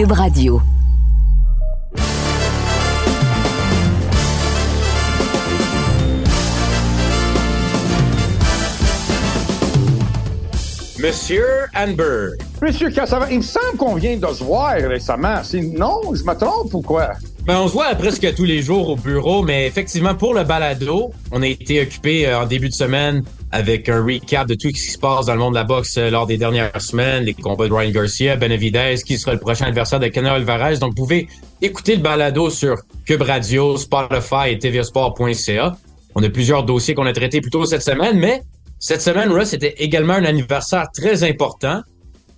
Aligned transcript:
Cube 0.00 0.12
Radio. 0.12 0.62
Monsieur 10.98 11.44
Anberg. 11.76 12.38
Monsieur 12.62 12.88
Cassava, 12.88 13.30
il 13.30 13.38
me 13.38 13.42
semble 13.42 13.76
qu'on 13.76 13.94
vient 13.96 14.16
de 14.16 14.26
se 14.26 14.42
voir 14.42 14.72
récemment. 14.72 15.42
Non, 15.76 16.00
je 16.14 16.24
me 16.24 16.34
trompe 16.34 16.72
ou 16.72 16.80
quoi? 16.80 17.10
Ben, 17.44 17.58
on 17.60 17.68
se 17.68 17.74
voit 17.74 17.94
presque 17.94 18.34
tous 18.34 18.44
les 18.44 18.62
jours 18.62 18.88
au 18.88 18.96
bureau, 18.96 19.42
mais 19.42 19.66
effectivement, 19.66 20.14
pour 20.14 20.32
le 20.32 20.44
balado, 20.44 21.10
on 21.30 21.42
a 21.42 21.46
été 21.46 21.82
occupé 21.82 22.26
euh, 22.26 22.40
en 22.40 22.46
début 22.46 22.70
de 22.70 22.74
semaine 22.74 23.22
avec 23.52 23.88
un 23.88 24.04
recap 24.04 24.46
de 24.46 24.54
tout 24.54 24.68
ce 24.68 24.74
qui 24.74 24.92
se 24.92 24.98
passe 24.98 25.26
dans 25.26 25.34
le 25.34 25.40
monde 25.40 25.54
de 25.54 25.58
la 25.58 25.64
boxe 25.64 25.96
euh, 25.98 26.10
lors 26.10 26.26
des 26.26 26.38
dernières 26.38 26.80
semaines, 26.80 27.24
les 27.24 27.34
combats 27.34 27.66
de 27.66 27.72
Ryan 27.72 27.90
Garcia, 27.90 28.36
Benavidez, 28.36 28.96
qui 29.04 29.18
sera 29.18 29.32
le 29.32 29.40
prochain 29.40 29.66
adversaire 29.66 29.98
de 29.98 30.08
Canelo 30.08 30.36
Alvarez. 30.36 30.78
Donc, 30.78 30.90
vous 30.90 31.02
pouvez 31.04 31.28
écouter 31.60 31.96
le 31.96 32.02
balado 32.02 32.48
sur 32.48 32.76
Cube 33.06 33.22
Radio, 33.22 33.76
Spotify 33.76 34.50
et 34.50 34.58
tvsport.ca. 34.58 35.76
On 36.14 36.22
a 36.22 36.30
plusieurs 36.30 36.64
dossiers 36.64 36.94
qu'on 36.94 37.06
a 37.06 37.12
traités 37.12 37.40
plus 37.40 37.50
tôt 37.50 37.64
cette 37.64 37.82
semaine, 37.82 38.18
mais 38.18 38.42
cette 38.78 39.02
semaine, 39.02 39.30
Russ, 39.30 39.48
c'était 39.48 39.74
également 39.78 40.14
un 40.14 40.24
anniversaire 40.24 40.86
très 40.94 41.24
important. 41.28 41.82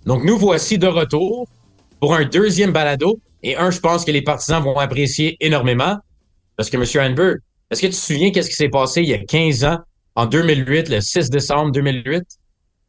Donc, 0.07 0.25
nous 0.25 0.39
voici 0.39 0.79
de 0.79 0.87
retour 0.87 1.47
pour 2.01 2.15
un 2.15 2.25
deuxième 2.25 2.73
balado. 2.73 3.19
Et 3.43 3.57
un, 3.57 3.71
je 3.71 3.81
pense 3.81 4.05
que 4.05 4.11
les 4.11 4.23
partisans 4.23 4.63
vont 4.63 4.79
apprécier 4.79 5.37
énormément. 5.41 5.99
Parce 6.57 6.71
que, 6.71 6.77
M. 6.77 6.85
Hanberg, 7.13 7.39
est-ce 7.71 7.81
que 7.83 7.87
tu 7.87 7.93
te 7.93 7.99
souviens 7.99 8.31
qu'est-ce 8.31 8.51
qui 8.51 8.57
s'est 8.57 8.69
passé 8.69 9.03
il 9.03 9.09
y 9.09 9.15
a 9.15 9.19
15 9.19 9.65
ans, 9.65 9.79
en 10.15 10.27
2008, 10.27 10.89
le 10.89 11.01
6 11.01 11.31
décembre 11.31 11.73
2008? 11.73 12.25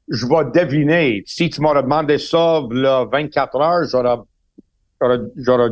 Je 0.10 0.26
vais 0.26 0.64
deviner. 0.64 1.24
Si 1.26 1.50
tu 1.50 1.62
m'aurais 1.62 1.84
demandé 1.84 2.18
ça, 2.18 2.62
là, 2.70 3.06
24 3.12 3.56
heures, 3.62 3.88
j'aurais, 3.90 4.18
j'aurais, 5.38 5.70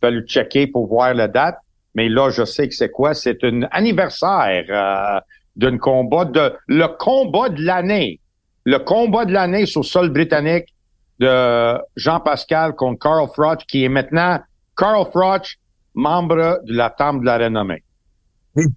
fallu 0.00 0.26
checker 0.26 0.66
pour 0.66 0.86
voir 0.86 1.14
la 1.14 1.28
date. 1.28 1.56
Mais 1.94 2.08
là, 2.08 2.30
je 2.30 2.44
sais 2.44 2.68
que 2.68 2.74
c'est 2.74 2.90
quoi? 2.90 3.14
C'est 3.14 3.42
un 3.44 3.62
anniversaire. 3.70 4.64
Euh, 4.68 5.20
d'un 5.56 5.78
combat 5.78 6.24
de 6.24 6.52
le 6.66 6.86
combat 6.98 7.48
de 7.48 7.62
l'année. 7.62 8.20
Le 8.64 8.78
combat 8.78 9.24
de 9.24 9.32
l'année 9.32 9.66
sur 9.66 9.82
le 9.82 9.86
sol 9.86 10.10
britannique 10.10 10.74
de 11.20 11.78
Jean-Pascal 11.96 12.74
contre 12.74 12.98
Carl 12.98 13.28
Froch, 13.32 13.64
qui 13.68 13.84
est 13.84 13.88
maintenant 13.88 14.40
Carl 14.76 15.06
Froch, 15.12 15.58
membre 15.94 16.60
de 16.64 16.74
la 16.74 16.90
Temple 16.90 17.20
de 17.20 17.26
la 17.26 17.38
Renommée. 17.38 17.84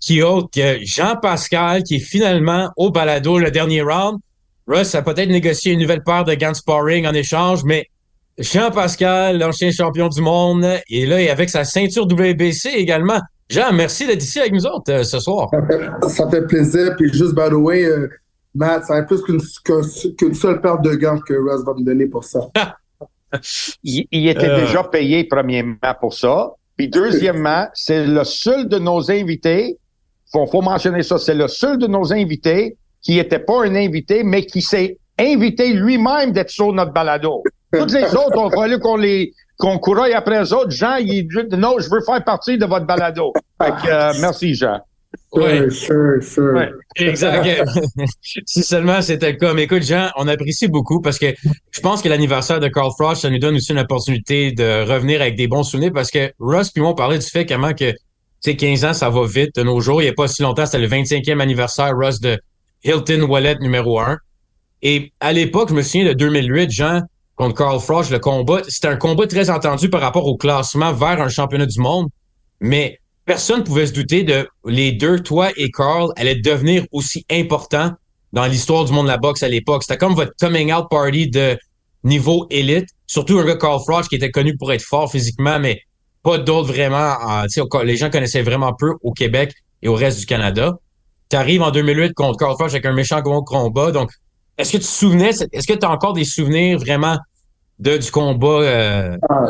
Qui 0.02 0.24
autre 0.24 0.50
que 0.54 0.80
Jean-Pascal, 0.84 1.84
qui 1.84 1.96
est 1.96 2.00
finalement 2.00 2.72
au 2.78 2.90
balado 2.90 3.38
le 3.38 3.52
dernier 3.52 3.82
round. 3.82 4.20
Russ 4.68 4.96
a 4.96 5.02
peut-être 5.02 5.30
négocié 5.30 5.74
une 5.74 5.80
nouvelle 5.80 6.04
paire 6.04 6.24
de 6.24 6.34
gants 6.34 6.54
sparring 6.54 7.08
en 7.08 7.14
échange, 7.14 7.64
mais 7.64 7.86
Jean-Pascal, 8.38 9.40
l'ancien 9.40 9.72
champion 9.72 10.10
du 10.10 10.22
monde, 10.22 10.64
est 10.64 11.06
là 11.06 11.22
et 11.22 11.30
avec 11.30 11.50
sa 11.50 11.64
ceinture 11.64 12.06
WBC 12.06 12.70
également. 12.70 13.20
Jean, 13.50 13.72
merci 13.72 14.06
d'être 14.06 14.22
ici 14.22 14.40
avec 14.40 14.52
nous 14.52 14.66
autres 14.66 14.92
euh, 14.92 15.04
ce 15.04 15.20
soir. 15.20 15.50
Ça 16.08 16.30
fait, 16.30 16.46
plaisir. 16.48 16.96
Puis 16.98 17.12
juste, 17.14 17.34
by 17.34 17.50
the 17.50 17.54
way, 17.54 17.86
euh, 17.86 18.10
Matt, 18.54 18.86
ça 18.86 18.96
va 18.96 19.04
plus 19.04 19.22
qu'une 19.24 20.34
seule 20.34 20.62
paire 20.62 20.80
de 20.80 20.96
gants 20.96 21.20
que 21.20 21.34
Russ 21.34 21.64
va 21.66 21.74
me 21.74 21.84
donner 21.84 22.08
pour 22.08 22.26
ça. 22.26 22.42
il, 23.84 24.28
était 24.28 24.50
euh. 24.50 24.66
déjà 24.66 24.84
payé, 24.84 25.24
premièrement, 25.24 25.78
pour 26.00 26.14
ça. 26.14 26.52
Puis 26.78 26.90
deuxièmement, 26.90 27.68
c'est 27.74 28.06
le 28.06 28.24
seul 28.24 28.68
de 28.68 28.78
nos 28.78 29.12
invités, 29.12 29.78
faut, 30.32 30.46
faut 30.46 30.62
mentionner 30.62 31.04
ça, 31.04 31.18
c'est 31.18 31.34
le 31.34 31.48
seul 31.48 31.78
de 31.78 31.88
nos 31.88 32.14
invités 32.14 32.78
qui 33.02 33.16
n'était 33.16 33.40
pas 33.40 33.66
un 33.66 33.76
invité, 33.76 34.24
mais 34.24 34.46
qui 34.46 34.62
s'est 34.62 34.98
invité 35.20 35.74
lui-même 35.74 36.32
d'être 36.32 36.50
sur 36.50 36.72
notre 36.74 36.94
balado. 36.94 37.44
Toutes 37.74 37.94
les 37.94 38.16
autres, 38.16 38.38
on 38.38 38.50
fallu 38.50 38.80
qu'on 38.80 38.96
les 38.96 39.34
qu'on 39.58 39.80
couraille 39.80 40.14
après 40.14 40.40
les 40.40 40.54
autres. 40.54 40.70
Jean, 40.70 40.98
il 40.98 41.28
dit 41.28 41.58
non, 41.58 41.80
je 41.80 41.90
veux 41.90 42.02
faire 42.02 42.24
partie 42.24 42.58
de 42.58 42.66
votre 42.66 42.86
balado. 42.86 43.34
Fait 43.62 43.72
que, 43.72 43.90
euh, 43.90 44.14
merci, 44.22 44.54
Jean. 44.54 44.80
Oui, 45.34 45.72
sure, 45.72 46.22
sure. 46.22 46.54
exact. 46.96 47.64
si 48.46 48.64
seulement 48.64 49.02
c'était 49.02 49.34
le 49.34 49.38
cas. 49.38 49.54
Mais 49.54 49.64
écoute, 49.64 49.84
Jean, 49.84 50.10
on 50.16 50.28
apprécie 50.28 50.68
beaucoup 50.68 51.02
parce 51.02 51.20
que 51.20 51.34
je 51.72 51.82
pense 51.82 52.02
que 52.02 52.10
l'anniversaire 52.10 52.60
de 52.60 52.68
Carl 52.68 52.92
Frost, 52.98 53.22
ça 53.22 53.30
nous 53.30 53.40
donne 53.40 53.56
aussi 53.56 53.72
une 53.72 53.80
opportunité 53.80 54.52
de 54.52 54.90
revenir 54.90 55.22
avec 55.22 55.36
des 55.36 55.48
bons 55.48 55.64
souvenirs 55.64 55.92
parce 55.94 56.12
que 56.12 56.32
Russ 56.40 56.72
puis 56.72 56.82
moi, 56.82 56.92
on 56.92 56.96
parlait 56.96 57.20
du 57.20 57.26
fait 57.26 57.46
comment 57.46 57.74
que, 57.74 57.92
tu 57.92 57.98
sais, 58.42 58.56
15 58.56 58.86
ans, 58.86 58.94
ça 58.94 59.10
va 59.10 59.26
vite 59.26 59.56
de 59.56 59.64
nos 59.64 59.80
jours. 59.80 60.02
Il 60.02 60.06
n'y 60.06 60.12
a 60.12 60.14
pas 60.14 60.28
si 60.28 60.42
longtemps, 60.42 60.66
c'était 60.66 60.80
le 60.80 60.88
25e 60.88 61.40
anniversaire, 61.40 61.94
Russ, 61.96 62.20
de 62.20 62.40
Hilton 62.84 63.24
Wallet 63.24 63.58
numéro 63.60 64.00
1. 64.00 64.18
Et 64.84 65.12
à 65.20 65.34
l'époque, 65.34 65.70
je 65.70 65.74
me 65.74 65.82
souviens 65.82 66.06
de 66.06 66.14
2008, 66.14 66.72
Jean, 66.72 67.02
contre 67.36 67.56
Carl 67.56 67.80
Froch, 67.80 68.10
le 68.10 68.20
combat, 68.20 68.62
c'était 68.68 68.88
un 68.88 68.98
combat 68.98 69.28
très 69.28 69.50
entendu 69.50 69.90
par 69.90 70.02
rapport 70.02 70.26
au 70.26 70.38
classement 70.38 70.92
vers 70.94 71.22
un 71.22 71.30
championnat 71.30 71.66
du 71.66 71.80
monde, 71.80 72.08
mais 72.60 73.00
personne 73.28 73.60
ne 73.60 73.64
pouvait 73.64 73.86
se 73.86 73.94
douter 73.94 74.24
de 74.24 74.48
les 74.66 74.94
deux, 74.94 75.20
toi 75.20 75.50
et 75.58 75.70
Carl, 75.70 76.12
allaient 76.16 76.40
devenir 76.40 76.86
aussi 76.92 77.26
importants 77.30 77.92
dans 78.34 78.46
l'histoire 78.46 78.86
du 78.86 78.94
monde 78.94 79.06
de 79.06 79.12
la 79.12 79.18
boxe 79.18 79.44
à 79.44 79.50
l'époque. 79.50 79.84
C'était 79.84 79.98
comme 79.98 80.16
votre 80.16 80.32
coming 80.40 80.74
out 80.74 80.86
party 80.90 81.30
de 81.30 81.58
niveau 82.04 82.48
élite, 82.50 82.88
surtout 83.06 83.38
un 83.38 83.46
gars 83.46 83.58
Carl 83.58 83.80
Froch 83.86 84.08
qui 84.08 84.16
était 84.16 84.32
connu 84.32 84.56
pour 84.56 84.72
être 84.72 84.82
fort 84.82 85.12
physiquement, 85.12 85.60
mais 85.60 85.82
pas 86.24 86.38
d'autres 86.38 86.70
vraiment. 86.70 87.16
Les 87.84 87.98
gens 87.98 88.10
connaissaient 88.10 88.42
vraiment 88.42 88.74
peu 88.74 88.94
au 89.04 89.12
Québec 89.12 89.54
et 89.82 89.90
au 89.90 89.94
reste 89.94 90.20
du 90.20 90.26
Canada. 90.26 90.78
Tu 91.30 91.36
arrives 91.36 91.62
en 91.62 91.72
2008 91.72 92.14
contre 92.14 92.38
Carl 92.38 92.56
Froch 92.56 92.70
avec 92.70 92.86
un 92.86 92.94
méchant 92.94 93.22
combat, 93.22 93.92
donc 93.92 94.10
est-ce 94.58 94.72
que 94.72 94.78
tu 94.78 94.84
te 94.84 94.90
souvenais, 94.90 95.32
est-ce 95.52 95.68
que 95.68 95.78
tu 95.78 95.86
as 95.86 95.92
encore 95.92 96.14
des 96.14 96.24
souvenirs 96.24 96.80
vraiment 96.80 97.18
de, 97.78 97.98
du 97.98 98.10
combat? 98.10 98.62
Euh? 98.62 99.18
Ah, 99.30 99.46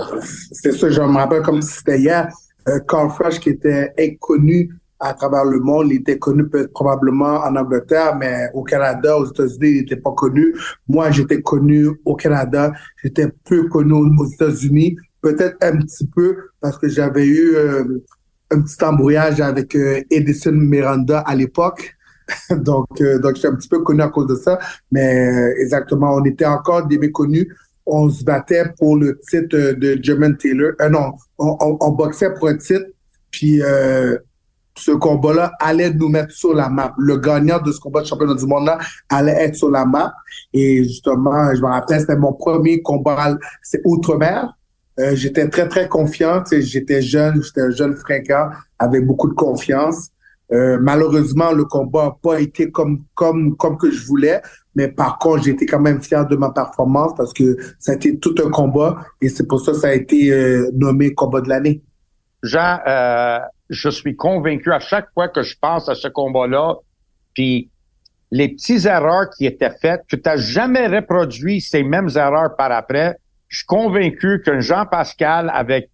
c'est 0.52 0.72
ça, 0.72 0.90
je 0.90 1.00
me 1.00 1.16
rappelle 1.16 1.44
comme 1.44 1.62
si 1.62 1.76
c'était 1.76 2.00
hier. 2.00 2.28
Euh, 2.68 3.10
Fresh, 3.10 3.40
qui 3.40 3.50
était 3.50 3.94
inconnu 4.00 4.74
à 5.00 5.14
travers 5.14 5.46
le 5.46 5.60
monde, 5.60 5.88
il 5.92 5.98
était 5.98 6.18
connu 6.18 6.46
probablement 6.74 7.44
en 7.44 7.56
Angleterre, 7.56 8.16
mais 8.16 8.50
au 8.54 8.64
Canada, 8.64 9.18
aux 9.18 9.26
États-Unis, 9.26 9.70
il 9.70 9.76
n'était 9.82 9.98
pas 9.98 10.12
connu. 10.12 10.56
Moi, 10.88 11.12
j'étais 11.12 11.42
connu 11.42 11.88
au 12.04 12.16
Canada, 12.16 12.74
j'étais 13.04 13.28
peu 13.46 13.68
connu 13.68 13.94
aux 13.94 14.26
États-Unis, 14.26 14.98
peut-être 15.22 15.58
un 15.62 15.78
petit 15.78 16.08
peu 16.08 16.36
parce 16.60 16.78
que 16.78 16.90
j'avais 16.90 17.26
eu 17.26 17.56
euh, 17.56 18.04
un 18.50 18.62
petit 18.62 18.84
embrouillage 18.84 19.40
avec 19.40 19.78
Edison 20.10 20.54
Miranda 20.54 21.20
à 21.20 21.36
l'époque. 21.36 21.98
donc, 22.50 22.88
euh, 23.02 23.20
donc, 23.20 23.36
je 23.36 23.40
suis 23.40 23.48
un 23.48 23.56
petit 23.56 23.70
peu 23.70 23.80
connu 23.80 24.02
à 24.02 24.10
cause 24.10 24.28
de 24.28 24.36
ça. 24.36 24.60
Mais 24.92 25.30
euh, 25.30 25.54
exactement, 25.58 26.16
on 26.16 26.24
était 26.24 26.46
encore 26.46 26.86
des 26.86 26.98
méconnus. 26.98 27.48
On 27.88 28.10
se 28.10 28.24
battait 28.24 28.66
pour 28.78 28.98
le 28.98 29.20
titre 29.30 29.74
de 29.74 29.98
German 30.02 30.36
Taylor. 30.38 30.74
Euh, 30.82 30.90
non, 30.90 31.14
on, 31.40 31.78
on, 31.80 31.92
boxait 31.92 32.34
pour 32.34 32.50
un 32.50 32.58
titre. 32.58 32.86
Puis 33.32 33.62
euh, 33.62 34.18
ce 34.78 34.92
combat-là 34.92 35.54
allait 35.60 35.94
nous 35.94 36.10
mettre 36.10 36.32
sur 36.32 36.54
la 36.54 36.70
map. 36.70 36.94
Le 36.98 37.18
gagnant 37.18 37.60
de 37.60 37.72
ce 37.72 37.80
combat 37.80 38.02
de 38.02 38.08
championnat 38.08 38.36
du 38.36 38.46
monde-là 38.46 38.78
allait 39.10 39.44
être 39.44 39.56
sur 39.56 39.70
la 39.70 39.86
map. 39.86 40.14
Et 40.54 40.84
justement, 40.84 41.54
je 41.56 41.62
me 41.62 41.68
rappelle, 41.68 42.02
c'était 42.02 42.18
mon 42.18 42.34
premier 42.34 42.82
combat, 42.82 43.38
c'est 43.64 43.82
Outre-mer. 43.86 44.54
Euh, 45.00 45.16
j'étais 45.16 45.48
très, 45.50 45.68
très 45.68 45.88
confiant. 45.88 46.44
J'étais 46.52 47.02
jeune, 47.02 47.42
j'étais 47.44 47.62
un 47.62 47.72
jeune 47.72 47.96
fréquent, 47.96 48.50
avec 48.80 49.06
beaucoup 49.06 49.30
de 49.30 49.36
confiance. 49.36 50.10
Euh, 50.52 50.78
malheureusement, 50.82 51.52
le 51.52 51.66
combat 51.66 52.06
n'a 52.06 52.16
pas 52.22 52.40
été 52.40 52.72
comme, 52.72 53.04
comme, 53.16 53.56
comme 53.58 53.78
que 53.78 53.92
je 53.92 54.06
voulais, 54.06 54.42
mais 54.78 54.90
par 54.90 55.18
contre, 55.18 55.44
j'étais 55.44 55.66
quand 55.66 55.80
même 55.80 56.04
fier 56.04 56.28
de 56.28 56.36
ma 56.36 56.52
performance 56.52 57.14
parce 57.18 57.34
que 57.34 57.58
ça 57.80 57.94
a 57.94 57.96
été 57.96 58.20
tout 58.20 58.36
un 58.46 58.52
combat 58.52 59.00
et 59.20 59.28
c'est 59.28 59.48
pour 59.48 59.60
ça 59.60 59.72
que 59.72 59.80
ça 59.80 59.88
a 59.88 59.94
été 59.94 60.32
euh, 60.32 60.70
nommé 60.76 61.16
combat 61.16 61.42
de 61.42 61.50
l'année. 61.50 61.82
Jean, 62.44 62.78
euh, 62.86 63.40
je 63.72 63.90
suis 63.90 64.16
convaincu 64.16 64.72
à 64.72 64.80
chaque 64.80 65.12
fois 65.16 65.30
que 65.30 65.42
je 65.42 65.56
pense 65.60 65.90
à 65.90 65.96
ce 65.96 66.08
combat-là, 66.08 66.76
puis 67.34 67.72
les 68.30 68.50
petites 68.50 68.86
erreurs 68.86 69.32
qui 69.36 69.48
étaient 69.48 69.74
faites, 69.82 70.02
que 70.08 70.16
tu 70.16 70.22
n'as 70.24 70.38
jamais 70.38 70.86
reproduit 70.86 71.60
ces 71.60 71.82
mêmes 71.82 72.10
erreurs 72.16 72.56
par 72.56 72.72
après, 72.72 73.18
je 73.48 73.58
suis 73.58 73.66
convaincu 73.66 74.44
qu'un 74.46 74.60
Jean 74.60 74.86
Pascal 74.86 75.52
avec 75.56 75.90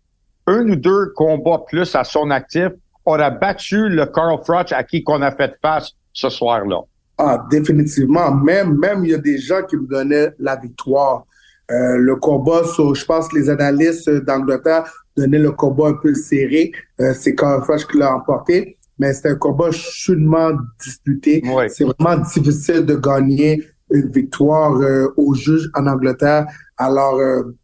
un 0.45 0.67
ou 0.67 0.75
deux 0.75 1.13
combats 1.15 1.63
plus 1.65 1.95
à 1.95 2.03
son 2.03 2.31
actif 2.31 2.67
aurait 3.05 3.31
battu 3.31 3.87
le 3.87 4.07
Carl 4.07 4.43
Froch 4.43 4.73
à 4.73 4.83
qui 4.83 5.03
qu'on 5.03 5.21
a 5.21 5.31
fait 5.31 5.55
face 5.61 5.93
ce 6.11 6.29
soir-là. 6.29 6.81
Ah, 7.17 7.45
définitivement. 7.49 8.33
Même, 8.33 8.77
même, 8.77 9.05
il 9.05 9.11
y 9.11 9.13
a 9.13 9.19
des 9.19 9.37
gens 9.37 9.63
qui 9.63 9.77
me 9.77 9.87
donnaient 9.87 10.31
la 10.39 10.55
victoire. 10.55 11.25
Euh, 11.71 11.97
le 11.97 12.15
combat, 12.15 12.63
sur, 12.63 12.93
je 12.93 13.05
pense 13.05 13.27
que 13.27 13.37
les 13.37 13.49
analystes 13.49 14.09
d'Angleterre 14.09 14.91
donnaient 15.15 15.39
le 15.39 15.51
combat 15.51 15.89
un 15.89 15.93
peu 15.93 16.13
serré. 16.13 16.71
Euh, 16.99 17.13
c'est 17.13 17.35
Carl 17.35 17.63
Froch 17.63 17.87
qui 17.87 17.97
l'a 17.97 18.15
emporté. 18.15 18.77
Mais 18.99 19.13
c'est 19.13 19.29
un 19.29 19.35
combat 19.35 19.71
chaudement 19.71 20.51
disputé. 20.83 21.43
C'est 21.69 21.83
vraiment 21.83 22.21
difficile 22.21 22.85
de 22.85 22.95
gagner 22.95 23.63
une 23.91 24.09
victoire 24.09 24.75
euh, 24.75 25.07
aux 25.17 25.33
juges 25.33 25.69
en 25.75 25.87
Angleterre. 25.87 26.45
Alors, 26.77 27.15
euh, 27.15 27.55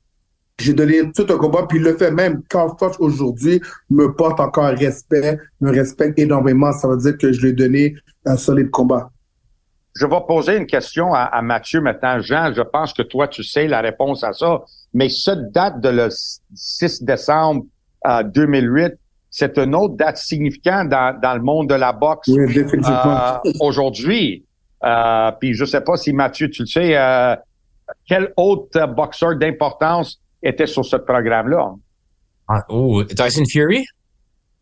j'ai 0.59 0.73
donné 0.73 1.11
tout 1.11 1.25
un 1.29 1.37
combat, 1.37 1.65
puis 1.67 1.79
le 1.79 1.95
fait 1.95 2.11
même, 2.11 2.41
quand 2.49 2.77
Foch 2.77 2.95
aujourd'hui 2.99 3.61
me 3.89 4.13
porte 4.13 4.39
encore 4.39 4.69
respect, 4.71 5.37
me 5.61 5.71
respecte 5.71 6.19
énormément, 6.19 6.71
ça 6.73 6.87
veut 6.87 6.97
dire 6.97 7.17
que 7.17 7.31
je 7.31 7.41
lui 7.41 7.49
ai 7.49 7.53
donné 7.53 7.95
un 8.25 8.35
solide 8.35 8.69
combat. 8.69 9.09
Je 9.99 10.05
vais 10.05 10.21
poser 10.27 10.55
une 10.55 10.65
question 10.65 11.13
à, 11.13 11.23
à, 11.23 11.41
Mathieu 11.41 11.81
maintenant. 11.81 12.19
Jean, 12.21 12.53
je 12.53 12.61
pense 12.61 12.93
que 12.93 13.01
toi, 13.01 13.27
tu 13.27 13.43
sais 13.43 13.67
la 13.67 13.81
réponse 13.81 14.23
à 14.23 14.31
ça. 14.31 14.61
Mais 14.93 15.09
cette 15.09 15.51
date 15.51 15.81
de 15.81 15.89
le 15.89 16.07
6 16.55 17.03
décembre 17.03 17.65
2008, 18.05 18.93
c'est 19.29 19.57
une 19.57 19.75
autre 19.75 19.95
date 19.95 20.17
significante 20.17 20.89
dans, 20.89 21.19
dans 21.19 21.35
le 21.35 21.41
monde 21.41 21.69
de 21.69 21.75
la 21.75 21.91
boxe 21.91 22.29
oui, 22.29 22.57
euh, 22.57 23.51
aujourd'hui. 23.59 24.45
Euh, 24.83 25.31
puis 25.39 25.53
je 25.53 25.65
sais 25.65 25.81
pas 25.81 25.97
si 25.97 26.13
Mathieu, 26.13 26.49
tu 26.49 26.63
le 26.63 26.67
sais, 26.67 26.97
euh, 26.97 27.35
quel 28.07 28.31
autre 28.37 28.87
boxeur 28.87 29.35
d'importance 29.35 30.19
était 30.41 30.65
sur 30.65 30.85
ce 30.85 30.95
programme-là? 30.95 31.73
Ah, 32.47 32.63
oh, 32.69 33.03
Tyson 33.03 33.43
Fury? 33.45 33.85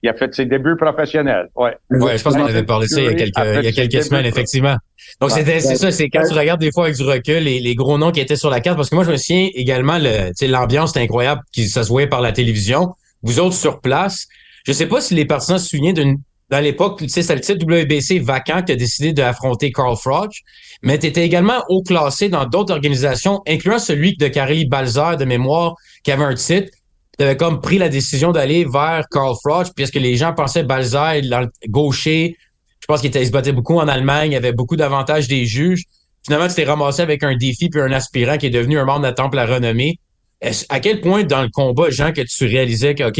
Il 0.03 0.09
a 0.09 0.13
fait 0.13 0.33
ses 0.33 0.45
débuts 0.45 0.75
professionnels. 0.75 1.49
Ouais. 1.55 1.75
Ouais, 1.89 2.17
je 2.17 2.23
pense 2.23 2.35
qu'on 2.35 2.45
avait 2.45 2.63
parlé 2.63 2.85
de 2.85 2.91
ça 2.91 3.01
il 3.01 3.05
y 3.05 3.09
a 3.09 3.13
quelques, 3.13 3.37
il 3.37 3.63
y 3.63 3.67
a 3.67 3.71
quelques 3.71 4.03
semaines, 4.03 4.25
effectivement. 4.25 4.75
Donc, 5.19 5.31
c'était, 5.31 5.59
c'est 5.59 5.75
ça, 5.75 5.91
c'est 5.91 6.09
quand 6.09 6.21
tu 6.27 6.33
regardes 6.37 6.59
des 6.61 6.71
fois 6.71 6.85
avec 6.85 6.97
du 6.97 7.03
recul 7.03 7.43
les, 7.43 7.59
les 7.59 7.75
gros 7.75 7.97
noms 7.97 8.11
qui 8.11 8.19
étaient 8.19 8.35
sur 8.35 8.49
la 8.49 8.59
carte, 8.59 8.77
parce 8.77 8.89
que 8.89 8.95
moi, 8.95 9.03
je 9.03 9.11
me 9.11 9.17
souviens 9.17 9.49
également, 9.55 9.97
le, 9.97 10.31
l'ambiance 10.47 10.91
était 10.91 11.01
incroyable, 11.01 11.41
qui 11.51 11.67
ça 11.67 11.83
se 11.83 11.89
voyait 11.89 12.07
par 12.07 12.21
la 12.21 12.31
télévision. 12.31 12.93
Vous 13.23 13.39
autres 13.39 13.55
sur 13.55 13.81
place, 13.81 14.27
je 14.65 14.71
sais 14.71 14.85
pas 14.85 15.01
si 15.01 15.15
les 15.15 15.25
partisans 15.25 15.57
se 15.57 15.67
souviennent 15.67 15.95
d'une 15.95 16.17
dans 16.49 16.59
l'époque, 16.59 16.99
tu 16.99 17.09
sais, 17.09 17.23
c'est 17.23 17.35
le 17.35 17.41
titre 17.41 17.65
WBC 17.65 18.19
vacant 18.19 18.61
qui 18.61 18.71
a 18.71 18.75
décidé 18.75 19.11
d'affronter 19.11 19.71
Carl 19.71 19.97
Froch, 19.97 20.31
mais 20.81 20.97
tu 20.97 21.07
étais 21.07 21.25
également 21.25 21.63
haut 21.67 21.83
classé 21.83 22.29
dans 22.29 22.45
d'autres 22.45 22.73
organisations, 22.73 23.41
incluant 23.47 23.79
celui 23.79 24.15
de 24.15 24.27
Kareli 24.27 24.65
Balzer 24.65 25.17
de 25.17 25.25
mémoire, 25.25 25.75
qui 26.03 26.11
avait 26.11 26.23
un 26.23 26.35
titre. 26.35 26.71
Tu 27.17 27.23
avais 27.23 27.37
comme 27.37 27.61
pris 27.61 27.77
la 27.77 27.89
décision 27.89 28.31
d'aller 28.31 28.65
vers 28.65 29.05
Carl 29.09 29.33
Froch, 29.43 29.73
puisque 29.75 29.95
les 29.95 30.15
gens 30.15 30.33
pensaient 30.33 30.63
Balzer, 30.63 31.21
gaucher, 31.67 32.37
je 32.79 32.85
pense 32.87 33.01
qu'il 33.01 33.13
se 33.13 33.31
battait 33.31 33.51
beaucoup 33.51 33.77
en 33.77 33.87
Allemagne, 33.87 34.31
il 34.31 34.33
y 34.33 34.37
avait 34.37 34.53
beaucoup 34.53 34.75
d'avantages 34.75 35.27
des 35.27 35.45
juges. 35.45 35.83
Finalement, 36.23 36.47
tu 36.47 36.55
t'es 36.55 36.63
ramassé 36.63 37.01
avec 37.01 37.23
un 37.23 37.35
défi 37.35 37.69
puis 37.69 37.81
un 37.81 37.91
aspirant 37.91 38.37
qui 38.37 38.45
est 38.47 38.51
devenu 38.51 38.77
un 38.77 38.85
membre 38.85 38.99
de 38.99 39.05
la 39.05 39.13
Temple 39.13 39.39
à 39.39 39.45
renommée. 39.45 39.99
À 40.69 40.79
quel 40.79 41.01
point 41.01 41.23
dans 41.23 41.41
le 41.41 41.49
combat, 41.49 41.89
Jean, 41.89 42.13
que 42.13 42.21
tu 42.21 42.45
réalisais 42.45 42.93
que, 42.93 43.03
OK, 43.03 43.19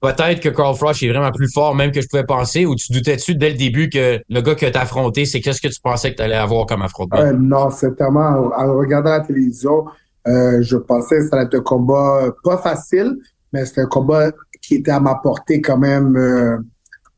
peut-être 0.00 0.40
que 0.40 0.48
Carl 0.48 0.74
Froch 0.74 1.02
est 1.02 1.08
vraiment 1.08 1.30
plus 1.30 1.50
fort 1.52 1.74
même 1.74 1.92
que 1.92 2.00
je 2.00 2.08
pouvais 2.08 2.24
penser 2.24 2.66
ou 2.66 2.74
tu 2.74 2.92
doutais-tu 2.92 3.36
dès 3.36 3.50
le 3.50 3.56
début 3.56 3.88
que 3.88 4.20
le 4.28 4.40
gars 4.40 4.54
que 4.54 4.66
tu 4.66 4.78
affronté, 4.78 5.24
c'est 5.26 5.40
qu'est-ce 5.40 5.60
que 5.60 5.68
tu 5.68 5.80
pensais 5.80 6.10
que 6.10 6.16
tu 6.16 6.22
allais 6.22 6.34
avoir 6.34 6.66
comme 6.66 6.82
affrontement? 6.82 7.20
Euh, 7.20 7.32
non, 7.32 7.70
c'est 7.70 7.94
tellement, 7.96 8.50
en 8.56 8.76
regardant 8.76 9.10
la 9.10 9.20
télévision, 9.20 9.84
euh, 10.28 10.62
je 10.62 10.76
pensais 10.76 11.18
que 11.18 11.28
ça 11.28 11.36
allait 11.36 11.46
être 11.46 11.56
un 11.56 11.62
combat 11.62 12.34
pas 12.44 12.58
facile, 12.58 13.16
mais 13.52 13.64
c'était 13.64 13.82
un 13.82 13.86
combat 13.86 14.30
qui 14.60 14.76
était 14.76 14.90
à 14.90 15.00
ma 15.00 15.16
portée 15.16 15.60
quand 15.60 15.78
même, 15.78 16.16
euh, 16.16 16.58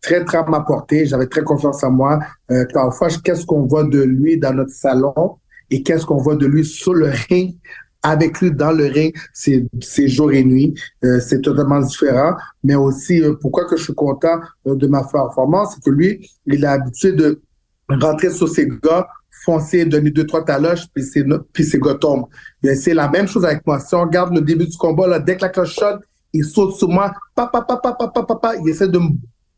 très, 0.00 0.25
très 0.25 0.38
à 0.38 0.44
ma 0.44 0.60
portée. 0.60 1.06
J'avais 1.06 1.26
très 1.26 1.43
confiance 1.43 1.82
en 1.84 1.90
moi. 1.90 2.20
Euh, 2.50 2.64
Froch, 2.93 3.22
qu'est-ce 3.22 3.44
qu'on 3.46 3.66
voit 3.66 3.84
de 3.84 4.02
lui 4.02 4.38
dans 4.38 4.54
notre 4.54 4.72
salon 4.72 5.38
et 5.70 5.82
qu'est-ce 5.82 6.06
qu'on 6.06 6.19
voit 6.19 6.37
de 6.37 6.46
lui 6.46 6.64
sur 6.64 6.94
le 6.94 7.10
ring 7.28 7.56
avec 8.02 8.40
lui 8.40 8.50
dans 8.50 8.72
le 8.72 8.87
ring, 8.87 9.16
c'est, 9.32 9.64
jour 10.08 10.32
et 10.32 10.44
nuit. 10.44 10.75
Euh, 11.04 11.20
c'est 11.20 11.40
totalement 11.40 11.81
différent. 11.81 12.34
Mais 12.64 12.75
aussi, 12.75 13.22
euh, 13.22 13.34
pourquoi 13.40 13.64
que 13.66 13.76
je 13.76 13.84
suis 13.84 13.94
content 13.94 14.40
euh, 14.66 14.75
de 14.75 14.87
ma 14.87 15.04
performance, 15.04 15.75
c'est 15.75 15.84
que 15.84 15.90
lui, 15.90 16.28
il 16.46 16.66
a 16.66 16.76
l'habitude 16.78 17.16
de 17.16 17.40
rentrer 17.88 18.31
sur 18.31 18.49
ses 18.49 18.66
gars, 18.66 19.06
foncer, 19.44 19.84
donner 19.84 20.11
deux, 20.11 20.26
trois 20.26 20.44
taloches, 20.44 20.87
puis 20.94 21.02
ses, 21.02 21.25
puis 21.52 21.64
ses 21.64 21.79
gars 21.79 21.94
tombent. 21.94 22.26
c'est 22.62 22.94
la 22.94 23.08
même 23.08 23.26
chose 23.26 23.44
avec 23.44 23.67
moi. 23.67 23.81
Si 23.81 23.94
on 23.94 24.02
regarde 24.02 24.34
le 24.34 24.40
début 24.40 24.67
du 24.67 24.76
combat, 24.76 25.06
là, 25.06 25.19
dès 25.19 25.37
que 25.37 25.43
la 25.43 25.49
cloche 25.49 25.75
sonne, 25.75 25.99
il 26.32 26.44
saute 26.44 26.75
sur 26.76 26.88
moi, 26.88 27.12
papa, 27.34 27.62
papa, 27.62 27.93
papa, 27.99 28.23
papa, 28.23 28.55
il 28.62 28.69
essaie 28.69 28.88
de 28.88 28.99
me, 28.99 29.11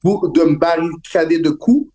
de 0.04 0.50
me 0.50 0.56
barricader 0.56 1.38
de 1.38 1.50
coups. 1.50 1.90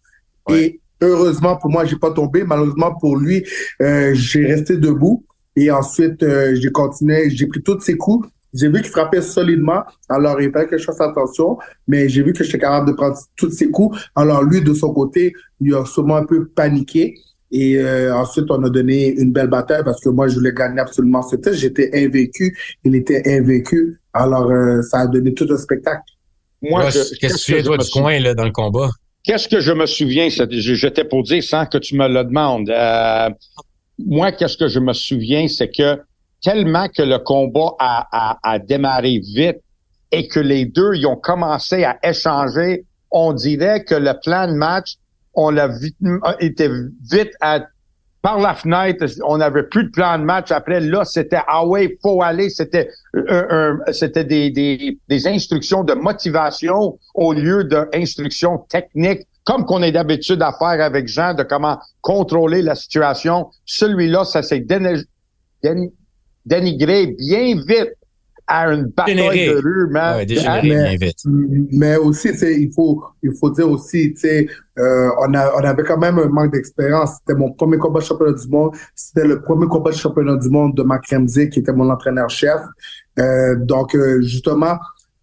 Et 0.50 0.80
heureusement 1.02 1.58
pour 1.58 1.70
moi, 1.70 1.86
j'ai 1.86 1.98
pas 1.98 2.12
tombé. 2.12 2.44
Malheureusement 2.44 2.96
pour 2.96 3.18
lui, 3.18 3.44
j'ai 3.80 4.46
resté 4.46 4.78
debout. 4.78 5.26
Et 5.60 5.70
ensuite, 5.72 6.24
euh, 6.24 6.56
j'ai 6.56 6.72
continué, 6.72 7.30
j'ai 7.30 7.46
pris 7.48 7.62
tous 7.62 7.82
ses 7.82 7.98
coups. 7.98 8.30
J'ai 8.54 8.70
vu 8.70 8.82
qu'il 8.82 8.92
frappait 8.92 9.22
solidement. 9.22 9.84
Alors, 10.08 10.42
il 10.42 10.52
fallait 10.52 10.68
que 10.68 10.78
je 10.78 10.86
fasse 10.86 11.02
attention, 11.02 11.58
mais 11.86 12.08
j'ai 12.08 12.24
vu 12.24 12.32
que 12.32 12.44
j'étais 12.44 12.60
capable 12.60 12.88
de 12.88 12.94
prendre 12.94 13.18
tous 13.36 13.52
ses 13.52 13.70
coups. 13.70 14.00
Alors, 14.16 14.42
lui, 14.42 14.62
de 14.62 14.74
son 14.74 14.94
côté, 14.94 15.34
il 15.60 15.76
a 15.76 15.86
sûrement 15.86 16.16
un 16.16 16.26
peu 16.26 16.48
paniqué. 16.48 17.16
Et 17.52 17.78
euh, 17.78 18.16
ensuite, 18.16 18.46
on 18.50 18.64
a 18.64 18.70
donné 18.70 19.10
une 19.10 19.32
belle 19.32 19.48
bataille 19.48 19.84
parce 19.84 20.02
que 20.02 20.10
moi, 20.10 20.28
je 20.28 20.36
voulais 20.36 20.54
gagner 20.54 20.80
absolument 20.80 21.22
ce 21.22 21.36
test. 21.36 21.58
J'étais 21.58 21.90
invaincu, 21.94 22.58
il 22.84 22.96
était 22.96 23.24
invaincu. 23.26 24.00
Alors, 24.14 24.52
euh, 24.52 24.82
ça 24.84 25.00
a 25.00 25.08
donné 25.08 25.34
tout 25.34 25.48
un 25.50 25.58
spectacle. 25.58 26.04
Moi, 26.62 26.86
qu'est-ce 26.86 27.16
que 27.16 27.38
tu 27.46 27.54
fais, 27.54 27.64
toi, 27.64 27.78
du 27.78 27.90
coin, 27.90 28.20
là, 28.20 28.34
dans 28.34 28.46
le 28.46 28.52
combat? 28.52 28.90
Qu'est-ce 29.24 29.48
que 29.48 29.60
je 29.60 29.72
me 29.72 29.86
souviens? 29.86 30.28
J'étais 30.30 31.04
pour 31.04 31.24
dire 31.24 31.44
sans 31.44 31.66
que 31.66 31.78
tu 31.78 31.96
me 31.96 32.08
le 32.08 32.24
demandes 32.24 32.70
moi, 34.06 34.32
qu'est-ce 34.32 34.58
que 34.58 34.68
je 34.68 34.80
me 34.80 34.94
souviens, 34.94 35.48
c'est 35.48 35.70
que 35.70 36.02
tellement 36.42 36.88
que 36.88 37.02
le 37.02 37.20
combat 37.20 37.76
a, 37.80 38.08
a, 38.12 38.40
a, 38.44 38.60
démarré 38.60 39.20
vite 39.20 39.58
et 40.12 40.28
que 40.28 40.40
les 40.40 40.66
deux, 40.66 40.96
ils 40.96 41.06
ont 41.06 41.18
commencé 41.18 41.84
à 41.84 42.00
échanger, 42.04 42.86
on 43.12 43.34
dirait 43.34 43.84
que 43.84 43.96
le 43.96 44.14
plan 44.24 44.48
de 44.48 44.54
match, 44.54 44.96
on 45.40 45.52
l'a 45.52 45.68
vite, 45.68 45.98
était 46.40 46.70
vite 47.12 47.32
à, 47.40 47.62
par 48.22 48.40
la 48.40 48.54
fenêtre. 48.54 49.06
On 49.26 49.38
n'avait 49.38 49.64
plus 49.64 49.86
de 49.86 49.90
plan 49.90 50.20
de 50.20 50.24
match. 50.24 50.52
Après, 50.52 50.80
là, 50.82 51.06
c'était 51.06 51.40
ah 51.48 51.66
ouais, 51.66 51.98
faut 52.02 52.22
aller. 52.22 52.50
C'était 52.50 52.90
c'était 53.92 54.26
des, 54.26 54.52
des, 54.52 54.98
des 55.08 55.28
instructions 55.28 55.84
de 55.84 55.94
motivation 55.94 57.00
au 57.14 57.34
lieu 57.34 57.64
d'instructions 57.64 58.60
techniques 58.70 59.26
comme 59.46 59.66
qu'on 59.66 59.82
est 59.82 59.92
d'habitude 59.92 60.42
à 60.44 60.52
faire 60.52 60.80
avec 60.82 61.08
Jean, 61.08 61.34
de 61.34 61.42
comment 61.44 61.80
contrôler 62.02 62.62
la 62.62 62.76
situation. 62.76 63.50
Celui-là, 63.66 64.24
ça 64.24 64.44
s'est 64.44 64.64
dénigré 66.46 67.08
bien 67.08 67.56
vite 67.66 67.94
à 68.50 68.74
une 68.74 68.86
bataille 68.88 69.16
de 69.48 69.62
rue, 69.62 69.88
man. 69.92 70.26
mais, 70.64 70.98
vite. 70.98 71.20
mais 71.72 71.96
aussi, 71.98 72.30
il 72.30 72.72
faut, 72.74 73.04
il 73.22 73.32
faut 73.40 73.52
dire 73.52 73.70
aussi, 73.70 74.14
tu 74.14 74.28
euh, 74.28 75.10
on, 75.20 75.34
a, 75.36 75.54
on 75.56 75.64
avait 75.64 75.84
quand 75.84 76.00
même 76.00 76.18
un 76.18 76.28
manque 76.30 76.54
d'expérience. 76.54 77.18
C'était 77.20 77.38
mon 77.38 77.52
premier 77.52 77.78
combat 77.78 78.00
de 78.00 78.06
championnat 78.06 78.34
du 78.34 78.48
monde. 78.48 78.76
C'était 78.96 79.28
le 79.28 79.42
premier 79.42 79.68
combat 79.68 79.92
de 79.92 79.96
championnat 79.96 80.38
du 80.38 80.50
monde 80.50 80.76
de 80.76 80.82
Marc 80.82 81.06
Remzi, 81.12 81.50
qui 81.50 81.60
était 81.60 81.74
mon 81.74 81.90
entraîneur-chef. 81.92 82.62
Euh, 83.20 83.56
donc, 83.58 83.94
euh, 83.94 84.20
justement, 84.22 84.80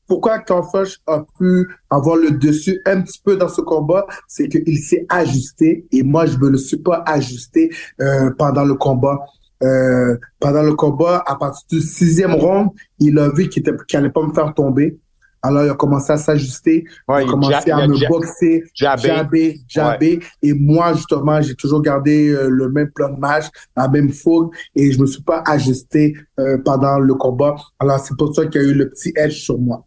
pourquoi 0.06 0.38
Carfosh 0.38 1.00
a 1.08 1.25
pu 1.37 1.69
avoir 1.90 2.17
le 2.17 2.31
dessus 2.31 2.81
un 2.87 3.00
petit 3.00 3.20
peu 3.25 3.37
dans 3.37 3.49
ce 3.49 3.61
combat, 3.61 4.06
c'est 4.28 4.49
qu'il 4.49 4.78
s'est 4.78 5.05
ajusté 5.08 5.84
et 5.90 6.02
moi 6.05 6.26
je 6.26 6.37
me 6.38 6.49
le 6.49 6.58
suis 6.58 6.76
pas 6.76 7.02
ajusté 7.06 7.70
euh, 8.00 8.31
pendant 8.38 8.64
le 8.64 8.75
combat. 8.75 9.19
Euh, 9.62 10.17
pendant 10.38 10.62
le 10.62 10.75
combat, 10.75 11.23
à 11.26 11.37
partir 11.37 11.67
du 11.70 11.81
sixième 11.81 12.35
round, 12.35 12.70
il 12.99 13.19
a 13.19 13.31
vu 13.31 13.49
qu'il 13.49 13.61
était 13.61 13.73
qu'il 13.88 13.99
allait 13.99 14.11
pas 14.11 14.23
me 14.23 14.35
faire 14.35 14.52
tomber. 14.54 14.99
Alors, 15.42 15.64
il 15.64 15.71
a 15.71 15.75
commencé 15.75 16.12
à 16.12 16.16
s'ajuster, 16.16 16.85
il 17.09 17.12
a 17.12 17.25
commencé 17.25 17.71
à 17.71 17.87
me 17.87 18.09
boxer, 18.09 18.64
jabber, 18.75 19.61
jabber. 19.69 20.21
Et 20.42 20.52
moi, 20.52 20.92
justement, 20.95 21.40
j'ai 21.40 21.54
toujours 21.54 21.83
gardé 21.83 22.31
euh, 22.31 22.49
le 22.49 22.69
même 22.71 22.90
plan 22.90 23.11
de 23.11 23.19
match, 23.19 23.45
la 23.76 23.87
même 23.87 24.11
fougue, 24.11 24.52
et 24.75 24.90
je 24.90 25.00
me 25.00 25.07
suis 25.07 25.23
pas 25.23 25.45
ajusté 25.47 26.16
euh, 26.40 26.59
pendant 26.64 26.99
le 26.99 27.14
combat. 27.14 27.54
Alors, 27.78 28.00
c'est 28.00 28.16
pour 28.16 28.35
ça 28.35 28.47
qu'il 28.47 28.61
y 28.61 28.64
a 28.64 28.69
eu 28.69 28.75
le 28.75 28.90
petit 28.90 29.12
edge 29.14 29.40
sur 29.40 29.59
moi. 29.59 29.85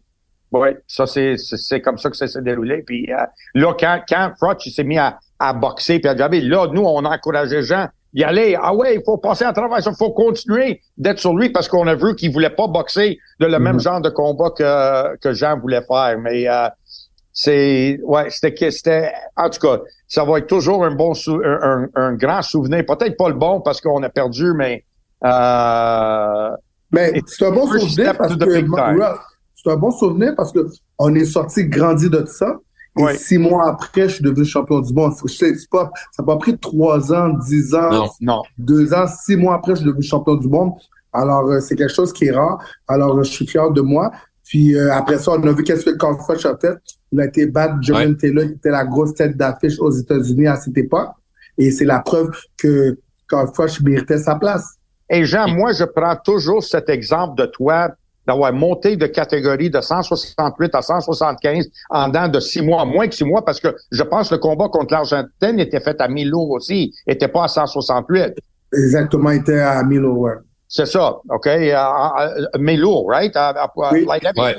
Oui, 0.52 0.70
ça 0.86 1.06
c'est 1.06 1.80
comme 1.80 1.98
ça 1.98 2.10
que 2.10 2.16
ça 2.16 2.26
s'est 2.26 2.42
déroulé. 2.42 2.82
Puis 2.84 3.12
euh, 3.12 3.16
là, 3.54 3.74
quand, 3.78 4.00
quand 4.08 4.32
Frotch 4.38 4.68
s'est 4.70 4.82
mis 4.82 4.98
à, 4.98 5.18
à 5.38 5.52
boxer 5.52 6.00
puis 6.00 6.08
à 6.08 6.16
jabber, 6.16 6.40
là, 6.40 6.66
nous, 6.72 6.82
on 6.82 7.04
a 7.04 7.14
encouragé 7.14 7.56
les 7.56 7.62
gens 7.62 7.86
y 8.12 8.24
aller. 8.24 8.56
Ah 8.60 8.74
ouais, 8.74 8.96
il 8.96 9.02
faut 9.04 9.18
passer 9.18 9.44
à 9.44 9.52
travers 9.52 9.82
ça, 9.82 9.90
il 9.90 9.96
faut 9.96 10.12
continuer 10.12 10.80
d'être 10.96 11.18
sur 11.18 11.34
lui 11.34 11.50
parce 11.50 11.68
qu'on 11.68 11.86
a 11.86 11.94
vu 11.94 12.14
qu'il 12.14 12.32
voulait 12.32 12.50
pas 12.50 12.66
boxer 12.66 13.18
de 13.38 13.46
le 13.46 13.58
même 13.58 13.76
mm-hmm. 13.76 13.82
genre 13.82 14.00
de 14.00 14.10
combat 14.10 14.50
que, 14.50 15.16
que 15.18 15.32
Jean 15.32 15.58
voulait 15.58 15.82
faire. 15.82 16.18
Mais 16.20 16.48
euh, 16.48 16.68
c'est 17.32 17.98
ouais, 18.02 18.28
c'était 18.30 18.70
c'était 18.70 19.12
en 19.36 19.48
tout 19.48 19.60
cas, 19.60 19.80
ça 20.08 20.24
va 20.24 20.38
être 20.38 20.48
toujours 20.48 20.84
un 20.84 20.94
bon 20.94 21.12
un, 21.44 21.86
un, 21.94 22.14
grand 22.14 22.42
souvenir. 22.42 22.84
Peut-être 22.86 23.16
pas 23.16 23.28
le 23.28 23.34
bon 23.34 23.60
parce 23.60 23.80
qu'on 23.80 24.02
a 24.02 24.08
perdu, 24.08 24.52
mais 24.54 24.84
euh, 25.24 26.50
mais 26.92 27.20
c'est 27.26 27.46
un 27.46 27.52
bon 27.52 27.66
souvenir 27.66 28.16
parce 28.16 28.36
que 28.36 28.44
c'est 29.54 29.70
un 29.70 29.76
bon 29.76 29.90
souvenir 29.90 30.34
parce 30.36 30.52
que 30.52 30.66
on 30.98 31.14
est 31.14 31.24
sorti 31.24 31.66
grandi 31.66 32.10
de 32.10 32.24
ça. 32.26 32.56
Et 32.98 33.14
six 33.14 33.38
mois 33.38 33.68
après, 33.68 34.08
je 34.08 34.14
suis 34.14 34.24
devenu 34.24 34.44
champion 34.44 34.80
du 34.80 34.92
monde. 34.92 35.12
Je 35.24 35.32
sais 35.32 35.52
pas, 35.70 35.90
ça 36.12 36.22
n'a 36.22 36.26
pas 36.26 36.36
pris 36.36 36.58
trois 36.58 37.12
ans, 37.12 37.30
dix 37.30 37.74
ans, 37.74 38.08
non, 38.20 38.42
deux 38.58 38.92
ans, 38.92 39.06
six 39.06 39.36
mois 39.36 39.54
après, 39.54 39.72
je 39.72 39.80
suis 39.80 39.86
devenu 39.86 40.02
champion 40.02 40.34
du 40.34 40.48
monde. 40.48 40.72
Alors, 41.12 41.48
euh, 41.48 41.60
c'est 41.60 41.76
quelque 41.76 41.92
chose 41.92 42.12
qui 42.12 42.26
est 42.26 42.32
rare. 42.32 42.58
Alors, 42.86 43.22
je 43.22 43.30
suis 43.30 43.46
fier 43.46 43.70
de 43.70 43.80
moi. 43.80 44.10
Puis 44.44 44.74
euh, 44.74 44.92
après 44.92 45.18
ça, 45.18 45.32
on 45.32 45.42
a 45.42 45.52
vu 45.52 45.62
qu'est-ce 45.62 45.84
que 45.84 45.96
Carl 45.96 46.16
Froch 46.16 46.44
a 46.44 46.56
fait. 46.56 46.76
Il 47.12 47.20
a 47.20 47.26
été 47.26 47.46
battre 47.46 47.76
John 47.80 48.16
Taylor, 48.16 48.46
qui 48.46 48.52
était 48.54 48.70
la 48.70 48.84
grosse 48.84 49.14
tête 49.14 49.36
d'affiche 49.36 49.78
aux 49.78 49.90
États-Unis 49.90 50.48
à 50.48 50.56
cette 50.56 50.76
époque. 50.76 51.10
Et 51.56 51.70
c'est 51.70 51.84
la 51.84 52.00
preuve 52.00 52.30
que 52.56 52.98
Carl 53.28 53.48
Froch 53.54 53.80
méritait 53.80 54.18
sa 54.18 54.36
place. 54.36 54.76
Et 55.08 55.24
Jean, 55.24 55.48
moi, 55.48 55.72
je 55.72 55.84
prends 55.84 56.16
toujours 56.16 56.62
cet 56.62 56.88
exemple 56.88 57.40
de 57.40 57.46
toi 57.46 57.90
d'avoir 58.30 58.52
monté 58.52 58.96
de 58.96 59.06
catégorie 59.06 59.70
de 59.70 59.80
168 59.80 60.74
à 60.74 60.82
175 60.82 61.68
en 61.90 62.06
dedans 62.08 62.28
de 62.28 62.38
six 62.38 62.62
mois, 62.62 62.84
moins 62.84 63.08
que 63.08 63.14
six 63.14 63.24
mois, 63.24 63.44
parce 63.44 63.58
que 63.58 63.74
je 63.90 64.02
pense 64.04 64.28
que 64.28 64.36
le 64.36 64.40
combat 64.40 64.68
contre 64.68 64.94
l'Argentine 64.94 65.58
était 65.58 65.80
fait 65.80 66.00
à 66.00 66.06
1000 66.06 66.30
lourds 66.30 66.50
aussi, 66.50 66.94
était 67.08 67.26
pas 67.26 67.44
à 67.44 67.48
168. 67.48 68.34
Exactement, 68.72 69.30
était 69.30 69.58
à 69.58 69.82
1000 69.82 69.98
lourds, 69.98 70.28
C'est 70.68 70.86
ça, 70.86 71.18
OK? 71.28 71.48
mais 72.60 72.76
lourd, 72.76 73.08
right? 73.08 73.36
oui. 73.76 74.06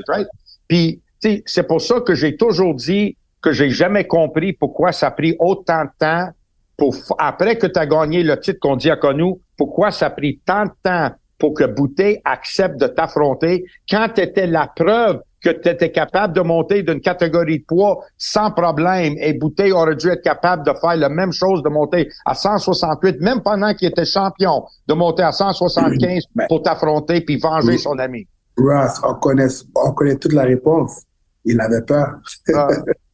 right? 0.09 0.27
Puis, 0.67 1.01
c'est 1.45 1.63
pour 1.63 1.81
ça 1.81 2.01
que 2.01 2.13
j'ai 2.13 2.35
toujours 2.35 2.75
dit 2.75 3.15
que 3.41 3.53
j'ai 3.53 3.69
jamais 3.69 4.05
compris 4.05 4.51
pourquoi 4.51 4.91
ça 4.91 5.07
a 5.07 5.11
pris 5.11 5.35
autant 5.39 5.85
de 5.85 5.89
temps 5.97 6.27
pour, 6.75 6.93
après 7.19 7.57
que 7.57 7.67
tu 7.67 7.79
as 7.79 7.85
gagné 7.85 8.23
le 8.23 8.37
titre 8.37 8.59
qu'on 8.59 8.75
dit 8.75 8.89
à 8.91 8.97
connu, 8.97 9.35
pourquoi 9.55 9.91
ça 9.91 10.07
a 10.07 10.09
pris 10.09 10.41
tant 10.45 10.65
de 10.65 10.71
temps 10.83 11.11
pour 11.41 11.55
que 11.55 11.63
Boutet 11.63 12.21
accepte 12.23 12.79
de 12.79 12.85
t'affronter 12.85 13.65
quand 13.89 14.07
tu 14.13 14.21
étais 14.21 14.45
la 14.45 14.67
preuve 14.67 15.21
que 15.43 15.49
tu 15.49 15.69
étais 15.69 15.91
capable 15.91 16.35
de 16.35 16.41
monter 16.41 16.83
d'une 16.83 17.01
catégorie 17.01 17.61
de 17.61 17.65
poids 17.67 17.97
sans 18.15 18.51
problème 18.51 19.15
et 19.17 19.33
Boutet 19.33 19.71
aurait 19.71 19.95
dû 19.95 20.07
être 20.09 20.21
capable 20.21 20.63
de 20.63 20.71
faire 20.79 20.95
la 20.95 21.09
même 21.09 21.31
chose, 21.31 21.63
de 21.63 21.69
monter 21.69 22.07
à 22.25 22.35
168, 22.35 23.21
même 23.21 23.41
pendant 23.41 23.73
qu'il 23.73 23.87
était 23.87 24.05
champion, 24.05 24.65
de 24.87 24.93
monter 24.93 25.23
à 25.23 25.31
175 25.31 26.25
pour 26.47 26.61
t'affronter 26.61 27.21
puis 27.21 27.39
venger 27.39 27.79
son 27.79 27.97
ami. 27.97 28.27
Ross, 28.55 29.01
on 29.03 29.15
connaît, 29.15 29.47
on 29.75 29.93
connaît 29.93 30.17
toute 30.17 30.33
la 30.33 30.43
réponse. 30.43 31.01
Il 31.43 31.59
avait 31.59 31.81
peur. 31.81 32.19
Ah. 32.53 32.67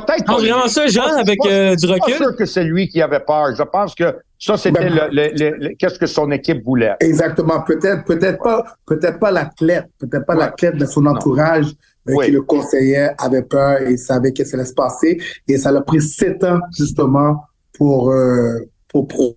Peut-être. 0.00 0.24
Ah, 0.28 0.34
vraiment 0.34 0.68
ça, 0.68 0.86
Jean, 0.86 1.16
avec 1.16 1.38
euh, 1.46 1.74
du 1.74 1.86
recul? 1.86 2.02
Je 2.08 2.14
suis 2.14 2.24
sûr 2.24 2.36
que 2.36 2.44
c'est 2.44 2.64
lui 2.64 2.88
qui 2.88 3.00
avait 3.00 3.20
peur. 3.20 3.54
Je 3.56 3.62
pense 3.62 3.94
que 3.94 4.16
ça, 4.38 4.56
c'était 4.56 4.90
ben, 4.90 5.08
le, 5.10 5.74
qu'est-ce 5.76 5.98
que 5.98 6.06
son 6.06 6.30
équipe 6.30 6.62
voulait. 6.64 6.94
Exactement. 7.00 7.62
Peut-être, 7.62 8.04
peut-être 8.04 8.42
pas, 8.42 8.64
peut-être 8.86 9.18
pas 9.18 9.30
l'athlète, 9.30 9.86
peut-être 9.98 10.26
pas 10.26 10.34
l'athlète 10.34 10.76
de 10.76 10.84
son 10.84 11.06
entourage 11.06 11.66
euh, 12.08 12.24
qui 12.24 12.30
le 12.30 12.42
conseillait 12.42 13.10
avait 13.18 13.42
peur 13.42 13.80
et 13.80 13.96
savait 13.96 14.32
qu'est-ce 14.32 14.50
qui 14.50 14.56
allait 14.56 14.64
se 14.66 14.74
passer. 14.74 15.18
Et 15.48 15.56
ça 15.56 15.72
l'a 15.72 15.80
pris 15.80 16.02
sept 16.02 16.44
ans, 16.44 16.60
justement, 16.76 17.44
pour, 17.78 18.10
euh, 18.10 18.58
pour, 18.88 19.08
pour 19.08 19.36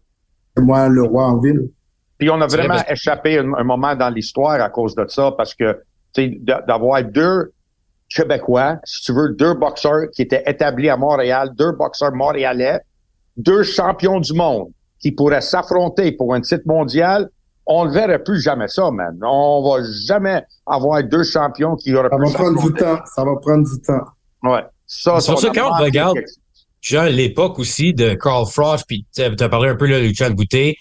moi, 0.57 0.89
le 0.89 1.03
roi 1.03 1.25
en 1.25 1.37
ville. 1.37 1.69
Puis 2.17 2.29
on 2.29 2.41
a 2.41 2.47
vraiment 2.47 2.83
échappé 2.89 3.37
un, 3.37 3.53
un 3.53 3.63
moment 3.63 3.95
dans 3.95 4.09
l'histoire 4.09 4.61
à 4.61 4.69
cause 4.69 4.93
de 4.93 5.05
ça 5.07 5.33
parce 5.37 5.55
que, 5.55 5.71
tu 6.13 6.23
sais, 6.23 6.37
d'avoir 6.67 7.01
deux, 7.03 7.53
québécois, 8.09 8.77
si 8.83 9.03
tu 9.03 9.13
veux, 9.13 9.29
deux 9.29 9.53
boxeurs 9.53 10.09
qui 10.13 10.23
étaient 10.23 10.43
établis 10.45 10.89
à 10.89 10.97
Montréal, 10.97 11.51
deux 11.55 11.71
boxeurs 11.71 12.13
montréalais, 12.13 12.79
deux 13.37 13.63
champions 13.63 14.19
du 14.19 14.33
monde 14.33 14.69
qui 14.99 15.11
pourraient 15.11 15.41
s'affronter 15.41 16.11
pour 16.11 16.33
un 16.33 16.41
titre 16.41 16.63
mondial, 16.65 17.29
on 17.65 17.85
ne 17.85 17.91
verrait 17.91 18.23
plus 18.23 18.41
jamais 18.41 18.67
ça, 18.67 18.89
man. 18.91 19.17
On 19.23 19.63
va 19.63 19.83
jamais 20.07 20.43
avoir 20.65 21.03
deux 21.03 21.23
champions 21.23 21.75
qui 21.75 21.93
auraient 21.95 22.09
Ça 22.09 22.17
va 22.17 22.33
prendre 22.33 22.61
du 22.61 22.73
temps. 22.73 22.99
Ça 23.05 23.23
va 23.23 23.35
prendre 23.35 23.63
du 23.63 23.81
temps. 23.81 24.05
Ouais. 24.43 24.63
Ça, 24.87 25.19
ça, 25.19 25.35
ça 25.35 25.49
quand 25.53 25.69
on 25.71 25.83
regarde, 25.83 26.17
genre, 26.81 27.05
l'époque 27.05 27.59
aussi 27.59 27.93
de 27.93 28.15
Carl 28.15 28.47
Frost, 28.47 28.85
puis 28.87 29.05
tu 29.15 29.21
as 29.21 29.49
parlé 29.49 29.69
un 29.69 29.75
peu 29.75 29.85
là, 29.85 29.99
Lucien 29.99 30.31
Boutet, 30.31 30.77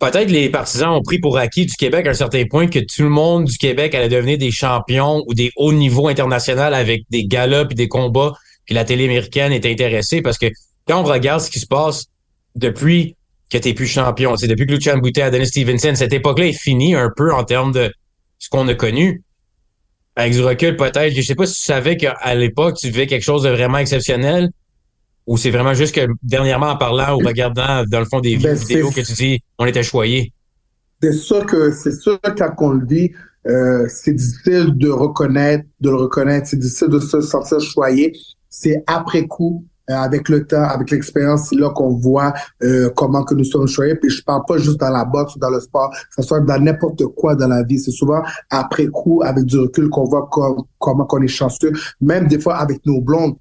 peut-être 0.00 0.30
les 0.30 0.48
partisans 0.48 0.90
ont 0.90 1.02
pris 1.02 1.18
pour 1.18 1.38
acquis 1.38 1.66
du 1.66 1.74
Québec 1.74 2.06
à 2.06 2.10
un 2.10 2.14
certain 2.14 2.44
point 2.46 2.66
que 2.66 2.78
tout 2.78 3.02
le 3.02 3.10
monde 3.10 3.44
du 3.44 3.58
Québec 3.58 3.94
allait 3.94 4.08
devenir 4.08 4.38
des 4.38 4.50
champions 4.50 5.22
ou 5.28 5.34
des 5.34 5.52
hauts 5.56 5.72
niveaux 5.72 6.08
internationaux 6.08 6.62
avec 6.62 7.02
des 7.10 7.26
galops 7.26 7.70
et 7.72 7.74
des 7.74 7.88
combats, 7.88 8.32
puis 8.64 8.74
la 8.74 8.84
télé 8.84 9.04
américaine 9.04 9.52
est 9.52 9.66
intéressée 9.66 10.22
parce 10.22 10.38
que 10.38 10.46
quand 10.88 11.02
on 11.02 11.04
regarde 11.04 11.40
ce 11.40 11.50
qui 11.50 11.60
se 11.60 11.66
passe 11.66 12.06
depuis 12.56 13.14
que 13.50 13.58
t'es 13.58 13.74
plus 13.74 13.86
champion, 13.86 14.36
c'est 14.36 14.48
depuis 14.48 14.66
que 14.66 14.72
Lucien 14.72 14.96
Boutet 14.96 15.22
a 15.22 15.30
donné 15.30 15.44
Stevenson, 15.44 15.92
cette 15.94 16.12
époque-là 16.12 16.46
est 16.46 16.58
finie 16.58 16.94
un 16.94 17.10
peu 17.14 17.32
en 17.32 17.44
termes 17.44 17.72
de 17.72 17.92
ce 18.38 18.48
qu'on 18.48 18.66
a 18.68 18.74
connu. 18.74 19.22
Avec 20.16 20.32
du 20.32 20.40
recul, 20.42 20.76
peut-être, 20.76 21.14
je 21.14 21.20
sais 21.20 21.34
pas 21.34 21.46
si 21.46 21.54
tu 21.54 21.62
savais 21.62 21.96
qu'à 21.96 22.34
l'époque, 22.34 22.76
tu 22.78 22.86
vivais 22.88 23.06
quelque 23.06 23.22
chose 23.22 23.42
de 23.42 23.50
vraiment 23.50 23.78
exceptionnel, 23.78 24.50
ou 25.26 25.36
c'est 25.36 25.50
vraiment 25.50 25.74
juste 25.74 25.94
que 25.94 26.06
dernièrement, 26.22 26.68
en 26.68 26.76
parlant 26.76 27.14
ou 27.14 27.18
regardant 27.18 27.84
dans 27.88 28.00
le 28.00 28.06
fond 28.06 28.20
des 28.20 28.36
ben, 28.36 28.54
vidéos 28.54 28.90
que 28.90 29.00
tu 29.00 29.12
dis, 29.12 29.40
on 29.58 29.66
était 29.66 29.82
choyés? 29.82 30.32
C'est 31.02 31.12
sûr 31.12 31.46
que 31.46 31.72
c'est 31.72 31.92
sûr 31.92 32.18
quand 32.22 32.52
on 32.58 32.70
le 32.70 32.86
dit, 32.86 33.12
euh, 33.46 33.86
c'est 33.88 34.12
difficile 34.12 34.76
de 34.76 34.90
reconnaître, 34.90 35.64
de 35.80 35.90
le 35.90 35.96
reconnaître, 35.96 36.46
c'est 36.48 36.58
difficile 36.58 36.88
de 36.88 36.98
se 36.98 37.20
sentir 37.20 37.60
choyé. 37.60 38.12
C'est 38.50 38.82
après 38.86 39.26
coup, 39.26 39.64
euh, 39.88 39.94
avec 39.94 40.28
le 40.28 40.46
temps, 40.46 40.62
avec 40.62 40.90
l'expérience, 40.90 41.48
c'est 41.48 41.56
là 41.56 41.70
qu'on 41.70 41.96
voit 41.96 42.34
euh, 42.62 42.90
comment 42.94 43.24
que 43.24 43.34
nous 43.34 43.44
sommes 43.44 43.66
choyés. 43.66 43.94
Puis 43.94 44.10
je 44.10 44.22
parle 44.22 44.42
pas 44.46 44.58
juste 44.58 44.78
dans 44.78 44.90
la 44.90 45.04
boxe 45.04 45.36
ou 45.36 45.38
dans 45.38 45.50
le 45.50 45.60
sport, 45.60 45.90
ce 46.14 46.22
soit 46.22 46.40
dans 46.40 46.62
n'importe 46.62 47.06
quoi 47.16 47.34
dans 47.34 47.48
la 47.48 47.62
vie. 47.62 47.78
C'est 47.78 47.90
souvent 47.90 48.22
après 48.50 48.86
coup, 48.88 49.22
avec 49.24 49.44
du 49.44 49.58
recul, 49.58 49.88
qu'on 49.88 50.04
voit 50.04 50.28
comment 50.78 51.04
qu'on 51.06 51.22
est 51.22 51.28
chanceux. 51.28 51.72
Même 52.00 52.28
des 52.28 52.38
fois 52.38 52.56
avec 52.56 52.84
nos 52.84 53.00
blondes, 53.00 53.36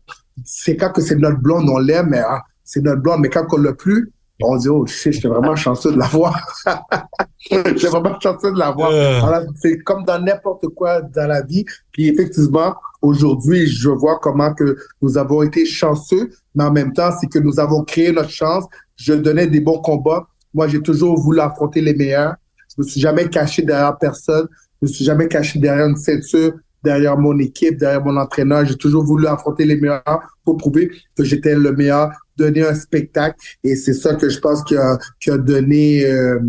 c'est 0.46 0.76
quand 0.76 0.92
que 0.92 1.02
c'est 1.02 1.16
notre 1.16 1.40
blonde, 1.40 1.70
on 1.70 1.80
l'aime, 1.80 2.10
mais 2.10 2.20
ah, 2.20 2.42
c'est 2.64 2.82
notre 2.82 3.02
blonde, 3.02 3.22
mais 3.22 3.30
quand 3.30 3.46
on 3.52 3.58
l'a 3.58 3.74
plus, 3.74 4.12
on 4.42 4.58
dit, 4.58 4.70
oh 4.70 4.86
shit, 4.86 5.14
j'étais 5.14 5.28
vraiment 5.28 5.56
chanceux 5.56 5.92
de 5.92 5.98
l'avoir. 5.98 6.36
j'étais 7.40 7.88
vraiment 7.88 8.20
chanceux 8.20 8.52
de 8.52 8.60
l'avoir. 8.60 8.92
Euh. 8.92 9.46
c'est 9.62 9.80
comme 9.80 10.04
dans 10.06 10.20
n'importe 10.20 10.68
quoi 10.70 11.02
dans 11.02 11.28
la 11.28 11.42
vie. 11.42 11.66
Puis 11.92 12.08
effectivement, 12.08 12.76
aujourd'hui, 13.02 13.68
je 13.68 13.90
vois 13.90 14.20
comment 14.22 14.54
que 14.54 14.78
nous 15.02 15.18
avons 15.18 15.44
été 15.44 15.66
chanceux, 15.66 16.30
mais 16.56 16.64
en 16.64 16.72
même 16.72 16.94
temps, 16.94 17.12
c'est 17.20 17.28
que 17.28 17.40
nous 17.40 17.60
avons 17.60 17.84
créé 17.84 18.12
notre 18.12 18.30
chance. 18.30 18.66
Je 18.96 19.14
donnais 19.14 19.48
des 19.48 19.60
bons 19.60 19.80
combats. 19.80 20.28
Moi, 20.54 20.68
j'ai 20.68 20.82
toujours 20.82 21.20
voulu 21.20 21.40
affronter 21.40 21.82
les 21.82 21.94
meilleurs. 21.94 22.36
Je 22.70 22.82
me 22.82 22.88
suis 22.88 23.02
jamais 23.02 23.28
caché 23.30 23.62
derrière 23.62 23.98
personne. 23.98 24.48
Je 24.82 24.88
me 24.88 24.92
suis 24.92 25.06
jamais 25.06 25.28
caché 25.28 25.60
derrière 25.60 25.88
une 25.88 25.98
ceinture 25.98 26.54
derrière 26.84 27.18
mon 27.18 27.38
équipe, 27.40 27.78
derrière 27.78 28.04
mon 28.04 28.18
entraîneur. 28.18 28.66
J'ai 28.66 28.76
toujours 28.76 29.04
voulu 29.04 29.28
affronter 29.28 29.66
les 29.66 29.76
meilleurs 29.76 30.22
pour 30.44 30.58
prouver 30.58 30.92
que 31.16 31.24
j'étais 31.24 31.56
le 31.56 31.74
meilleur, 31.74 32.10
donner 32.38 32.66
un 32.66 32.74
spectacle. 32.74 33.38
Et 33.64 33.76
c'est 33.76 33.94
ça 33.94 34.16
que 34.16 34.30
je 34.30 34.40
pense 34.40 34.64
qui 34.64 34.76
a, 34.76 34.98
qui 35.20 35.32
a 35.32 35.38
donné, 35.38 36.06
euh, 36.06 36.40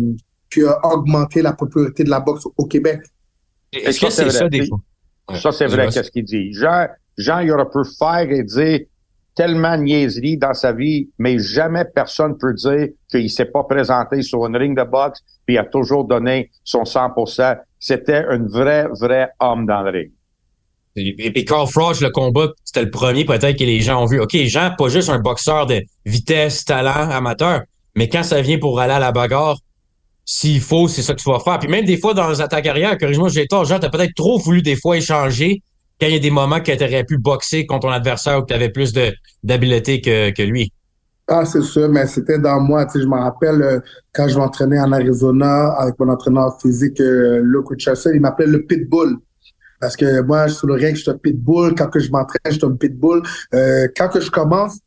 qui 0.49 0.63
a 0.63 0.79
augmenté 0.85 1.41
la 1.41 1.53
popularité 1.53 2.03
de 2.03 2.09
la 2.09 2.19
boxe 2.19 2.45
au 2.57 2.65
Québec. 2.65 3.01
Est-ce 3.71 4.01
que 4.01 4.09
c'est 4.09 4.29
ça 4.29 4.49
des 4.49 4.67
fois? 4.67 4.79
Ça, 5.39 5.51
c'est 5.51 5.67
vrai, 5.67 5.87
qu'est-ce 5.89 6.11
qu'il 6.11 6.25
dit? 6.25 6.53
Jean, 6.53 6.87
Jean, 7.17 7.39
il 7.39 7.51
aurait 7.51 7.69
pu 7.69 7.87
faire 7.97 8.29
et 8.29 8.43
dire 8.43 8.81
tellement 9.35 9.77
de 9.77 9.83
niaiseries 9.83 10.37
dans 10.37 10.53
sa 10.53 10.73
vie, 10.73 11.09
mais 11.17 11.39
jamais 11.39 11.85
personne 11.85 12.37
peut 12.37 12.53
dire 12.53 12.89
qu'il 13.09 13.29
s'est 13.29 13.45
pas 13.45 13.63
présenté 13.63 14.21
sur 14.23 14.45
une 14.45 14.57
ring 14.57 14.77
de 14.77 14.83
boxe 14.83 15.21
puis 15.45 15.55
il 15.55 15.57
a 15.57 15.65
toujours 15.65 16.05
donné 16.05 16.51
son 16.63 16.83
100%. 16.83 17.59
C'était 17.79 18.25
un 18.27 18.45
vrai, 18.45 18.87
vrai 18.99 19.29
homme 19.39 19.65
dans 19.65 19.81
le 19.81 19.89
ring. 19.89 20.11
Et 20.95 21.31
puis 21.31 21.45
Carl 21.45 21.67
Froch, 21.67 22.01
le 22.01 22.09
combat, 22.09 22.49
c'était 22.65 22.83
le 22.83 22.91
premier 22.91 23.23
peut-être 23.23 23.57
que 23.57 23.63
les 23.63 23.79
gens 23.79 24.03
ont 24.03 24.05
vu. 24.05 24.19
OK, 24.19 24.35
Jean, 24.45 24.71
pas 24.77 24.89
juste 24.89 25.09
un 25.09 25.19
boxeur 25.19 25.65
de 25.65 25.81
vitesse, 26.05 26.65
talent, 26.65 27.09
amateur, 27.09 27.61
mais 27.95 28.09
quand 28.09 28.23
ça 28.23 28.41
vient 28.41 28.57
pour 28.57 28.79
aller 28.79 28.93
à 28.93 28.99
la 28.99 29.11
bagarre, 29.11 29.57
s'il 30.25 30.61
faut, 30.61 30.87
c'est 30.87 31.01
ça 31.01 31.13
que 31.13 31.21
tu 31.21 31.29
vas 31.29 31.39
faire. 31.39 31.59
Puis 31.59 31.69
même 31.69 31.85
des 31.85 31.97
fois, 31.97 32.13
dans 32.13 32.33
ta 32.35 32.61
carrière, 32.61 32.97
corrige-moi, 32.97 33.29
j'ai 33.29 33.47
tort, 33.47 33.65
Jean, 33.65 33.79
t'as 33.79 33.89
peut-être 33.89 34.15
trop 34.15 34.37
voulu 34.37 34.61
des 34.61 34.75
fois 34.75 34.97
échanger 34.97 35.61
quand 35.99 36.07
il 36.07 36.13
y 36.13 36.15
a 36.15 36.19
des 36.19 36.31
moments 36.31 36.59
que 36.59 36.71
tu 36.71 36.83
aurais 36.83 37.03
pu 37.03 37.17
boxer 37.17 37.65
contre 37.65 37.87
ton 37.87 37.93
adversaire 37.93 38.39
ou 38.39 38.41
que 38.41 38.47
tu 38.47 38.53
avais 38.53 38.69
plus 38.69 38.93
d'habileté 39.43 40.01
que, 40.01 40.31
que 40.31 40.41
lui. 40.41 40.71
Ah, 41.27 41.45
c'est 41.45 41.61
sûr, 41.61 41.87
mais 41.87 42.07
c'était 42.07 42.39
dans 42.39 42.59
moi. 42.59 42.85
Tu 42.85 42.93
sais, 42.93 43.01
je 43.03 43.07
me 43.07 43.17
rappelle 43.17 43.61
euh, 43.61 43.79
quand 44.13 44.27
je 44.27 44.37
m'entraînais 44.37 44.79
en 44.79 44.91
Arizona 44.91 45.73
avec 45.73 45.97
mon 45.99 46.09
entraîneur 46.09 46.59
physique, 46.59 46.99
euh, 46.99 47.39
Luke 47.43 47.69
Richardson, 47.69 48.11
il 48.13 48.19
m'appelait 48.19 48.47
le 48.47 48.65
Pitbull. 48.65 49.17
Parce 49.81 49.97
que 49.97 50.21
moi, 50.21 50.47
sur 50.47 50.67
le 50.67 50.75
ring, 50.75 50.95
je 50.95 51.01
suis 51.01 51.11
un 51.11 51.17
pitbull. 51.17 51.75
Quand 51.75 51.87
que 51.87 51.99
je 51.99 52.11
m'entraîne, 52.11 52.39
je 52.45 52.51
suis 52.51 52.65
un 52.65 52.75
pitbull. 52.75 53.23
Euh, 53.53 53.87
quand 53.97 54.09
que 54.09 54.21
je 54.21 54.29
commence, 54.29 54.77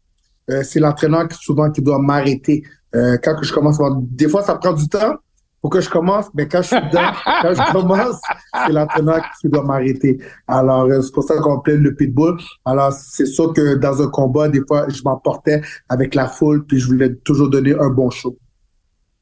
euh, 0.50 0.62
c'est 0.62 0.80
l'entraîneur 0.80 1.28
qui 1.28 1.36
souvent 1.38 1.70
qui 1.70 1.82
doit 1.82 1.98
m'arrêter. 1.98 2.62
Euh, 2.94 3.18
quand 3.22 3.34
que 3.36 3.44
je 3.44 3.52
commence, 3.52 3.78
des 4.02 4.28
fois, 4.28 4.42
ça 4.42 4.54
prend 4.54 4.72
du 4.72 4.88
temps 4.88 5.16
pour 5.60 5.70
que 5.70 5.80
je 5.80 5.88
commence, 5.88 6.26
mais 6.34 6.46
quand 6.46 6.60
je 6.60 6.68
suis 6.68 6.76
dedans, 6.76 7.10
quand 7.42 7.54
je 7.54 7.72
commence, 7.72 8.20
c'est 8.66 8.72
l'entraîneur 8.72 9.22
qui 9.40 9.48
doit 9.48 9.64
m'arrêter. 9.64 10.18
Alors, 10.46 10.84
euh, 10.84 11.00
c'est 11.00 11.12
pour 11.12 11.24
ça 11.24 11.38
qu'on 11.38 11.58
appelle 11.58 11.80
le 11.80 11.94
pitbull. 11.94 12.36
Alors, 12.64 12.92
c'est 12.92 13.26
sûr 13.26 13.52
que 13.52 13.74
dans 13.76 14.02
un 14.02 14.08
combat, 14.08 14.48
des 14.48 14.60
fois, 14.68 14.86
je 14.88 15.02
m'emportais 15.04 15.62
avec 15.88 16.14
la 16.14 16.26
foule, 16.26 16.66
puis 16.66 16.78
je 16.78 16.86
voulais 16.86 17.14
toujours 17.16 17.48
donner 17.48 17.74
un 17.74 17.88
bon 17.88 18.10
show. 18.10 18.36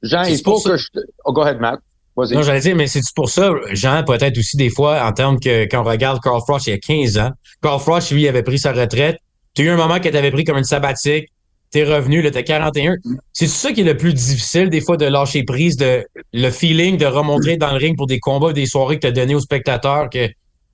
Jean, 0.02 0.25
il 0.25 0.43
faut 0.43 0.61
que 0.61 0.76
je... 0.76 0.88
Oh, 1.25 1.33
go 1.33 1.43
ahead, 1.43 1.61
Matt. 1.61 1.81
Non, 2.16 2.42
j'allais 2.42 2.61
dire, 2.61 2.76
mais 2.76 2.87
c'est 2.87 3.00
pour 3.14 3.31
ça, 3.31 3.52
Jean, 3.73 4.04
peut-être 4.04 4.37
aussi 4.37 4.57
des 4.57 4.69
fois, 4.69 5.02
en 5.04 5.12
termes 5.12 5.40
que 5.40 5.64
quand 5.64 5.81
on 5.81 5.88
regarde 5.88 6.21
Carl 6.23 6.40
Frost 6.47 6.66
il 6.66 6.71
y 6.71 6.73
a 6.75 6.78
15 6.78 7.19
ans, 7.19 7.31
Carl 7.62 7.81
Frost, 7.81 8.11
lui, 8.11 8.28
avait 8.28 8.42
pris 8.42 8.59
sa 8.59 8.73
retraite. 8.73 9.16
Tu 9.54 9.62
as 9.62 9.64
eu 9.66 9.69
un 9.69 9.76
moment 9.76 9.99
que 9.99 10.09
tu 10.09 10.16
avais 10.16 10.31
pris 10.31 10.45
comme 10.45 10.59
une 10.59 10.64
sabbatique, 10.64 11.28
t'es 11.71 11.85
revenu, 11.85 12.21
là, 12.21 12.31
t'es 12.31 12.45
41. 12.45 12.97
C'est 13.33 13.47
ça 13.47 13.73
qui 13.73 13.81
est 13.81 13.85
le 13.85 13.97
plus 13.97 14.12
difficile, 14.12 14.69
des 14.69 14.81
fois, 14.81 14.97
de 14.97 15.07
lâcher 15.07 15.42
prise, 15.42 15.76
de 15.76 16.04
le 16.33 16.50
feeling 16.50 16.99
de 16.99 17.07
remontrer 17.07 17.57
dans 17.57 17.71
le 17.71 17.78
ring 17.78 17.97
pour 17.97 18.07
des 18.07 18.21
combats, 18.21 18.52
des 18.52 18.66
soirées 18.66 18.97
que 18.97 19.00
tu 19.00 19.07
as 19.07 19.12
donné 19.12 19.35
aux 19.35 19.40
spectateurs, 19.40 20.11
que 20.11 20.28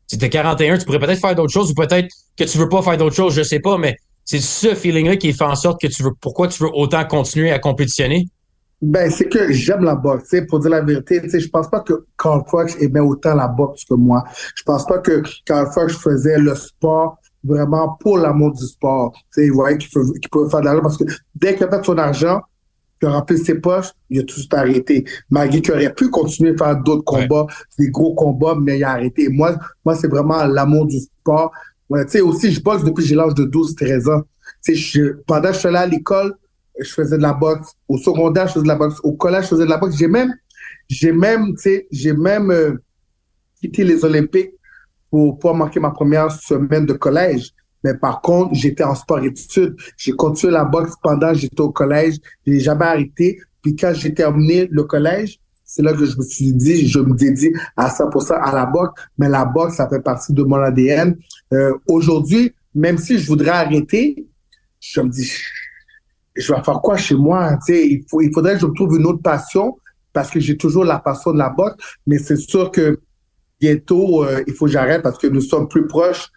t'es 0.09 0.28
41, 0.28 0.78
tu 0.78 0.85
pourrais 0.85 0.99
peut-être 0.99 1.21
faire 1.21 1.35
d'autres 1.35 1.52
choses, 1.52 1.71
ou 1.71 1.75
peut-être 1.75 2.09
que 2.37 2.45
tu 2.45 2.59
veux 2.59 2.68
pas 2.68 2.83
faire 2.83 2.97
d'autres 2.97 3.14
choses, 3.16 3.35
je 3.35 3.42
sais 3.42 3.61
pas, 3.61 3.78
mais 3.78 3.97
c'est 4.25 4.40
ce 4.40 4.75
feeling-là 4.75 5.16
qui 5.16 5.33
fait 5.33 5.45
en 5.45 5.54
sorte 5.54 5.80
que 5.80 5.87
tu 5.87 6.02
veux, 6.02 6.11
pourquoi 6.21 6.49
tu 6.49 6.62
veux 6.62 6.71
autant 6.73 7.04
continuer 7.04 7.52
à 7.52 7.59
compétitionner? 7.59 8.26
Ben, 8.80 9.11
c'est 9.11 9.28
que 9.28 9.50
j'aime 9.52 9.82
la 9.82 9.97
boxe. 9.97 10.35
Pour 10.49 10.61
dire 10.61 10.70
la 10.70 10.80
vérité, 10.80 11.20
je 11.28 11.49
pense 11.49 11.68
pas 11.68 11.80
que 11.80 12.04
Carl 12.16 12.42
Fox 12.49 12.76
aimait 12.80 13.00
autant 13.00 13.35
la 13.35 13.49
boxe 13.49 13.85
que 13.85 13.94
moi. 13.94 14.23
Je 14.54 14.62
pense 14.62 14.87
pas 14.87 14.99
que 14.99 15.23
Carl 15.44 15.68
Fox 15.73 15.97
faisait 15.97 16.38
le 16.38 16.54
sport 16.54 17.18
vraiment 17.42 17.97
pour 18.00 18.18
l'amour 18.18 18.52
du 18.52 18.64
sport. 18.64 19.12
Il 19.37 19.52
voyait 19.52 19.78
qu'il 19.78 19.90
pouvait 20.30 20.50
faire 20.50 20.61
de 20.61 20.66
l'argent 20.66 20.82
parce 20.82 20.97
que 20.97 21.04
dès 21.35 21.56
qu'il 21.56 21.64
a 21.64 21.70
fait 21.70 21.85
son 21.85 21.99
argent, 21.99 22.40
qu'il 23.00 23.08
a 23.08 23.12
rempli 23.12 23.38
ses 23.38 23.56
poches, 23.56 23.90
il 24.11 24.20
a 24.20 24.23
tout 24.23 24.40
arrêté. 24.52 25.04
Malgré 25.30 25.61
qu'il 25.61 25.73
aurait 25.73 25.92
pu 25.92 26.08
continuer 26.08 26.52
à 26.52 26.56
faire 26.56 26.76
d'autres 26.76 27.04
combats, 27.04 27.47
des 27.78 27.90
gros 27.90 28.14
combats, 28.14 28.56
mais 28.61 28.78
il 28.78 28.85
a 28.85 28.92
arrêté. 28.92 29.28
moi, 29.28 29.56
moi 29.85 29.97
c'est 29.97 30.08
vraiment 30.08 30.44
l'amour 30.44 30.87
du 30.87 30.99
sport. 31.00 31.50
Ouais, 31.88 32.04
tu 32.04 32.12
sais, 32.12 32.20
aussi, 32.20 32.52
je 32.52 32.62
boxe 32.62 32.85
depuis 32.85 33.04
j'ai 33.04 33.14
l'âge 33.14 33.35
de 33.35 33.44
12-13 33.44 34.12
ans. 34.12 34.23
Tu 34.62 34.76
sais, 34.76 35.00
pendant 35.26 35.49
que 35.49 35.54
je 35.54 35.58
suis 35.58 35.68
allé 35.68 35.78
à 35.78 35.87
l'école, 35.87 36.35
je 36.78 36.92
faisais 36.92 37.16
de 37.16 37.23
la 37.23 37.32
boxe. 37.32 37.73
Au 37.88 37.99
secondaire, 37.99 38.47
je 38.49 38.54
faisais 38.54 38.62
de 38.64 38.68
la 38.68 38.76
boxe. 38.76 38.97
Au 39.02 39.12
collège, 39.12 39.44
je 39.44 39.49
faisais 39.49 39.64
de 39.64 39.70
la 39.70 39.78
boxe. 39.78 39.97
J'ai 39.97 40.08
même, 40.08 40.35
j'ai 40.88 41.12
même, 41.12 41.54
j'ai 41.90 42.12
même 42.12 42.50
euh, 42.50 42.75
quitté 43.61 43.85
les 43.85 44.04
Olympiques 44.04 44.52
pour 45.11 45.38
pouvoir 45.38 45.54
manquer 45.54 45.80
ma 45.80 45.90
première 45.90 46.30
semaine 46.30 46.87
de 46.87 46.92
collège. 46.92 47.52
Mais 47.85 47.94
par 47.94 48.20
contre, 48.20 48.54
j'étais 48.54 48.85
en 48.85 48.94
sport-études. 48.94 49.76
J'ai 49.97 50.12
continué 50.12 50.52
la 50.52 50.64
boxe 50.64 50.94
pendant 51.02 51.32
que 51.32 51.38
j'étais 51.38 51.61
au 51.61 51.70
collège. 51.70 52.16
J'ai 52.47 52.61
jamais 52.61 52.85
arrêté. 52.85 53.38
Puis 53.62 53.76
quand 53.76 53.92
j'ai 53.94 54.12
terminé 54.12 54.68
le 54.70 54.85
collège, 54.85 55.38
c'est 55.64 55.82
là 55.82 55.92
que 55.92 56.04
je 56.04 56.16
me 56.16 56.23
suis 56.23 56.52
dit, 56.52 56.88
je 56.88 56.99
me 56.99 57.14
dédie 57.14 57.52
à 57.76 57.88
100% 57.88 58.32
à 58.32 58.52
la 58.52 58.66
boxe. 58.66 59.00
Mais 59.18 59.28
la 59.28 59.44
boxe, 59.44 59.76
ça 59.76 59.88
fait 59.88 60.00
partie 60.00 60.32
de 60.32 60.42
mon 60.42 60.56
ADN. 60.56 61.16
Euh, 61.52 61.75
Aujourd'hui, 61.87 62.52
même 62.75 62.99
si 62.99 63.18
je 63.18 63.26
voudrais 63.26 63.50
arrêter, 63.50 64.26
je 64.80 65.00
me 65.00 65.08
dis, 65.08 65.30
je 66.38 66.52
vais 66.52 66.62
faire 66.62 66.80
quoi 66.80 66.97
chez 66.97 67.14
moi? 67.14 67.59
Il, 67.68 68.04
faudrait 68.09 68.54
que 68.54 68.61
je 68.61 68.66
trouve 68.66 68.97
une 68.97 69.07
autre 69.07 69.23
passion 69.23 69.76
parce 70.12 70.30
que 70.30 70.40
j'ai 70.40 70.57
toujours 70.57 70.85
la 70.85 70.99
passion 70.99 71.33
de 71.33 71.38
la 71.38 71.50
boxe. 71.50 71.76
Mais 72.07 72.18
c'est 72.18 72.37
sûr 72.37 72.71
que 72.71 73.00
bientôt, 73.61 74.25
euh, 74.25 74.42
il 74.47 74.54
faut 74.54 74.66
que 74.66 74.73
j'arrête 74.73 75.02
parce 75.02 75.18
que 75.18 75.26
nous 75.26 75.40
sommes 75.40 75.68
plus 75.68 75.87
proches 75.87 76.28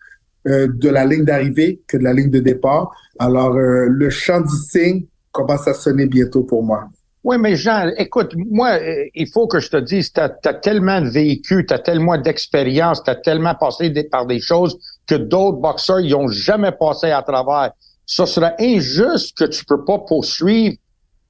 euh, 0.48 0.68
de 0.74 0.90
la 0.90 1.06
ligne 1.06 1.24
d'arrivée 1.24 1.82
que 1.88 1.98
de 1.98 2.04
la 2.04 2.14
ligne 2.14 2.30
de 2.30 2.40
départ. 2.40 2.92
Alors, 3.20 3.56
euh, 3.56 3.86
le 3.88 4.10
chant 4.10 4.42
du 4.42 4.56
signe 4.70 5.06
commence 5.32 5.68
à 5.68 5.74
sonner 5.74 6.08
bientôt 6.08 6.44
pour 6.44 6.64
moi. 6.64 6.86
Oui, 7.24 7.38
mais 7.40 7.56
Jean, 7.56 7.92
écoute, 7.98 8.34
moi, 8.36 8.80
il 9.14 9.28
faut 9.32 9.46
que 9.46 9.60
je 9.60 9.70
te 9.70 9.78
dise, 9.78 10.12
tu 10.12 10.20
as, 10.20 10.30
tellement 10.56 11.02
de 11.02 11.08
vécu, 11.08 11.64
tu 11.68 11.74
as 11.74 11.78
tellement 11.78 12.18
d'expérience, 12.18 13.04
tu 13.04 13.12
as 13.12 13.16
tellement 13.16 13.54
passé 13.54 13.94
par 14.12 14.26
des 14.26 14.40
choses 14.40 14.76
que 15.06 15.14
d'autres 15.14 15.60
boxeurs 15.60 16.02
n'ont 16.02 16.30
jamais 16.30 16.72
passé 16.72 17.12
à 17.12 17.22
travers. 17.22 17.74
Ce 18.12 18.26
serait 18.26 18.56
injuste 18.60 19.38
que 19.38 19.46
tu 19.46 19.64
peux 19.64 19.86
pas 19.86 20.00
poursuivre 20.00 20.76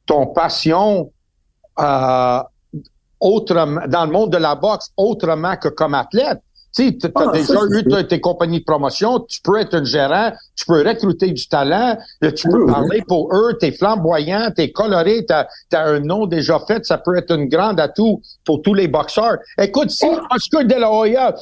ton 0.08 0.26
passion 0.26 1.12
euh, 1.80 2.40
autrement, 3.20 3.82
dans 3.88 4.06
le 4.08 4.12
monde 4.12 4.32
de 4.32 4.38
la 4.38 4.56
boxe 4.56 4.90
autrement 4.98 5.58
que 5.58 5.68
comme 5.68 5.94
athlète. 5.94 6.40
Tu 6.74 6.98
as 7.04 7.10
ah, 7.14 7.32
déjà 7.34 7.60
eu 7.70 8.08
tes 8.08 8.20
compagnies 8.20 8.62
de 8.62 8.66
promotion, 8.66 9.20
tu 9.30 9.42
peux 9.44 9.60
être 9.60 9.76
un 9.76 9.84
gérant, 9.84 10.32
tu 10.56 10.66
peux 10.66 10.82
recruter 10.88 11.30
du 11.30 11.48
talent, 11.48 11.98
tu 12.36 12.50
peux 12.50 12.66
parler 12.66 13.04
pour 13.08 13.32
eux, 13.36 13.56
t'es 13.60 13.74
flamboyant, 13.74 14.50
t'es 14.56 14.72
coloré, 14.72 15.24
t'as 15.28 15.46
as 15.74 15.84
un 15.84 16.00
nom 16.00 16.26
déjà 16.26 16.60
fait, 16.66 16.84
ça 16.84 16.98
peut 16.98 17.16
être 17.16 17.36
une 17.36 17.48
grande 17.48 17.80
atout 17.80 18.24
pour 18.44 18.64
tous 18.64 18.74
les 18.74 18.88
boxeurs. 18.88 19.38
Écoute, 19.60 19.92
si 19.92 20.08
oh. 20.08 20.20
Oscar 20.34 20.66
De 20.66 20.74
La 20.74 20.92
Hoya 20.92 21.36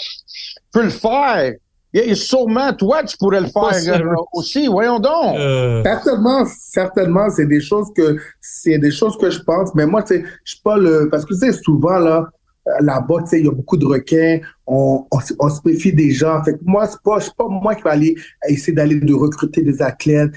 peut 0.74 0.84
le 0.84 0.90
faire, 0.90 1.54
et 1.94 2.14
sûrement, 2.14 2.72
toi, 2.74 3.04
tu 3.04 3.18
pourrais 3.18 3.42
le 3.42 3.48
faire 3.48 4.00
euh, 4.00 4.14
aussi. 4.34 4.68
Voyons 4.68 5.00
donc. 5.00 5.38
Euh. 5.38 5.82
Certainement, 5.84 6.46
certainement, 6.46 7.30
c'est 7.30 7.48
des 7.48 7.62
choses 7.62 7.88
que 7.96 8.18
c'est 8.40 8.78
des 8.78 8.92
choses 8.92 9.18
que 9.18 9.30
je 9.32 9.42
pense. 9.42 9.74
Mais 9.74 9.88
moi, 9.88 10.04
tu 10.04 10.16
sais, 10.16 10.24
je 10.44 10.54
suis 10.54 10.62
pas 10.62 10.78
le 10.78 11.10
parce 11.10 11.26
que 11.26 11.34
tu 11.34 11.40
sais 11.40 11.52
souvent 11.52 11.98
là, 11.98 12.28
là-bas, 12.80 13.22
tu 13.22 13.30
sais, 13.30 13.40
il 13.40 13.46
y 13.46 13.50
a 13.50 13.52
beaucoup 13.52 13.78
de 13.78 13.86
requins. 13.86 14.40
On, 14.68 15.06
on, 15.12 15.50
se 15.50 15.60
méfie 15.66 15.92
des 15.92 16.12
gens. 16.12 16.44
Fait 16.44 16.54
que 16.54 16.60
moi, 16.64 16.86
c'est 16.86 17.02
pas, 17.02 17.18
pas 17.36 17.48
moi 17.48 17.74
qui 17.74 17.82
vais 17.82 17.90
aller 17.90 18.16
essayer 18.48 18.74
d'aller 18.74 19.00
de 19.00 19.14
recruter 19.14 19.64
des 19.64 19.82
athlètes. 19.82 20.32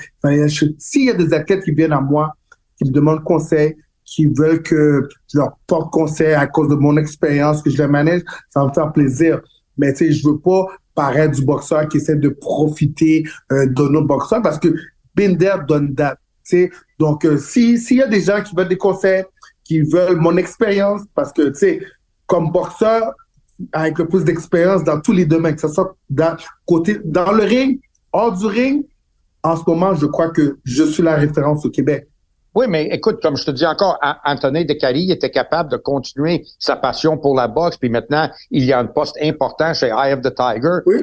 S'il 0.78 1.04
y 1.04 1.10
a 1.10 1.14
des 1.14 1.34
athlètes 1.34 1.64
qui 1.64 1.72
viennent 1.72 1.92
à 1.92 2.00
moi, 2.00 2.34
qui 2.78 2.88
me 2.88 2.94
demandent 2.94 3.24
conseil, 3.24 3.76
qui 4.06 4.26
veulent 4.26 4.62
que 4.62 5.06
je 5.32 5.38
leur 5.38 5.58
porte 5.66 5.92
conseil 5.92 6.32
à 6.32 6.46
cause 6.46 6.68
de 6.68 6.74
mon 6.74 6.96
expérience, 6.96 7.62
que 7.62 7.68
je 7.70 7.76
les 7.76 7.88
manège, 7.88 8.22
ça 8.48 8.60
va 8.60 8.68
me 8.68 8.72
faire 8.72 8.90
plaisir. 8.92 9.40
Mais 9.76 9.92
tu 9.92 10.06
sais, 10.06 10.12
je 10.12 10.26
veux 10.26 10.38
pas 10.38 10.66
paraître 10.94 11.36
du 11.36 11.44
boxeur 11.44 11.88
qui 11.88 11.98
essaie 11.98 12.16
de 12.16 12.28
profiter 12.28 13.24
euh, 13.50 13.66
de 13.66 13.88
notre 13.88 14.06
boxeur 14.06 14.42
parce 14.42 14.58
que 14.58 14.68
Binder 15.14 15.56
donne 15.66 15.92
date. 15.94 16.18
Donc, 16.98 17.24
euh, 17.24 17.38
si 17.38 17.78
s'il 17.78 17.98
y 17.98 18.02
a 18.02 18.08
des 18.08 18.20
gens 18.20 18.42
qui 18.42 18.54
veulent 18.54 18.68
des 18.68 18.76
conseils, 18.76 19.24
qui 19.64 19.80
veulent 19.80 20.16
mon 20.16 20.36
expérience, 20.36 21.02
parce 21.14 21.32
que, 21.32 21.48
tu 21.48 21.54
sais, 21.54 21.80
comme 22.26 22.50
boxeur, 22.50 23.12
avec 23.72 23.98
le 23.98 24.08
plus 24.08 24.24
d'expérience 24.24 24.82
dans 24.82 25.00
tous 25.00 25.12
les 25.12 25.24
domaines, 25.24 25.54
que 25.54 25.60
ce 25.60 25.68
soit 25.68 25.96
dans, 26.10 26.36
côté, 26.66 26.98
dans 27.04 27.32
le 27.32 27.44
ring, 27.44 27.80
hors 28.12 28.36
du 28.36 28.46
ring, 28.46 28.84
en 29.42 29.56
ce 29.56 29.62
moment, 29.66 29.94
je 29.94 30.06
crois 30.06 30.30
que 30.30 30.58
je 30.64 30.84
suis 30.84 31.02
la 31.02 31.16
référence 31.16 31.64
au 31.64 31.70
Québec. 31.70 32.08
Oui, 32.54 32.66
mais 32.68 32.84
écoute, 32.86 33.20
comme 33.22 33.36
je 33.36 33.46
te 33.46 33.50
dis 33.50 33.64
encore, 33.64 33.98
Anthony 34.24 34.66
Decari 34.66 35.10
était 35.10 35.30
capable 35.30 35.70
de 35.70 35.76
continuer 35.76 36.44
sa 36.58 36.76
passion 36.76 37.16
pour 37.16 37.34
la 37.34 37.48
boxe, 37.48 37.78
puis 37.78 37.88
maintenant, 37.88 38.28
il 38.50 38.64
y 38.64 38.72
a 38.72 38.78
un 38.78 38.86
poste 38.86 39.16
important 39.22 39.72
chez 39.72 39.86
Eye 39.86 40.12
of 40.12 40.20
the 40.20 40.34
Tiger. 40.34 40.80
Oui, 40.86 40.96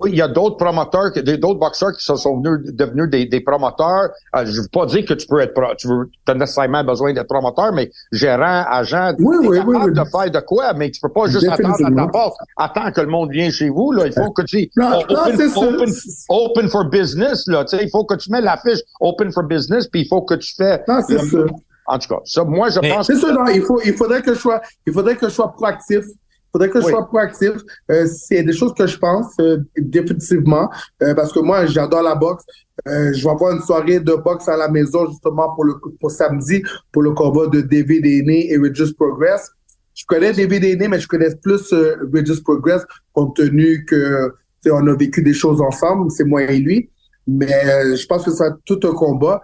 oui. 0.00 0.10
Il 0.12 0.16
y 0.16 0.22
a 0.22 0.28
d'autres 0.28 0.56
promoteurs, 0.56 1.10
d'autres 1.12 1.58
boxeurs 1.58 1.92
qui 1.92 2.04
sont, 2.04 2.40
venus, 2.40 2.72
devenus 2.72 3.10
des, 3.10 3.40
promoteurs. 3.40 4.10
Euh, 4.36 4.44
je 4.46 4.60
veux 4.60 4.68
pas 4.72 4.86
dire 4.86 5.04
que 5.04 5.14
tu 5.14 5.26
peux 5.26 5.40
être, 5.40 5.52
tu 5.76 5.88
veux, 5.88 6.10
as 6.28 6.34
nécessairement 6.34 6.84
besoin 6.84 7.12
d'être 7.12 7.26
promoteur, 7.26 7.72
mais 7.72 7.90
gérant, 8.12 8.64
agent, 8.70 9.14
oui, 9.18 9.36
oui, 9.40 9.58
capable 9.58 9.92
de 9.92 10.04
faire 10.04 10.30
de 10.30 10.40
quoi, 10.40 10.72
mais 10.74 10.90
tu 10.90 11.00
peux 11.00 11.08
pas 11.08 11.26
juste 11.26 11.48
attendre 11.48 11.84
à 11.84 11.90
ta 11.90 12.06
porte, 12.06 12.36
attendre 12.56 12.92
que 12.92 13.00
le 13.00 13.08
monde 13.08 13.30
vienne 13.30 13.50
chez 13.50 13.68
vous, 13.68 13.90
là. 13.92 14.06
Il 14.06 14.12
faut 14.12 14.30
que 14.30 14.42
tu, 14.42 14.70
non, 14.76 15.00
open, 15.00 15.50
open, 15.56 15.94
open, 16.28 16.68
for 16.68 16.84
business, 16.84 17.46
là. 17.48 17.64
Tu 17.64 17.76
sais, 17.76 17.84
il 17.84 17.90
faut 17.90 18.04
que 18.04 18.14
tu 18.14 18.30
mets 18.30 18.40
l'affiche 18.40 18.78
open 19.00 19.32
for 19.32 19.42
business, 19.42 19.88
puis 19.88 20.02
il 20.02 20.08
faut 20.08 20.22
que 20.22 20.34
tu 20.34 20.54
fais 20.54 20.82
c'est 21.00 21.18
ça. 21.18 21.38
En 21.86 21.98
tout 21.98 22.08
cas, 22.08 22.20
ça, 22.24 22.44
moi, 22.44 22.68
je 22.70 22.80
pense. 22.80 23.06
C'est 23.06 23.16
ça, 23.16 23.32
non, 23.32 23.46
il, 23.48 23.62
faut, 23.62 23.80
il 23.84 23.94
faudrait 23.94 24.22
que 24.22 24.34
je 24.34 24.38
sois, 24.38 24.60
il 24.86 24.92
faudrait 24.92 25.16
que 25.16 25.28
je 25.28 25.34
sois 25.34 25.52
proactif. 25.52 26.04
Il 26.06 26.58
faudrait 26.58 26.68
que 26.70 26.80
je 26.80 26.86
sois 26.86 27.06
proactif. 27.06 27.52
Euh, 27.90 28.06
c'est 28.06 28.42
des 28.42 28.52
choses 28.52 28.74
que 28.74 28.86
je 28.86 28.98
pense, 28.98 29.34
euh, 29.40 29.58
définitivement, 29.76 30.70
euh, 31.02 31.14
parce 31.14 31.32
que 31.32 31.40
moi, 31.40 31.64
j'adore 31.66 32.02
la 32.02 32.14
boxe. 32.14 32.44
Euh, 32.86 33.12
je 33.12 33.24
vais 33.24 33.30
avoir 33.30 33.52
une 33.52 33.62
soirée 33.62 34.00
de 34.00 34.14
boxe 34.14 34.48
à 34.48 34.56
la 34.56 34.68
maison, 34.68 35.08
justement, 35.08 35.54
pour 35.54 35.64
le 35.64 35.74
pour 35.98 36.10
samedi, 36.10 36.62
pour 36.92 37.02
le 37.02 37.12
combat 37.12 37.46
de 37.46 37.62
David 37.62 38.04
Aîné 38.04 38.52
et 38.52 38.58
Regis 38.58 38.92
Progress. 38.92 39.50
Je 39.94 40.04
connais 40.06 40.32
David 40.32 40.64
Aîné, 40.64 40.88
mais 40.88 41.00
je 41.00 41.08
connais 41.08 41.34
plus 41.36 41.72
Regis 41.72 42.42
Progress, 42.42 42.82
compte 43.12 43.36
tenu 43.36 43.84
que, 43.86 44.32
on 44.70 44.86
a 44.86 44.94
vécu 44.94 45.22
des 45.22 45.34
choses 45.34 45.60
ensemble, 45.60 46.10
c'est 46.10 46.24
moi 46.24 46.42
et 46.42 46.58
lui. 46.58 46.90
Mais 47.26 47.96
je 47.96 48.06
pense 48.06 48.24
que 48.24 48.30
c'est 48.30 48.44
tout 48.64 48.80
un 48.84 48.92
combat. 48.92 49.40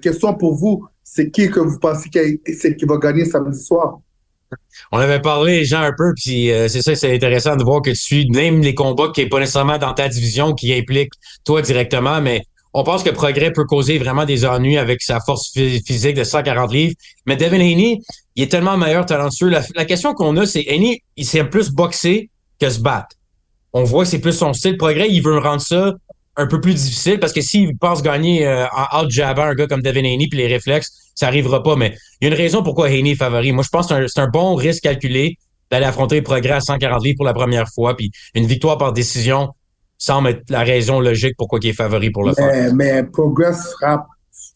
Question 0.00 0.34
pour 0.34 0.54
vous 0.54 0.86
c'est 1.06 1.30
qui 1.30 1.48
que 1.48 1.60
vous 1.60 1.78
pensez 1.78 2.10
qui, 2.10 2.40
qui 2.76 2.84
va 2.84 2.98
gagner 2.98 3.24
samedi 3.24 3.62
soir? 3.62 4.00
On 4.92 4.98
avait 4.98 5.22
parlé, 5.22 5.64
Jean, 5.64 5.80
un 5.80 5.92
peu, 5.96 6.12
puis 6.14 6.50
euh, 6.50 6.68
c'est 6.68 6.82
ça, 6.82 6.94
c'est 6.94 7.14
intéressant 7.14 7.56
de 7.56 7.64
voir 7.64 7.80
que 7.80 7.90
tu 7.90 7.96
suis 7.96 8.30
même 8.30 8.60
les 8.60 8.74
combats 8.74 9.10
qui 9.14 9.22
n'est 9.22 9.28
pas 9.28 9.40
nécessairement 9.40 9.78
dans 9.78 9.94
ta 9.94 10.08
division, 10.08 10.52
qui 10.52 10.74
impliquent 10.74 11.14
toi 11.44 11.62
directement, 11.62 12.20
mais 12.20 12.42
on 12.74 12.84
pense 12.84 13.02
que 13.02 13.10
Progrès 13.10 13.52
peut 13.52 13.64
causer 13.64 13.98
vraiment 13.98 14.24
des 14.24 14.44
ennuis 14.44 14.78
avec 14.78 15.00
sa 15.00 15.20
force 15.20 15.50
physique 15.52 16.16
de 16.16 16.24
140 16.24 16.72
livres. 16.72 16.94
Mais 17.24 17.36
Devin 17.36 17.60
Haney, 17.60 18.00
il 18.34 18.42
est 18.42 18.50
tellement 18.50 18.76
meilleur, 18.76 19.06
talentueux. 19.06 19.48
La, 19.48 19.62
la 19.74 19.84
question 19.86 20.12
qu'on 20.12 20.36
a, 20.36 20.44
c'est 20.44 20.68
Haney, 20.68 21.02
il 21.16 21.24
sait 21.24 21.44
plus 21.44 21.70
boxer 21.70 22.28
que 22.60 22.68
se 22.68 22.80
battre. 22.80 23.16
On 23.72 23.84
voit 23.84 24.04
que 24.04 24.10
c'est 24.10 24.18
plus 24.18 24.36
son 24.36 24.52
style. 24.52 24.76
Progrès, 24.76 25.08
il 25.08 25.22
veut 25.22 25.38
rendre 25.38 25.62
ça 25.62 25.94
un 26.36 26.46
peu 26.46 26.60
plus 26.60 26.74
difficile 26.74 27.18
parce 27.18 27.32
que 27.32 27.40
s'il 27.40 27.76
pense 27.78 28.02
gagner 28.02 28.46
euh, 28.46 28.66
en 28.66 29.02
out-jabbant 29.02 29.42
un 29.42 29.54
gars 29.54 29.66
comme 29.66 29.82
Devin 29.82 30.00
Haney 30.00 30.28
puis 30.30 30.38
les 30.38 30.46
réflexes, 30.46 31.10
ça 31.14 31.28
arrivera 31.28 31.62
pas. 31.62 31.76
Mais 31.76 31.96
il 32.20 32.28
y 32.28 32.30
a 32.30 32.34
une 32.34 32.40
raison 32.40 32.62
pourquoi 32.62 32.88
Haney 32.88 33.12
est 33.12 33.16
favori. 33.16 33.52
Moi, 33.52 33.64
je 33.64 33.70
pense 33.70 33.86
que 33.86 34.06
c'est 34.06 34.20
un, 34.20 34.28
bon 34.28 34.54
risque 34.54 34.82
calculé 34.82 35.38
d'aller 35.70 35.86
affronter 35.86 36.22
Progrès 36.22 36.54
à 36.54 36.60
140 36.60 37.02
livres 37.04 37.16
pour 37.16 37.26
la 37.26 37.34
première 37.34 37.68
fois. 37.74 37.96
Puis 37.96 38.10
une 38.34 38.46
victoire 38.46 38.78
par 38.78 38.92
décision 38.92 39.50
semble 39.98 40.28
être 40.28 40.50
la 40.50 40.62
raison 40.62 41.00
logique 41.00 41.34
pourquoi 41.38 41.58
il 41.62 41.70
est 41.70 41.72
favori 41.72 42.10
pour 42.10 42.24
le 42.24 42.34
faire. 42.34 42.74
Mais 42.74 43.02
Progrès 43.02 43.52
frappe 43.78 44.06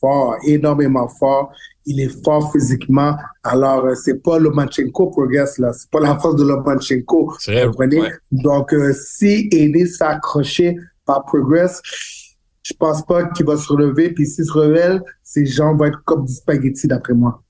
fort, 0.01 0.37
énormément 0.45 1.09
fort. 1.09 1.51
Il 1.87 2.01
est 2.01 2.25
fort 2.25 2.53
physiquement. 2.53 3.17
Alors, 3.43 3.85
euh, 3.87 3.95
c'est 3.95 4.23
pas 4.23 4.39
Lomachenko 4.39 5.09
Progress, 5.11 5.59
là. 5.59 5.73
C'est 5.73 5.91
pas 5.91 6.01
la 6.01 6.19
force 6.19 6.37
de 6.37 6.45
Lomachenko. 6.45 7.35
Vous 7.47 7.67
comprenez? 7.67 8.03
Donc, 8.31 8.73
euh, 8.75 8.93
si 8.93 9.49
Haney 9.53 9.87
Progress, 11.27 11.83
je 12.63 12.75
pense 12.75 13.05
pas 13.05 13.25
qu'il 13.27 13.47
va 13.47 13.57
se 13.57 13.69
relever. 13.69 14.11
Puis 14.11 14.27
s'il 14.27 14.45
se 14.45 14.53
relève, 14.53 15.01
ses 15.23 15.47
jambes 15.47 15.79
vont 15.79 15.87
être 15.87 16.03
comme 16.05 16.25
du 16.25 16.33
spaghetti, 16.33 16.87
d'après 16.87 17.15
moi. 17.15 17.43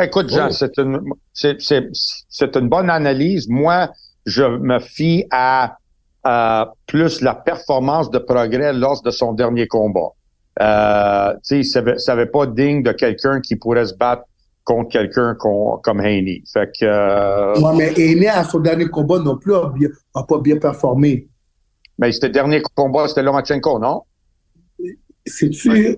Écoute, 0.00 0.28
Jean, 0.28 0.48
oh. 0.50 0.52
c'est 0.52 0.76
une, 0.78 1.00
c'est, 1.32 2.56
une 2.56 2.68
bonne 2.68 2.90
analyse. 2.90 3.48
Moi, 3.48 3.90
je 4.26 4.44
me 4.44 4.78
fie 4.78 5.24
à, 5.30 5.76
plus 6.86 7.20
la 7.20 7.34
performance 7.34 8.10
de 8.10 8.18
progrès 8.18 8.72
lors 8.72 9.00
de 9.02 9.10
son 9.10 9.32
dernier 9.32 9.68
combat. 9.68 10.10
Euh, 10.60 11.34
tu 11.46 11.62
sais, 11.62 11.82
ça, 11.82 11.98
ça 11.98 12.26
pas 12.26 12.46
digne 12.46 12.82
de 12.82 12.90
quelqu'un 12.92 13.40
qui 13.40 13.56
pourrait 13.56 13.86
se 13.86 13.94
battre 13.94 14.24
contre 14.64 14.90
quelqu'un 14.90 15.36
comme 15.36 16.00
Haney. 16.00 16.42
Fait 16.52 16.68
que. 16.78 16.84
Euh, 16.84 17.60
ouais, 17.60 17.76
mais 17.76 17.88
Haney 17.90 18.26
à 18.26 18.42
son 18.42 18.58
dernier 18.58 18.86
combat 18.86 19.20
non 19.20 19.36
plus 19.36 19.54
a, 19.54 19.72
a 20.14 20.24
pas 20.24 20.38
bien 20.40 20.56
performé. 20.56 21.28
Mais 21.98 22.12
c'était 22.12 22.30
dernier 22.30 22.62
combat, 22.74 23.08
c'était 23.08 23.22
Lomachenko, 23.22 23.78
non? 23.78 24.02
C'est-tu. 25.26 25.96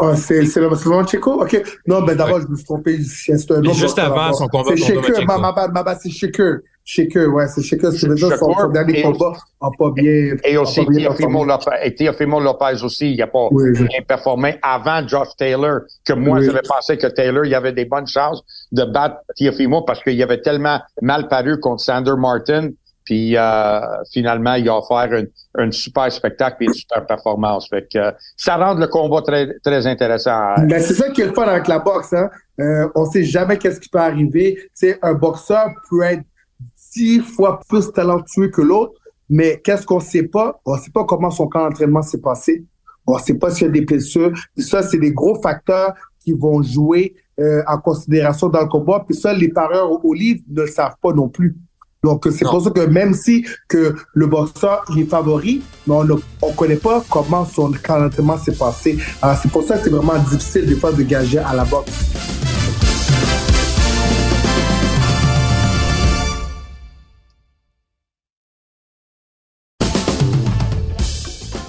Ah, 0.00 0.14
c'est 0.16 0.44
Lomachenko? 0.56 1.42
OK. 1.42 1.62
Non, 1.86 2.02
ben 2.02 2.16
d'abord, 2.16 2.40
je 2.40 2.46
me 2.46 2.56
suis 2.56 2.64
trompé. 2.64 2.98
C'est 3.02 3.50
un 3.50 3.62
Juste 3.72 3.98
avant 3.98 4.32
son 4.32 4.46
combat. 4.48 4.70
C'est 4.76 4.76
Shaker. 4.76 5.24
Ma, 5.26 5.38
ma, 5.38 5.82
ma, 5.82 5.94
c'est 5.96 6.10
Shaker. 6.10 6.58
Shaker, 6.84 7.28
ouais, 7.34 7.46
c'est 7.48 7.62
Shaker. 7.62 7.92
C'est 7.92 8.16
son, 8.16 8.54
son 8.54 8.68
dernier 8.68 9.02
combat 9.02 9.32
n'a 9.60 9.68
pas 9.76 9.90
bien. 9.90 10.36
Et 10.44 10.56
aussi, 10.56 10.86
Teofimo 10.86 11.44
Lopez, 11.44 12.06
Lopez 12.20 12.82
aussi, 12.82 13.12
il 13.12 13.18
n'a 13.18 13.26
pas 13.26 13.48
bien 13.52 14.02
performé 14.06 14.56
avant 14.62 15.06
Josh 15.06 15.28
Taylor, 15.36 15.80
que 16.06 16.12
moi, 16.14 16.40
j'avais 16.40 16.62
pensé 16.66 16.96
que 16.96 17.08
Taylor, 17.08 17.44
il 17.44 17.54
avait 17.54 17.72
des 17.72 17.84
bonnes 17.84 18.06
chances 18.06 18.42
de 18.72 18.84
battre 18.84 19.18
Teofimo 19.36 19.82
parce 19.82 20.02
qu'il 20.02 20.22
avait 20.22 20.40
tellement 20.40 20.80
mal 21.02 21.28
paru 21.28 21.60
contre 21.60 21.82
Sander 21.82 22.14
Martin 22.16 22.70
puis 23.08 23.38
euh, 23.38 23.80
finalement, 24.12 24.52
il 24.56 24.68
a 24.68 24.76
offert 24.76 25.08
un 25.54 25.70
super 25.70 26.12
spectacle 26.12 26.58
et 26.60 26.66
une 26.66 26.74
super 26.74 27.06
performance. 27.06 27.66
Euh, 27.72 28.12
ça 28.36 28.56
rend 28.58 28.74
le 28.74 28.86
combat 28.86 29.22
très, 29.22 29.48
très 29.64 29.86
intéressant. 29.86 30.56
Ben, 30.68 30.78
c'est 30.78 30.92
ça 30.92 31.08
qui 31.08 31.22
est 31.22 31.28
le 31.28 31.32
fun 31.32 31.44
avec 31.44 31.68
la 31.68 31.78
boxe. 31.78 32.12
Hein? 32.12 32.28
Euh, 32.60 32.86
on 32.94 33.06
sait 33.06 33.24
jamais 33.24 33.56
qu'est-ce 33.56 33.80
qui 33.80 33.88
peut 33.88 33.98
arriver. 33.98 34.58
Un 35.00 35.14
boxeur 35.14 35.70
peut 35.88 36.02
être 36.02 36.22
dix 36.92 37.20
fois 37.20 37.60
plus 37.66 37.90
talentueux 37.92 38.48
que 38.48 38.60
l'autre, 38.60 38.92
mais 39.30 39.58
qu'est-ce 39.64 39.86
qu'on 39.86 40.00
sait 40.00 40.24
pas? 40.24 40.60
On 40.66 40.76
sait 40.76 40.90
pas 40.90 41.04
comment 41.04 41.30
son 41.30 41.48
camp 41.48 41.64
d'entraînement 41.66 42.02
s'est 42.02 42.20
passé. 42.20 42.66
On 43.06 43.16
sait 43.16 43.38
pas 43.38 43.50
s'il 43.50 43.68
y 43.68 43.70
a 43.70 43.72
des 43.72 43.86
blessures. 43.86 44.32
Ça, 44.58 44.82
c'est 44.82 44.98
des 44.98 45.12
gros 45.12 45.40
facteurs 45.40 45.94
qui 46.22 46.32
vont 46.32 46.62
jouer 46.62 47.14
euh, 47.40 47.62
en 47.66 47.78
considération 47.78 48.50
dans 48.50 48.60
le 48.60 48.68
combat. 48.68 49.02
Puis 49.06 49.16
ça, 49.16 49.32
les 49.32 49.48
parieurs 49.48 50.04
au 50.04 50.12
livre 50.12 50.42
ne 50.50 50.60
le 50.60 50.66
savent 50.66 50.96
pas 51.00 51.14
non 51.14 51.30
plus. 51.30 51.56
Donc, 52.08 52.26
c'est 52.32 52.46
pour 52.46 52.62
ça 52.62 52.70
que 52.70 52.80
même 52.80 53.12
si 53.12 53.44
que 53.68 53.94
le 54.14 54.26
boxeur 54.26 54.82
est 54.96 55.04
favori, 55.04 55.62
mais 55.86 55.94
on 55.94 56.04
ne 56.04 56.14
on 56.40 56.52
connaît 56.52 56.76
pas 56.76 57.04
comment 57.10 57.44
son 57.44 57.70
calendrier 57.72 58.38
s'est 58.42 58.52
passé. 58.52 58.98
Alors, 59.20 59.36
c'est 59.36 59.50
pour 59.50 59.62
ça 59.62 59.76
que 59.76 59.84
c'est 59.84 59.90
vraiment 59.90 60.18
difficile 60.18 60.64
des 60.64 60.76
fois 60.76 60.90
de 60.90 61.02
gager 61.02 61.40
à 61.40 61.52
la 61.52 61.64
boxe. 61.66 61.92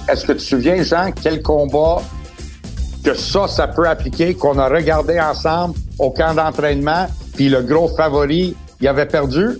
Est-ce 0.08 0.25
que 0.25 0.32
tu 0.32 0.38
te 0.38 0.43
souviens, 0.43 0.82
Jean, 0.84 1.12
quel 1.21 1.41
combat 1.41 2.02
que 3.04 3.13
ça, 3.13 3.49
ça 3.49 3.67
peut 3.67 3.89
appliquer, 3.89 4.36
qu'on 4.36 4.58
a 4.58 4.69
regardé 4.69 5.19
ensemble 5.19 5.75
au 5.99 6.12
camp 6.12 6.34
d'entraînement, 6.34 7.08
puis 7.36 7.49
le 7.49 7.62
gros 7.62 7.89
favori, 7.89 8.56
il 8.80 8.88
avait 8.88 9.06
perdu? 9.06 9.60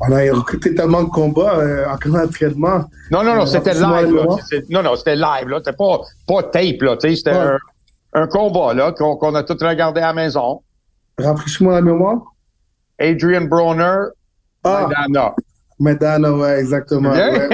On 0.00 0.12
a 0.12 0.32
recruté 0.32 0.74
tellement 0.74 1.04
de 1.04 1.08
combats 1.08 1.58
euh, 1.58 1.86
en 1.86 2.08
d'entraînement. 2.08 2.84
Non, 3.10 3.22
non, 3.22 3.36
non, 3.36 3.42
euh, 3.42 3.46
c'était 3.46 3.74
live. 3.74 4.14
Là. 4.14 4.26
Non, 4.70 4.82
non, 4.82 4.96
c'était 4.96 5.16
live. 5.16 5.48
Là. 5.48 5.58
C'était 5.58 5.76
pas, 5.76 6.00
pas 6.26 6.42
tape. 6.44 6.82
Là, 6.82 6.96
c'était 7.00 7.30
un, 7.30 7.58
un, 8.12 8.26
combat 8.26 8.74
là, 8.74 8.92
qu'on, 8.92 9.34
a 9.34 9.42
tout 9.44 9.56
regardé 9.60 10.00
à 10.00 10.08
la 10.08 10.12
maison. 10.12 10.62
Rafraîchis-moi 11.18 11.74
la 11.74 11.80
mémoire. 11.80 12.18
Adrian 12.98 13.42
Broner, 13.42 14.06
ah. 14.64 14.88
Medana. 14.88 15.34
Medana, 15.78 16.32
ouais, 16.32 16.60
exactement. 16.60 17.12
Ouais, 17.14 17.48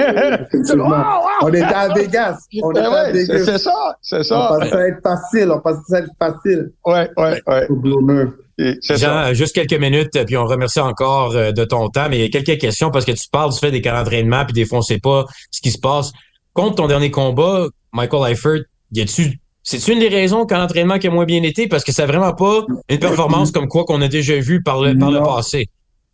On 1.43 1.49
était 1.49 1.63
à 1.63 1.87
Vegas. 1.93 2.37
On 2.61 2.71
était 2.71 2.79
à 2.81 3.11
Vegas. 3.11 3.43
C'est 3.45 3.57
ça, 3.57 3.97
c'est 4.01 4.23
ça. 4.23 4.51
On 4.51 4.59
pensait 4.59 4.89
être 4.89 5.01
facile. 5.01 5.51
On 5.51 5.59
pensait 5.59 5.99
être 5.99 6.11
facile. 6.19 6.71
Ouais, 6.85 7.09
ouais, 7.17 7.41
ouais. 7.47 8.27
Jean, 8.57 9.33
juste 9.33 9.53
quelques 9.53 9.79
minutes, 9.79 10.25
puis 10.25 10.37
on 10.37 10.45
remercie 10.45 10.79
encore 10.79 11.35
euh, 11.35 11.51
de 11.51 11.63
ton 11.63 11.89
temps, 11.89 12.07
mais 12.09 12.17
il 12.17 12.21
y 12.21 12.25
a 12.25 12.29
quelques 12.29 12.59
questions 12.59 12.91
parce 12.91 13.05
que 13.05 13.11
tu 13.11 13.27
parles 13.31 13.51
du 13.51 13.57
fait 13.57 13.71
des 13.71 13.81
cas 13.81 13.97
d'entraînement, 13.97 14.45
puis 14.45 14.53
des 14.53 14.65
fois, 14.65 14.79
on 14.79 14.81
sait 14.81 14.99
pas 14.99 15.25
ce 15.51 15.61
qui 15.61 15.71
se 15.71 15.79
passe. 15.79 16.11
Contre 16.53 16.75
ton 16.75 16.87
dernier 16.87 17.11
combat, 17.11 17.67
Michael 17.93 18.31
Eifert, 18.31 18.63
y 18.91 19.01
a-tu 19.01 19.39
c'est 19.63 19.87
une 19.89 19.99
des 19.99 20.07
raisons 20.07 20.45
qu'un 20.45 20.63
entraînement 20.63 20.97
qui 20.97 21.07
a 21.07 21.11
moins 21.11 21.25
bien 21.25 21.43
été? 21.43 21.67
Parce 21.67 21.83
que 21.83 21.91
c'est 21.91 22.05
vraiment 22.05 22.33
pas 22.33 22.65
une 22.89 22.99
performance 22.99 23.51
comme 23.51 23.67
quoi 23.67 23.85
qu'on 23.85 24.01
a 24.01 24.07
déjà 24.07 24.39
vu 24.39 24.63
par 24.63 24.81
le, 24.81 24.97
par 24.97 25.11
le 25.11 25.19
passé. 25.19 25.67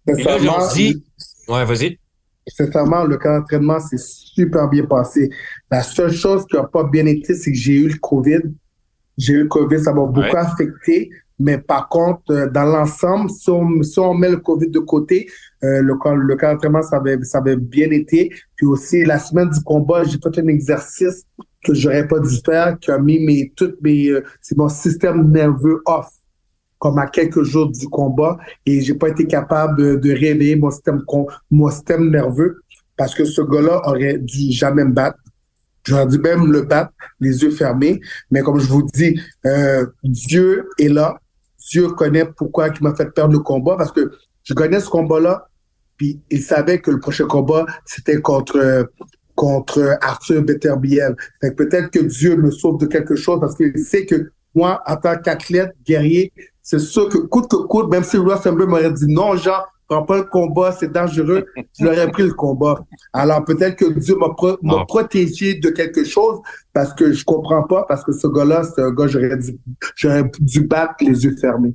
Et 0.08 0.24
là, 0.24 0.38
on 0.58 0.70
se 0.70 0.76
dit, 0.76 1.04
ouais, 1.48 1.64
vas-y. 1.64 1.98
Sincèrement, 2.48 3.04
le 3.04 3.18
cas 3.18 3.40
d'entraînement 3.40 3.80
s'est 3.80 3.98
super 3.98 4.70
bien 4.70 4.86
passé. 4.86 5.30
La 5.72 5.82
seule 5.82 6.14
chose 6.14 6.46
qui 6.50 6.56
n'a 6.56 6.64
pas 6.64 6.84
bien 6.84 7.06
été, 7.06 7.36
c'est 7.36 7.52
que 7.52 7.58
j'ai 7.58 7.74
eu 7.74 7.88
le 7.90 7.98
COVID. 8.00 8.40
J'ai 9.18 9.34
eu 9.34 9.44
le 9.44 9.48
COVID, 9.48 9.80
ça 9.80 9.94
m'a 9.94 10.06
beaucoup 10.06 10.38
affecté. 10.38 11.10
Mais 11.40 11.58
par 11.60 11.88
contre, 11.90 12.22
euh, 12.32 12.50
dans 12.50 12.64
l'ensemble, 12.64 13.30
si 13.30 13.52
si 13.84 14.00
on 14.00 14.14
met 14.14 14.30
le 14.30 14.38
COVID 14.38 14.70
de 14.70 14.80
côté, 14.80 15.28
euh, 15.64 15.82
le, 15.82 15.96
le 16.16 16.36
cas 16.36 16.54
d'entraînement, 16.54 16.82
ça 16.82 16.98
avait, 16.98 17.22
ça 17.24 17.38
avait 17.38 17.58
bien 17.58 17.92
été. 17.92 18.32
Puis 18.56 18.66
aussi, 18.66 19.04
la 19.04 19.20
semaine 19.20 19.50
du 19.50 19.62
combat, 19.62 20.04
j'ai 20.04 20.18
fait 20.18 20.40
un 20.40 20.48
exercice 20.48 21.26
que 21.64 21.74
j'aurais 21.74 22.08
pas 22.08 22.20
dû 22.20 22.36
faire, 22.44 22.78
qui 22.80 22.92
a 22.92 22.98
mis 22.98 23.20
mes, 23.24 23.54
toutes 23.56 23.80
mes, 23.82 24.10
euh, 24.10 24.24
c'est 24.42 24.58
mon 24.58 24.70
système 24.70 25.30
nerveux 25.32 25.82
off, 25.86 26.10
comme 26.80 26.98
à 26.98 27.08
quelques 27.08 27.44
jours 27.44 27.72
du 27.72 27.88
combat, 27.88 28.38
et 28.66 28.82
j'ai 28.82 28.94
pas 28.94 29.10
été 29.10 29.26
capable 29.26 29.78
de, 29.78 29.96
de 29.96 30.12
réveiller 30.12 30.56
mon 30.56 30.72
système, 30.72 31.04
mon 31.52 31.70
système 31.70 32.10
nerveux, 32.10 32.62
parce 32.96 33.14
que 33.14 33.26
ce 33.26 33.42
gars-là 33.42 33.82
aurait 33.86 34.18
dû 34.18 34.52
jamais 34.52 34.86
me 34.86 34.92
battre. 34.92 35.20
J'aurais 35.84 36.08
dû 36.08 36.20
même 36.20 36.52
le 36.52 36.64
battre, 36.64 36.92
les 37.20 37.42
yeux 37.44 37.52
fermés. 37.52 38.02
Mais 38.30 38.42
comme 38.42 38.60
je 38.60 38.68
vous 38.68 38.84
dis, 38.94 39.20
euh, 39.46 39.86
Dieu 40.04 40.68
est 40.80 40.90
là. 40.90 41.18
Dieu 41.70 41.90
connaît 41.90 42.26
pourquoi 42.26 42.70
il 42.70 42.84
m'a 42.84 42.96
fait 42.96 43.12
perdre 43.12 43.34
le 43.34 43.40
combat 43.40 43.76
parce 43.78 43.92
que 43.92 44.12
je 44.44 44.54
connais 44.54 44.80
ce 44.80 44.90
combat-là, 44.90 45.50
puis 45.98 46.22
il 46.30 46.42
savait 46.42 46.80
que 46.80 46.92
le 46.92 47.00
prochain 47.00 47.26
combat, 47.26 47.66
c'était 47.86 48.22
contre 48.22 48.90
contre 49.36 49.98
Arthur 50.02 50.42
Beterbiel. 50.42 51.16
Fait 51.42 51.52
peut-être 51.52 51.92
que 51.92 52.00
Dieu 52.00 52.36
me 52.38 52.50
sauve 52.50 52.80
de 52.80 52.88
quelque 52.88 53.16
chose 53.16 53.40
parce 53.40 53.56
qu'il 53.56 53.78
sait 53.78 54.06
que 54.06 54.32
moi, 54.56 54.82
en 54.88 54.96
tant 54.96 55.16
qu'athlète, 55.18 55.76
guerrier, 55.86 56.34
c'est 56.64 56.80
sûr 56.80 57.08
que 57.08 57.20
coûte 57.20 57.50
que 57.50 57.56
coûte, 57.56 57.90
même 57.92 58.04
si 58.04 58.18
Ross 58.18 58.44
m'aurait 58.46 58.92
dit 58.92 59.06
non, 59.08 59.36
Jean, 59.36 59.62
prends 59.88 60.04
pas 60.04 60.18
le 60.18 60.24
combat, 60.24 60.72
c'est 60.72 60.92
dangereux, 60.92 61.46
je 61.80 61.86
l'aurais 61.86 62.10
pris 62.12 62.24
le 62.24 62.34
combat. 62.34 62.84
Alors 63.14 63.44
peut-être 63.46 63.76
que 63.76 63.86
Dieu 63.86 64.16
m'a 64.16 64.28
ah. 64.36 64.86
protégé 64.88 65.56
de 65.56 65.70
quelque 65.70 66.04
chose 66.04 66.40
parce 66.74 66.94
que 66.94 67.14
je 67.14 67.24
comprends 67.24 67.64
pas, 67.64 67.86
parce 67.88 68.04
que 68.04 68.12
ce 68.12 68.28
gars-là, 68.28 68.64
c'est 68.64 68.82
un 68.82 68.92
gars, 68.92 69.08
j'aurais 69.08 69.38
dû, 69.38 69.58
j'aurais 69.96 70.24
dû 70.40 70.62
battre 70.62 70.96
les 71.02 71.24
yeux 71.24 71.36
fermés. 71.40 71.74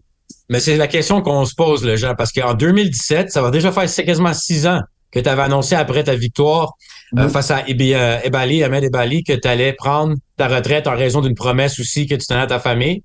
Mais 0.48 0.60
c'est 0.60 0.76
la 0.76 0.88
question 0.88 1.22
qu'on 1.22 1.44
se 1.44 1.54
pose, 1.54 1.84
le 1.84 1.96
Jean, 1.96 2.14
parce 2.14 2.32
qu'en 2.32 2.54
2017, 2.54 3.30
ça 3.30 3.42
va 3.42 3.50
déjà 3.50 3.72
faire 3.72 3.86
quasiment 4.04 4.34
six 4.34 4.66
ans 4.66 4.80
que 5.10 5.20
tu 5.20 5.28
avais 5.28 5.42
annoncé 5.42 5.74
après 5.74 6.04
ta 6.04 6.14
victoire 6.14 6.72
euh, 7.18 7.28
face 7.28 7.50
à 7.50 7.64
euh, 7.68 8.18
Ebali, 8.24 8.64
Ahmed 8.64 8.84
Ebali, 8.84 9.22
que 9.22 9.34
tu 9.34 9.46
allais 9.46 9.74
prendre 9.74 10.16
ta 10.36 10.48
retraite 10.48 10.86
en 10.86 10.96
raison 10.96 11.20
d'une 11.20 11.34
promesse 11.34 11.78
aussi 11.78 12.06
que 12.06 12.14
tu 12.14 12.26
tenais 12.26 12.40
à 12.40 12.46
ta 12.46 12.58
famille. 12.58 13.02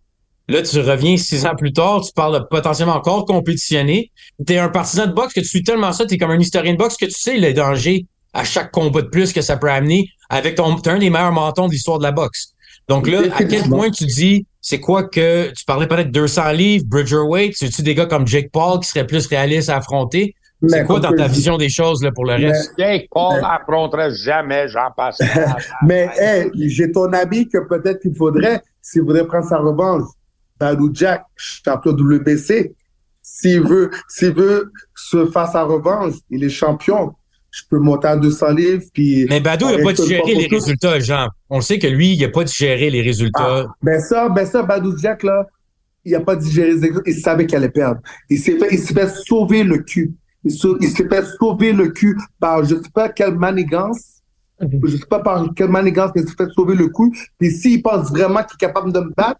Là, 0.49 0.61
tu 0.61 0.79
reviens 0.79 1.17
six 1.17 1.45
ans 1.45 1.55
plus 1.55 1.73
tard, 1.73 2.01
tu 2.01 2.11
parles 2.13 2.39
de 2.39 2.45
potentiellement 2.45 2.95
encore 2.95 3.25
compétitionner. 3.25 4.11
Tu 4.45 4.53
es 4.53 4.57
un 4.57 4.69
partisan 4.69 5.07
de 5.07 5.11
boxe 5.11 5.33
que 5.33 5.41
tu 5.41 5.47
suis 5.47 5.63
tellement 5.63 5.91
ça, 5.91 6.05
tu 6.05 6.15
es 6.15 6.17
comme 6.17 6.31
un 6.31 6.39
historien 6.39 6.73
de 6.73 6.77
boxe 6.77 6.95
que 6.95 7.05
tu 7.05 7.19
sais 7.19 7.37
les 7.37 7.53
dangers 7.53 8.05
à 8.33 8.43
chaque 8.43 8.71
combat 8.71 9.01
de 9.01 9.07
plus 9.07 9.33
que 9.33 9.41
ça 9.41 9.57
peut 9.57 9.69
amener 9.69 10.09
avec 10.29 10.55
ton 10.55 10.77
es 10.77 10.89
un 10.89 10.99
des 10.99 11.09
meilleurs 11.09 11.31
mentons 11.31 11.67
de 11.67 11.71
l'histoire 11.71 11.97
de 11.97 12.03
la 12.03 12.11
boxe. 12.11 12.53
Donc 12.87 13.07
là, 13.07 13.21
à 13.35 13.43
quel 13.43 13.63
point 13.63 13.89
tu 13.89 14.05
dis, 14.05 14.45
c'est 14.61 14.79
quoi 14.79 15.03
que 15.03 15.51
tu 15.51 15.65
parlais 15.65 15.87
peut-être 15.87 16.11
200 16.11 16.51
livres, 16.51 16.85
Bridger 16.87 17.23
Weight, 17.27 17.53
c'est-tu 17.55 17.81
des 17.81 17.95
gars 17.95 18.05
comme 18.05 18.25
Jake 18.25 18.49
Paul 18.51 18.79
qui 18.79 18.87
seraient 18.87 19.07
plus 19.07 19.27
réalistes 19.27 19.69
à 19.69 19.77
affronter? 19.77 20.35
C'est 20.67 20.85
quoi 20.85 20.99
dans 20.99 21.11
ta 21.11 21.27
vision 21.27 21.57
des 21.57 21.69
choses 21.69 22.01
là, 22.03 22.11
pour 22.11 22.25
le 22.25 22.33
reste? 22.33 22.73
Jake 22.77 23.07
Paul 23.11 23.41
n'affronterait 23.41 24.15
jamais 24.15 24.67
j'en 24.69 24.91
passe. 24.95 25.19
mais 25.85 26.09
hey, 26.17 26.49
j'ai 26.69 26.91
ton 26.91 27.11
avis 27.13 27.47
que 27.47 27.57
peut-être 27.67 28.01
qu'il 28.01 28.15
faudrait, 28.15 28.61
s'il 28.81 29.03
voudrait 29.03 29.27
prendre 29.27 29.45
sa 29.45 29.57
revanche, 29.57 30.03
Badou 30.59 30.89
Jack, 30.93 31.23
champion 31.35 31.91
WBC, 31.91 32.73
s'il 33.21 33.61
veut, 33.61 33.91
s'il 34.07 34.33
veut 34.33 34.71
se 34.95 35.27
faire 35.27 35.47
sa 35.47 35.63
revanche, 35.63 36.15
il 36.29 36.43
est 36.43 36.49
champion. 36.49 37.13
Je 37.51 37.63
peux 37.69 37.79
monter 37.79 38.07
à 38.07 38.15
200 38.15 38.51
livres. 38.51 38.83
Puis 38.93 39.25
Mais 39.29 39.39
Badou 39.39 39.69
n'a 39.69 39.83
pas 39.83 39.93
digéré 39.93 40.33
les 40.33 40.47
résultats, 40.47 40.99
Jean. 40.99 41.27
On 41.49 41.61
sait 41.61 41.79
que 41.79 41.87
lui, 41.87 42.13
il 42.13 42.21
n'a 42.21 42.29
pas 42.29 42.43
digéré 42.43 42.89
les 42.89 43.01
résultats. 43.01 43.65
Ah, 43.65 43.75
ben 43.81 43.99
ça, 43.99 44.29
ben 44.29 44.45
ça, 44.45 44.63
Badou 44.63 44.97
Jack, 44.97 45.23
là, 45.23 45.45
il 46.05 46.11
n'a 46.13 46.21
pas 46.21 46.35
digéré 46.35 46.71
les 46.75 46.87
résultats. 46.87 47.01
Il 47.05 47.15
savait 47.15 47.45
qu'il 47.45 47.57
allait 47.57 47.69
perdre. 47.69 48.01
Il 48.29 48.39
s'est 48.39 48.57
fait, 48.57 48.67
il 48.71 48.79
s'est 48.79 48.93
fait 48.93 49.09
sauver 49.09 49.63
le 49.63 49.79
cul. 49.79 50.13
Il 50.43 50.51
s'est 50.51 51.07
fait 51.09 51.25
sauver 51.39 51.73
le 51.73 51.89
cul 51.89 52.17
par 52.39 52.63
je 52.63 52.75
ne 52.75 52.83
sais 52.83 52.89
pas 52.93 53.09
quelle 53.09 53.35
manigance. 53.35 54.21
Mhm. 54.61 54.81
Je 54.85 54.93
ne 54.93 54.97
sais 54.97 55.07
pas 55.09 55.19
par 55.19 55.45
quelle 55.55 55.69
manigance, 55.69 56.11
mais 56.15 56.21
il 56.21 56.27
s'est 56.29 56.35
fait 56.35 56.49
sauver 56.51 56.75
le 56.75 56.87
cul. 56.87 57.11
Puis 57.37 57.51
s'il 57.51 57.81
pense 57.81 58.09
vraiment 58.09 58.43
qu'il 58.43 58.55
est 58.55 58.65
capable 58.65 58.93
de 58.93 58.99
me 58.99 59.13
battre, 59.13 59.39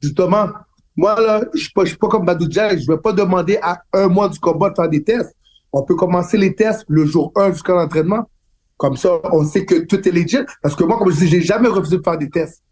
justement, 0.00 0.48
moi, 0.96 1.20
là, 1.20 1.42
je 1.54 1.70
ne 1.76 1.84
suis, 1.86 1.96
pas 1.96 2.08
comme 2.08 2.24
Badou 2.24 2.46
Jack. 2.50 2.78
Je 2.78 2.90
ne 2.90 2.96
vais 2.96 3.00
pas 3.00 3.12
demander 3.12 3.58
à 3.62 3.82
un 3.92 4.08
mois 4.08 4.28
du 4.28 4.40
combat 4.40 4.70
de 4.70 4.74
faire 4.74 4.88
des 4.88 5.04
tests. 5.04 5.32
On 5.72 5.84
peut 5.84 5.94
commencer 5.94 6.36
les 6.36 6.54
tests 6.54 6.84
le 6.88 7.06
jour 7.06 7.30
1 7.36 7.52
jusqu'à 7.52 7.74
l'entraînement. 7.74 8.28
Comme 8.76 8.96
ça, 8.96 9.20
on 9.32 9.44
sait 9.44 9.64
que 9.64 9.86
tout 9.86 10.08
est 10.08 10.10
legit. 10.10 10.38
Parce 10.60 10.74
que 10.74 10.82
moi, 10.82 10.98
comme 10.98 11.12
je 11.12 11.18
dis, 11.18 11.28
j'ai 11.28 11.40
jamais 11.40 11.68
refusé 11.68 11.98
de 11.98 12.02
faire 12.02 12.18
des 12.18 12.28
tests. 12.28 12.62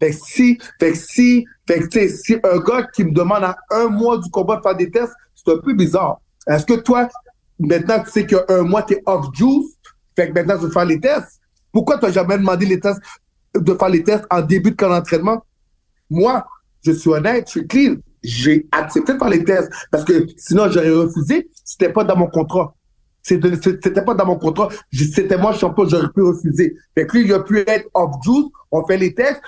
Fait 0.00 0.10
que 0.10 0.16
si, 0.16 0.58
fait 0.80 0.92
que 0.92 0.96
si, 0.96 1.44
fait 1.68 1.88
que, 1.88 2.08
si 2.08 2.36
un 2.42 2.58
gars 2.58 2.86
qui 2.94 3.04
me 3.04 3.12
demande 3.12 3.44
à 3.44 3.56
un 3.70 3.88
mois 3.88 4.18
du 4.18 4.30
combat 4.30 4.56
de 4.56 4.62
faire 4.62 4.76
des 4.76 4.90
tests, 4.90 5.12
c'est 5.34 5.52
un 5.52 5.58
peu 5.58 5.74
bizarre. 5.74 6.20
Est-ce 6.46 6.64
que 6.64 6.74
toi, 6.74 7.08
maintenant, 7.58 8.02
tu 8.02 8.10
sais 8.10 8.26
qu'un 8.26 8.62
mois, 8.62 8.82
t'es 8.82 9.02
off 9.06 9.26
juice, 9.34 9.76
fait 10.16 10.28
que 10.28 10.32
maintenant, 10.32 10.56
tu 10.56 10.64
veux 10.64 10.70
faire 10.70 10.84
les 10.84 11.00
tests? 11.00 11.40
Pourquoi 11.70 11.98
tu 11.98 12.06
n'as 12.06 12.12
jamais 12.12 12.38
demandé 12.38 12.66
les 12.66 12.80
tests, 12.80 13.00
de 13.54 13.74
faire 13.74 13.88
les 13.88 14.02
tests 14.02 14.24
en 14.30 14.40
début 14.40 14.70
de 14.70 14.76
camp 14.76 14.88
d'entraînement? 14.88 15.44
Moi, 16.10 16.44
je 16.84 16.92
suis 16.92 17.10
honnête, 17.10 17.46
je 17.46 17.58
suis 17.58 17.66
clean. 17.66 17.96
J'ai 18.22 18.66
accepté 18.72 19.14
de 19.14 19.18
faire 19.18 19.28
les 19.28 19.44
tests 19.44 19.70
parce 19.90 20.04
que 20.04 20.26
sinon, 20.36 20.70
j'aurais 20.70 20.90
refusé. 20.90 21.48
C'était 21.64 21.92
pas 21.92 22.04
dans 22.04 22.16
mon 22.16 22.26
contrat. 22.26 22.74
C'était 23.22 24.04
pas 24.04 24.14
dans 24.14 24.26
mon 24.26 24.36
contrat. 24.36 24.68
C'était 24.92 25.38
moi 25.38 25.52
champion, 25.52 25.86
j'aurais 25.86 26.10
pu 26.10 26.22
refuser. 26.22 26.76
Fait 26.94 27.10
lui, 27.12 27.22
il 27.22 27.32
a 27.32 27.40
pu 27.40 27.60
être 27.66 27.88
off 27.94 28.12
juice. 28.22 28.46
On 28.70 28.84
fait 28.86 28.98
les 28.98 29.14
tests. 29.14 29.40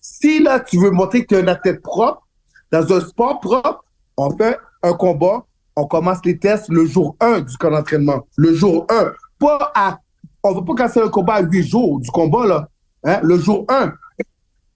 Si 0.00 0.40
là, 0.42 0.60
tu 0.60 0.78
veux 0.78 0.90
montrer 0.90 1.22
que 1.24 1.34
tu 1.34 1.34
es 1.34 1.42
un 1.42 1.48
athlète 1.48 1.82
propre, 1.82 2.26
dans 2.70 2.92
un 2.92 3.00
sport 3.00 3.40
propre, 3.40 3.84
on 4.16 4.36
fait 4.36 4.58
un 4.82 4.92
combat. 4.92 5.44
On 5.74 5.86
commence 5.86 6.24
les 6.24 6.38
tests 6.38 6.68
le 6.68 6.86
jour 6.86 7.16
1 7.20 7.40
du 7.40 7.56
camp 7.58 7.70
d'entraînement. 7.70 8.26
Le 8.36 8.54
jour 8.54 8.86
1. 8.88 9.12
Pas 9.38 9.72
à, 9.74 9.98
on 10.42 10.62
pas 10.62 10.74
casser 10.74 11.00
un 11.00 11.08
combat 11.08 11.34
à 11.34 11.42
8 11.42 11.62
jours 11.64 12.00
du 12.00 12.10
combat, 12.10 12.46
là. 12.46 12.68
Hein? 13.04 13.20
Le 13.22 13.38
jour 13.38 13.66
1. 13.68 13.92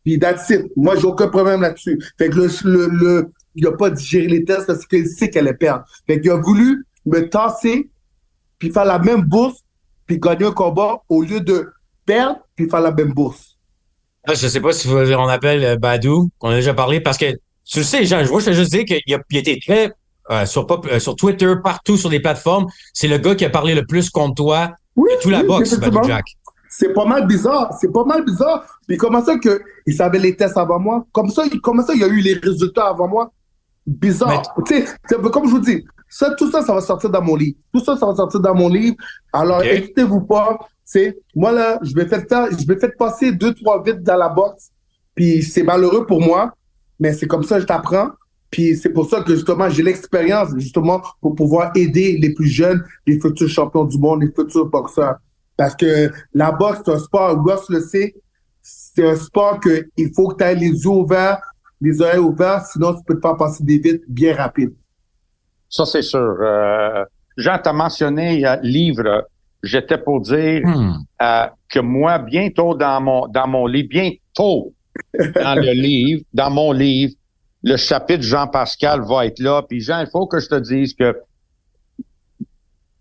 Puis 0.05 0.19
that's 0.19 0.49
it. 0.51 0.63
Moi, 0.77 0.97
j'ai 0.97 1.07
aucun 1.07 1.29
problème 1.29 1.61
là-dessus. 1.61 1.99
Fait 2.19 2.31
que 2.31 2.37
le, 2.37 2.49
le, 2.65 2.89
le 2.89 3.33
il 3.55 3.67
a 3.67 3.73
pas 3.73 3.91
digéré 3.91 4.27
les 4.27 4.45
tests 4.45 4.67
parce 4.67 4.87
qu'il 4.87 5.07
sait 5.07 5.29
qu'elle 5.29 5.49
est 5.49 5.55
perdre. 5.55 5.85
Fait 6.07 6.21
qu'il 6.21 6.31
a 6.31 6.37
voulu 6.37 6.87
me 7.07 7.29
tasser 7.29 7.91
puis 8.61 8.71
faire 8.71 8.85
la 8.85 9.01
même 9.01 9.23
bourse, 9.23 9.59
puis 10.07 10.19
gagner 10.21 10.47
un 10.47 10.53
combat 10.53 10.99
au 11.09 11.23
lieu 11.23 11.41
de 11.41 11.73
perdre, 12.07 12.39
puis 12.55 12.69
faire 12.69 12.83
la 12.83 12.93
même 12.93 13.13
bourse. 13.13 13.57
Ah, 14.25 14.35
je 14.35 14.47
sais 14.47 14.61
pas 14.61 14.73
si 14.73 14.87
on 14.87 15.29
appelle 15.29 15.65
euh, 15.65 15.77
Badou, 15.77 16.29
qu'on 16.39 16.51
a 16.51 16.57
déjà 16.57 16.75
parlé, 16.75 17.01
parce 17.01 17.17
que 17.17 17.33
tu 17.65 17.79
le 17.79 17.85
sais, 17.85 18.05
Jean, 18.05 18.23
je 18.23 18.29
vois, 18.29 18.41
je 18.41 18.47
te 18.47 18.53
juste 18.53 18.71
dire 18.71 18.85
qu'il 18.85 19.15
a, 19.15 19.19
il 19.31 19.61
très 19.61 19.93
euh, 20.31 20.45
sur, 20.45 20.67
euh, 20.71 20.99
sur 20.99 21.17
Twitter, 21.17 21.55
partout 21.65 21.97
sur 21.97 22.11
les 22.11 22.21
plateformes. 22.21 22.67
C'est 22.93 23.09
le 23.09 23.19
gars 23.19 23.35
qui 23.35 23.45
a 23.45 23.51
parlé 23.51 23.75
le 23.75 23.87
plus 23.87 24.11
contre 24.11 24.35
toi 24.35 24.73
oui, 24.95 25.11
de 25.17 25.23
tout 25.23 25.31
la 25.31 25.43
boxe, 25.43 25.79
Badou 25.79 26.01
Jack. 26.07 26.25
C'est 26.71 26.95
pas 26.95 27.05
mal 27.05 27.27
bizarre. 27.27 27.77
C'est 27.81 27.93
pas 27.93 28.05
mal 28.05 28.25
bizarre. 28.25 28.65
Puis 28.87 28.97
comment 28.97 29.23
ça 29.23 29.37
que 29.37 29.61
il 29.87 29.95
savait 29.95 30.21
les 30.21 30.37
tests 30.37 30.57
avant 30.57 30.79
moi? 30.79 31.05
Comme 31.13 31.29
ça, 31.29 31.43
comment 31.63 31.83
ça 31.83 31.93
il 31.95 32.01
y 32.01 32.05
a 32.05 32.07
eu 32.07 32.21
les 32.21 32.35
résultats 32.35 32.87
avant 32.87 33.09
moi? 33.09 33.33
Bizarre. 33.87 34.43
Tu 34.67 34.77
sais, 34.77 35.17
comme 35.33 35.47
je 35.47 35.51
vous 35.51 35.59
dis, 35.59 35.85
ça, 36.09 36.35
tout 36.35 36.51
ça, 36.51 36.63
ça 36.63 36.73
va 36.73 36.81
sortir 36.81 37.11
dans 37.11 37.23
mon 37.23 37.35
livre. 37.35 37.57
Tout 37.73 37.81
ça, 37.81 37.97
ça 37.97 38.07
va 38.07 38.15
sortir 38.15 38.41
dans 38.41 38.55
mon 38.55 38.69
livre. 38.69 38.97
Alors, 39.33 39.59
okay. 39.59 39.93
vous 40.05 40.21
pas. 40.23 40.59
C'est 40.85 41.19
moi 41.37 41.53
là, 41.53 41.79
je 41.83 41.95
vais 41.95 42.07
faire 42.07 42.25
je 42.51 42.67
vais 42.67 42.77
faire 42.77 42.91
passer 42.99 43.31
deux 43.33 43.55
trois 43.55 43.83
vides 43.83 44.03
dans 44.03 44.17
la 44.17 44.29
boxe. 44.29 44.71
Puis 45.15 45.43
c'est 45.43 45.63
malheureux 45.63 46.05
pour 46.07 46.21
moi, 46.21 46.53
mais 46.99 47.13
c'est 47.13 47.27
comme 47.27 47.45
ça 47.45 47.57
que 47.57 47.63
je 47.63 47.67
t'apprends. 47.67 48.11
Puis 48.51 48.77
c'est 48.77 48.91
pour 48.91 49.09
ça 49.09 49.23
que 49.23 49.35
justement 49.35 49.69
j'ai 49.69 49.85
l'expérience 49.85 50.51
justement 50.57 51.01
pour 51.21 51.37
pouvoir 51.37 51.71
aider 51.77 52.19
les 52.21 52.35
plus 52.35 52.49
jeunes, 52.49 52.83
les 53.07 53.21
futurs 53.21 53.49
champions 53.49 53.85
du 53.85 53.99
monde, 53.99 54.23
les 54.23 54.33
futurs 54.33 54.67
boxeurs. 54.67 55.17
Parce 55.61 55.77
que 55.77 56.11
la 56.33 56.53
boxe, 56.53 56.81
c'est 56.87 56.91
un 56.91 56.99
sport, 56.99 57.37
Ross 57.45 57.69
le 57.69 57.81
sait, 57.81 58.15
c'est 58.63 59.07
un 59.07 59.15
sport 59.15 59.61
que 59.61 59.87
il 59.99 60.11
faut 60.17 60.29
que 60.29 60.43
tu 60.43 60.45
aies 60.45 60.55
les 60.55 60.71
yeux 60.71 60.89
ouverts, 60.89 61.39
les 61.83 62.01
oreilles 62.01 62.19
ouvertes, 62.19 62.69
sinon 62.73 62.95
tu 62.95 63.01
peux 63.07 63.15
te 63.17 63.21
faire 63.21 63.37
passer 63.37 63.63
des 63.63 63.77
vides 63.77 64.01
bien 64.09 64.35
rapides. 64.35 64.73
Ça, 65.69 65.85
c'est 65.85 66.01
sûr. 66.01 66.35
Euh, 66.41 67.05
Jean, 67.37 67.59
t'a 67.59 67.75
mentionné 67.75 68.47
euh, 68.47 68.57
livre. 68.63 69.29
J'étais 69.63 69.99
pour 69.99 70.23
dire 70.23 70.63
hmm. 70.65 70.95
euh, 71.21 71.47
que 71.69 71.81
moi, 71.81 72.19
bientôt 72.21 72.75
dans 72.75 72.99
mon 73.03 73.29
dans 73.29 73.47
mon 73.47 73.67
livre, 73.67 73.89
bientôt 73.91 74.73
dans 75.13 75.61
le 75.61 75.73
livre, 75.75 76.23
dans 76.33 76.51
mon 76.51 76.73
livre, 76.73 77.13
le 77.63 77.77
chapitre 77.77 78.23
Jean-Pascal 78.23 79.03
va 79.03 79.27
être 79.27 79.41
là. 79.41 79.61
Puis 79.69 79.83
Jean, 79.83 80.01
il 80.01 80.09
faut 80.11 80.27
que 80.27 80.41
je 80.41 80.49
te 80.49 80.59
dise 80.59 80.95
que 80.95 81.15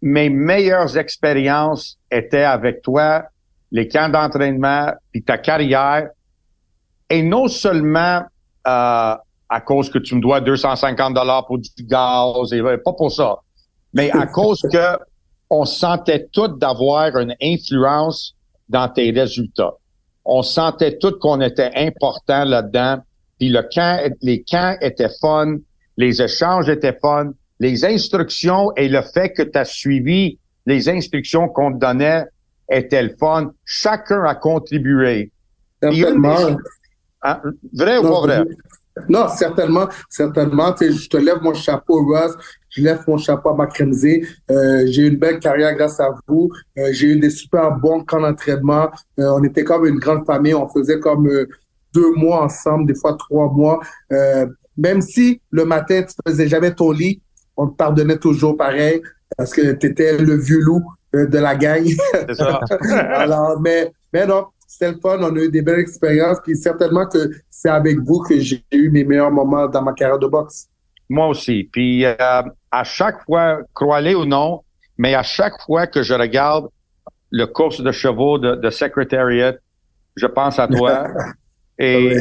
mes 0.01 0.29
meilleures 0.29 0.97
expériences 0.97 1.97
étaient 2.11 2.43
avec 2.43 2.81
toi, 2.81 3.23
les 3.71 3.87
camps 3.87 4.09
d'entraînement, 4.09 4.93
puis 5.11 5.23
ta 5.23 5.37
carrière. 5.37 6.09
Et 7.09 7.21
non 7.23 7.47
seulement 7.47 8.21
euh, 8.67 9.15
à 9.49 9.61
cause 9.65 9.89
que 9.89 9.97
tu 9.99 10.15
me 10.15 10.21
dois 10.21 10.41
250 10.41 11.13
dollars 11.13 11.45
pour 11.47 11.57
du 11.57 11.69
gaz 11.83 12.53
et 12.53 12.61
pas 12.61 12.93
pour 12.93 13.11
ça, 13.11 13.37
mais 13.93 14.11
à 14.11 14.25
cause 14.33 14.61
que 14.71 14.97
on 15.49 15.65
sentait 15.65 16.27
tout 16.31 16.47
d'avoir 16.47 17.17
une 17.17 17.35
influence 17.41 18.35
dans 18.69 18.87
tes 18.87 19.09
résultats. 19.09 19.73
On 20.23 20.43
sentait 20.43 20.99
tout 20.99 21.17
qu'on 21.19 21.41
était 21.41 21.71
important 21.75 22.43
là-dedans. 22.43 22.99
Puis 23.39 23.49
le 23.49 23.63
camp, 23.63 23.99
les 24.21 24.43
camps 24.43 24.75
étaient 24.81 25.09
fun, 25.19 25.55
les 25.97 26.21
échanges 26.21 26.69
étaient 26.69 26.97
fun, 27.01 27.31
les 27.59 27.85
instructions 27.85 28.71
et 28.75 28.87
le 28.87 29.01
fait 29.01 29.31
que 29.33 29.41
tu 29.43 29.57
as 29.57 29.65
suivi 29.65 30.39
les 30.65 30.89
instructions 30.89 31.47
qu'on 31.47 31.73
te 31.73 31.79
donnait 31.79 32.25
étaient 32.69 33.03
le 33.03 33.15
fun. 33.19 33.51
Chacun 33.65 34.23
a 34.23 34.35
contribué. 34.35 35.31
Certainement. 35.81 36.57
Hein, 37.21 37.41
vrai 37.73 37.97
ou 37.97 38.03
pas 38.03 38.21
vrai? 38.21 38.43
Non, 39.07 39.27
certainement, 39.29 39.87
certainement. 40.09 40.75
je 40.79 41.07
te 41.07 41.17
lève 41.17 41.41
mon 41.41 41.53
chapeau, 41.53 42.05
Russ. 42.05 42.33
Je 42.69 42.81
lève 42.83 43.01
mon 43.07 43.17
chapeau 43.17 43.49
à 43.49 43.55
Mackenzie. 43.55 44.25
Euh, 44.51 44.85
j'ai 44.87 45.03
eu 45.03 45.09
une 45.09 45.17
belle 45.17 45.39
carrière 45.39 45.73
grâce 45.75 45.99
à 45.99 46.09
vous. 46.27 46.49
Euh, 46.77 46.89
j'ai 46.91 47.07
eu 47.07 47.19
des 47.19 47.29
super 47.29 47.71
bons 47.71 48.03
camps 48.03 48.21
d'entraînement. 48.21 48.89
Euh, 49.19 49.31
on 49.37 49.43
était 49.43 49.63
comme 49.63 49.85
une 49.85 49.99
grande 49.99 50.25
famille. 50.25 50.53
On 50.53 50.67
faisait 50.67 50.99
comme 50.99 51.27
euh, 51.27 51.47
deux 51.93 52.13
mois 52.15 52.43
ensemble, 52.43 52.87
des 52.87 52.95
fois 52.95 53.15
trois 53.17 53.51
mois. 53.51 53.79
Même 54.77 55.01
si 55.01 55.41
le 55.51 55.65
matin, 55.65 56.03
tu 56.03 56.13
faisais 56.25 56.47
jamais 56.47 56.73
ton 56.73 56.91
lit, 56.91 57.21
on 57.59 57.67
te 57.67 57.75
pardonnait 57.75 58.17
toujours 58.17 58.55
pareil 58.55 59.01
parce 59.37 59.53
que 59.53 59.73
tu 59.73 59.87
étais 59.87 60.17
le 60.17 60.35
vieux 60.35 60.61
loup 60.61 60.83
de 61.13 61.37
la 61.37 61.55
gang. 61.55 61.85
C'est 62.13 62.35
ça. 62.35 62.61
Alors, 63.13 63.59
mais, 63.59 63.91
mais 64.13 64.25
non, 64.25 64.45
c'était 64.65 64.91
le 64.91 64.99
fun, 64.99 65.17
on 65.19 65.35
a 65.35 65.39
eu 65.39 65.49
des 65.49 65.61
belles 65.61 65.79
expériences, 65.79 66.37
puis 66.43 66.55
certainement 66.55 67.05
que 67.05 67.31
c'est 67.49 67.69
avec 67.69 67.99
vous 67.99 68.21
que 68.21 68.39
j'ai 68.39 68.63
eu 68.71 68.89
mes 68.89 69.03
meilleurs 69.03 69.31
moments 69.31 69.67
dans 69.67 69.81
ma 69.81 69.93
carrière 69.93 70.19
de 70.19 70.27
boxe. 70.27 70.67
Moi 71.09 71.27
aussi. 71.27 71.67
Puis 71.71 72.05
euh, 72.05 72.15
à 72.17 72.83
chaque 72.83 73.23
fois, 73.25 73.59
croyez 73.73 74.15
ou 74.15 74.25
non, 74.25 74.61
mais 74.97 75.15
à 75.15 75.23
chaque 75.23 75.59
fois 75.65 75.85
que 75.87 76.01
je 76.01 76.13
regarde 76.13 76.69
le 77.31 77.45
course 77.45 77.81
de 77.81 77.91
chevaux 77.91 78.37
de, 78.37 78.55
de 78.55 78.69
Secretariat, 78.69 79.55
je 80.15 80.27
pense 80.27 80.59
à 80.59 80.67
toi. 80.67 81.07
Et 81.81 82.17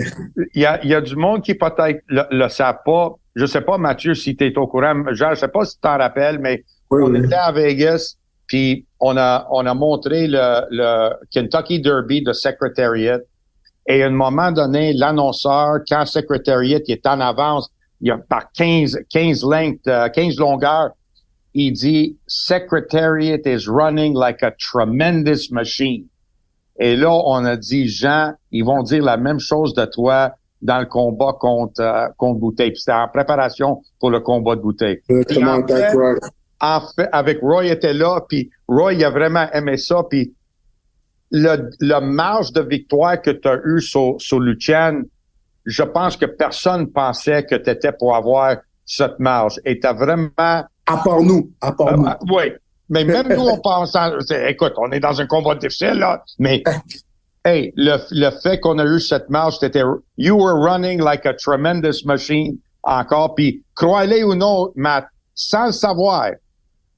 il 0.55 0.63
y, 0.63 0.67
a, 0.67 0.85
y 0.87 0.95
a 0.95 1.01
du 1.01 1.17
monde 1.17 1.43
qui 1.43 1.55
peut-être 1.55 2.01
le, 2.07 2.23
le 2.31 2.49
sait 2.49 2.63
pas. 2.85 3.17
Je 3.39 3.47
sais 3.47 3.61
pas, 3.61 3.79
Mathieu, 3.79 4.15
si 4.15 4.37
tu 4.37 4.47
es 4.47 4.59
au 4.59 4.67
courant. 4.67 5.05
Je 5.13 5.35
sais 5.37 5.49
pas 5.49 5.65
si 5.65 5.77
tu 5.77 5.81
t'en 5.81 5.97
rappelles, 5.97 6.41
mais 6.41 6.65
on 6.91 7.15
était 7.15 7.35
à 7.35 7.53
Vegas 7.53 8.17
puis 8.49 8.87
on 8.99 9.17
a, 9.17 9.47
on 9.51 9.65
a 9.67 9.75
montré 9.75 10.27
le, 10.27 10.63
le 10.71 11.11
Kentucky 11.31 11.81
Derby 11.81 12.23
de 12.23 12.33
Secretariat. 12.33 13.21
Et 13.87 14.03
à 14.03 14.07
un 14.07 14.11
moment 14.11 14.51
donné, 14.51 14.93
l'annonceur, 14.95 15.81
quand 15.89 16.05
Secretariat 16.07 16.81
est 16.89 17.07
en 17.07 17.21
avance, 17.21 17.71
il 18.01 18.09
y 18.09 18.11
a 18.11 18.19
par 18.19 18.51
15, 18.53 19.01
15 19.11 19.45
lengths, 19.45 19.89
15 20.15 20.39
longueurs, 20.39 20.91
il 21.55 21.73
dit 21.73 22.17
Secretariat 22.27 23.39
is 23.45 23.69
running 23.69 24.15
like 24.15 24.43
a 24.43 24.53
tremendous 24.53 25.51
machine. 25.53 26.07
Et 26.81 26.97
là, 26.97 27.11
on 27.11 27.45
a 27.45 27.57
dit, 27.57 27.89
Jean, 27.89 28.35
ils 28.53 28.65
vont 28.65 28.83
dire 28.83 29.03
la 29.03 29.17
même 29.17 29.41
chose 29.41 29.75
de 29.75 29.85
toi 29.85 30.33
dans 30.61 30.81
le 30.81 30.87
combat 30.87 31.35
contre, 31.39 31.81
euh, 31.81 32.09
contre 32.17 32.41
Bouteille. 32.41 32.71
Puis 32.71 32.81
c'était 32.81 32.93
en 32.93 33.09
préparation 33.09 33.83
pour 34.01 34.11
le 34.11 34.21
combat 34.21 34.57
de 34.57 34.61
Bouteille 34.61 35.01
en 36.61 36.81
fait, 36.81 37.09
avec 37.13 37.41
Roy 37.41 37.67
était 37.67 37.95
là, 37.95 38.21
puis 38.29 38.51
Roy 38.67 38.95
il 38.95 39.05
a 39.05 39.11
vraiment 39.11 39.47
aimé 39.53 39.77
ça, 39.77 40.03
puis 40.09 40.35
le, 41.31 41.71
le 41.81 42.01
marge 42.01 42.53
de 42.53 42.63
victoire 42.63 43.21
que 43.21 43.31
tu 43.31 43.49
as 43.49 43.59
eu 43.65 43.81
sur, 43.81 44.17
sur 44.19 44.41
Lucien, 44.41 45.03
je 45.67 45.83
pense 45.83 46.17
que 46.17 46.27
personne 46.27 46.91
pensait 46.91 47.45
que 47.45 47.55
tu 47.55 47.71
étais 47.71 47.93
pour 47.93 48.17
avoir 48.17 48.57
cette 48.87 49.19
marge. 49.19 49.61
Et 49.67 49.79
tu 49.79 49.87
vraiment... 49.87 50.31
À 50.39 50.97
part 51.05 51.21
nous, 51.21 51.53
à 51.61 51.73
part 51.73 51.99
nous. 51.99 52.07
Euh, 52.07 52.15
oui, 52.31 52.45
mais 52.89 53.05
même 53.05 53.29
nous, 53.29 53.47
on 53.47 53.61
pense... 53.61 53.95
écoute, 54.47 54.73
on 54.79 54.91
est 54.91 55.01
dans 55.01 55.21
un 55.21 55.27
combat 55.27 55.55
difficile, 55.55 55.99
là, 55.99 56.25
mais... 56.39 56.63
hey, 57.49 57.73
le, 57.77 57.97
le 58.11 58.31
fait 58.43 58.61
qu'on 58.61 58.79
a 58.79 58.85
eu 58.85 59.01
cette 59.01 59.29
marge, 59.31 59.59
c'était... 59.59 59.83
You 60.17 60.37
were 60.37 60.59
running 60.61 61.01
like 61.01 61.27
a 61.27 61.35
tremendous 61.35 62.05
machine 62.05 62.59
encore, 62.83 63.35
puis 63.35 63.63
croyez-le 63.75 64.25
ou 64.25 64.35
non, 64.35 64.73
Matt, 64.77 65.07
sans 65.35 65.67
le 65.67 65.73
savoir, 65.73 66.31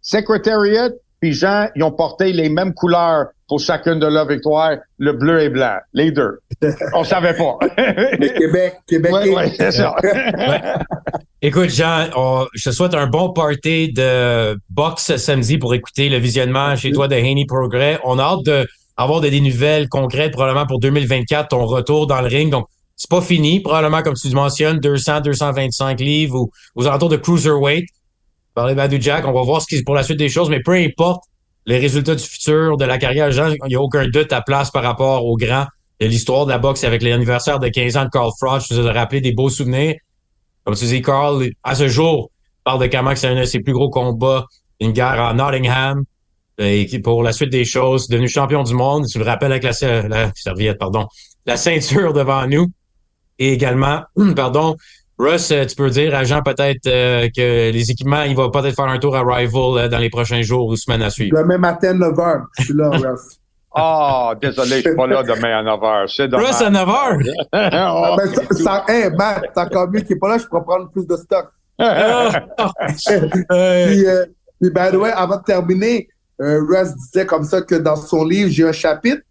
Secretariat 0.02 0.90
puis 1.20 1.34
Jean, 1.34 1.68
ils 1.76 1.82
ont 1.82 1.92
porté 1.92 2.32
les 2.32 2.48
mêmes 2.48 2.72
couleurs 2.72 3.26
pour 3.46 3.60
chacune 3.60 3.98
de 3.98 4.06
leurs 4.06 4.26
victoires, 4.26 4.76
le 4.98 5.12
bleu 5.12 5.42
et 5.42 5.50
blanc, 5.50 5.76
les 5.92 6.10
deux. 6.10 6.38
On 6.94 7.04
savait 7.04 7.34
pas. 7.34 7.58
le 7.76 8.38
Québec, 8.38 8.76
Québec. 8.86 9.12
Oui, 9.12 9.30
ouais, 9.30 9.52
c'est 9.54 9.72
ça. 9.72 9.96
Écoute, 11.42 11.68
Jean, 11.70 12.06
je 12.54 12.70
te 12.70 12.74
souhaite 12.74 12.94
un 12.94 13.06
bon 13.06 13.32
party 13.32 13.92
de 13.92 14.58
boxe 14.70 15.16
samedi 15.16 15.58
pour 15.58 15.74
écouter 15.74 16.08
le 16.08 16.18
visionnement 16.18 16.74
chez 16.76 16.92
toi 16.92 17.06
de 17.08 17.14
Haney 17.14 17.44
Progrès. 17.46 17.98
On 18.04 18.18
a 18.18 18.22
hâte 18.22 18.44
d'avoir 18.44 18.66
de, 19.08 19.28
des 19.28 19.40
nouvelles 19.40 19.88
concrètes 19.88 20.32
probablement 20.32 20.66
pour 20.66 20.78
2024, 20.80 21.48
ton 21.48 21.64
retour 21.64 22.06
dans 22.06 22.20
le 22.20 22.28
ring. 22.28 22.50
Donc, 22.50 22.66
c'est 22.96 23.10
pas 23.10 23.22
fini. 23.22 23.60
Probablement, 23.60 24.02
comme 24.02 24.14
tu 24.14 24.28
mentionnes, 24.30 24.78
200, 24.78 25.22
225 25.22 26.00
livres 26.00 26.40
ou 26.40 26.50
aux 26.74 26.86
alentours 26.86 27.08
de 27.08 27.16
cruiserweight. 27.16 27.86
Parler 28.54 28.74
Badou 28.74 28.98
Jack, 29.00 29.26
on 29.26 29.32
va 29.32 29.42
voir 29.42 29.62
ce 29.62 29.66
qui 29.66 29.82
pour 29.82 29.94
la 29.94 30.02
suite 30.02 30.18
des 30.18 30.28
choses, 30.28 30.50
mais 30.50 30.60
peu 30.60 30.72
importe 30.72 31.24
les 31.66 31.78
résultats 31.78 32.14
du 32.14 32.24
futur 32.24 32.76
de 32.76 32.84
la 32.84 32.98
carrière, 32.98 33.30
il 33.30 33.68
n'y 33.68 33.74
a 33.74 33.80
aucun 33.80 34.08
doute 34.08 34.32
à 34.32 34.42
place 34.42 34.70
par 34.70 34.82
rapport 34.82 35.24
au 35.24 35.36
grand 35.36 35.66
de 36.00 36.06
l'histoire 36.06 36.46
de 36.46 36.50
la 36.50 36.58
boxe 36.58 36.84
avec 36.84 37.02
l'anniversaire 37.02 37.58
de 37.58 37.68
15 37.68 37.96
ans 37.96 38.04
de 38.04 38.10
Carl 38.10 38.30
Frost. 38.38 38.66
Je 38.70 38.80
vous 38.80 38.86
ai 38.86 38.90
rappelé 38.90 39.20
des 39.20 39.32
beaux 39.32 39.50
souvenirs. 39.50 39.96
Comme 40.64 40.74
tu 40.74 40.84
dis, 40.86 41.02
Carl, 41.02 41.48
à 41.62 41.74
ce 41.74 41.88
jour, 41.88 42.30
parle 42.64 42.80
de 42.80 42.86
comment 42.86 43.14
c'est 43.14 43.28
un 43.28 43.38
de 43.38 43.44
ses 43.44 43.60
plus 43.60 43.72
gros 43.72 43.90
combats, 43.90 44.46
une 44.80 44.92
guerre 44.92 45.20
à 45.20 45.34
Nottingham. 45.34 46.04
Et 46.60 46.86
pour 47.02 47.22
la 47.22 47.32
suite 47.32 47.50
des 47.50 47.64
choses, 47.64 48.08
devenu 48.08 48.28
champion 48.28 48.62
du 48.62 48.74
monde, 48.74 49.06
tu 49.06 49.18
le 49.18 49.24
rappelles 49.24 49.52
avec 49.52 49.62
la, 49.62 50.08
la 50.08 50.30
serviette, 50.34 50.78
pardon, 50.78 51.08
la 51.46 51.56
ceinture 51.56 52.12
devant 52.12 52.46
nous. 52.46 52.66
Et 53.38 53.52
également, 53.52 54.02
pardon, 54.36 54.76
Russ, 55.18 55.52
tu 55.68 55.76
peux 55.76 55.90
dire 55.90 56.14
à 56.14 56.24
Jean 56.24 56.42
peut-être 56.42 56.86
euh, 56.86 57.28
que 57.34 57.70
les 57.70 57.90
équipements, 57.90 58.22
il 58.22 58.36
va 58.36 58.50
peut-être 58.50 58.74
faire 58.74 58.86
un 58.86 58.98
tour 58.98 59.16
à 59.16 59.22
Rival 59.22 59.78
euh, 59.78 59.88
dans 59.88 59.98
les 59.98 60.10
prochains 60.10 60.42
jours 60.42 60.66
ou 60.66 60.76
semaines 60.76 61.02
à 61.02 61.10
suivre. 61.10 61.36
Demain 61.36 61.58
matin, 61.58 61.94
9h, 61.94 62.42
je 62.58 62.64
suis 62.64 62.74
là, 62.74 62.90
Russ. 62.90 63.20
Ah, 63.72 64.32
oh, 64.32 64.34
désolé, 64.42 64.78
je 64.78 64.88
suis 64.88 64.96
pas 64.96 65.06
là 65.06 65.22
demain 65.22 65.58
à 65.58 65.62
9h. 65.62 66.12
C'est 66.12 66.26
dommage. 66.26 66.48
Russ 66.48 66.60
à 66.60 66.70
9h? 66.72 67.20
oh, 67.52 68.16
ben, 68.16 68.34
ça, 68.34 68.42
ça, 68.64 68.84
hey, 68.88 69.10
Matt, 69.16 69.44
t'as 69.54 69.66
encore 69.66 69.88
mieux 69.88 70.00
qui 70.00 70.14
est 70.14 70.18
pas 70.18 70.28
là, 70.28 70.38
je 70.38 70.46
pourrais 70.46 70.64
prendre 70.64 70.90
plus 70.90 71.06
de 71.06 71.14
stock. 71.14 71.50
puis, 71.78 71.86
euh, 74.08 74.26
puis, 74.60 74.70
by 74.70 74.90
the 74.90 74.96
way, 74.96 75.12
avant 75.12 75.36
de 75.36 75.44
terminer, 75.44 76.08
euh, 76.08 76.19
Russ 76.40 76.94
disait 76.96 77.26
comme 77.26 77.44
ça 77.44 77.62
que 77.62 77.74
dans 77.74 77.96
son 77.96 78.24
livre, 78.24 78.50
j'ai 78.50 78.66
un 78.66 78.72
chapitre. 78.72 79.22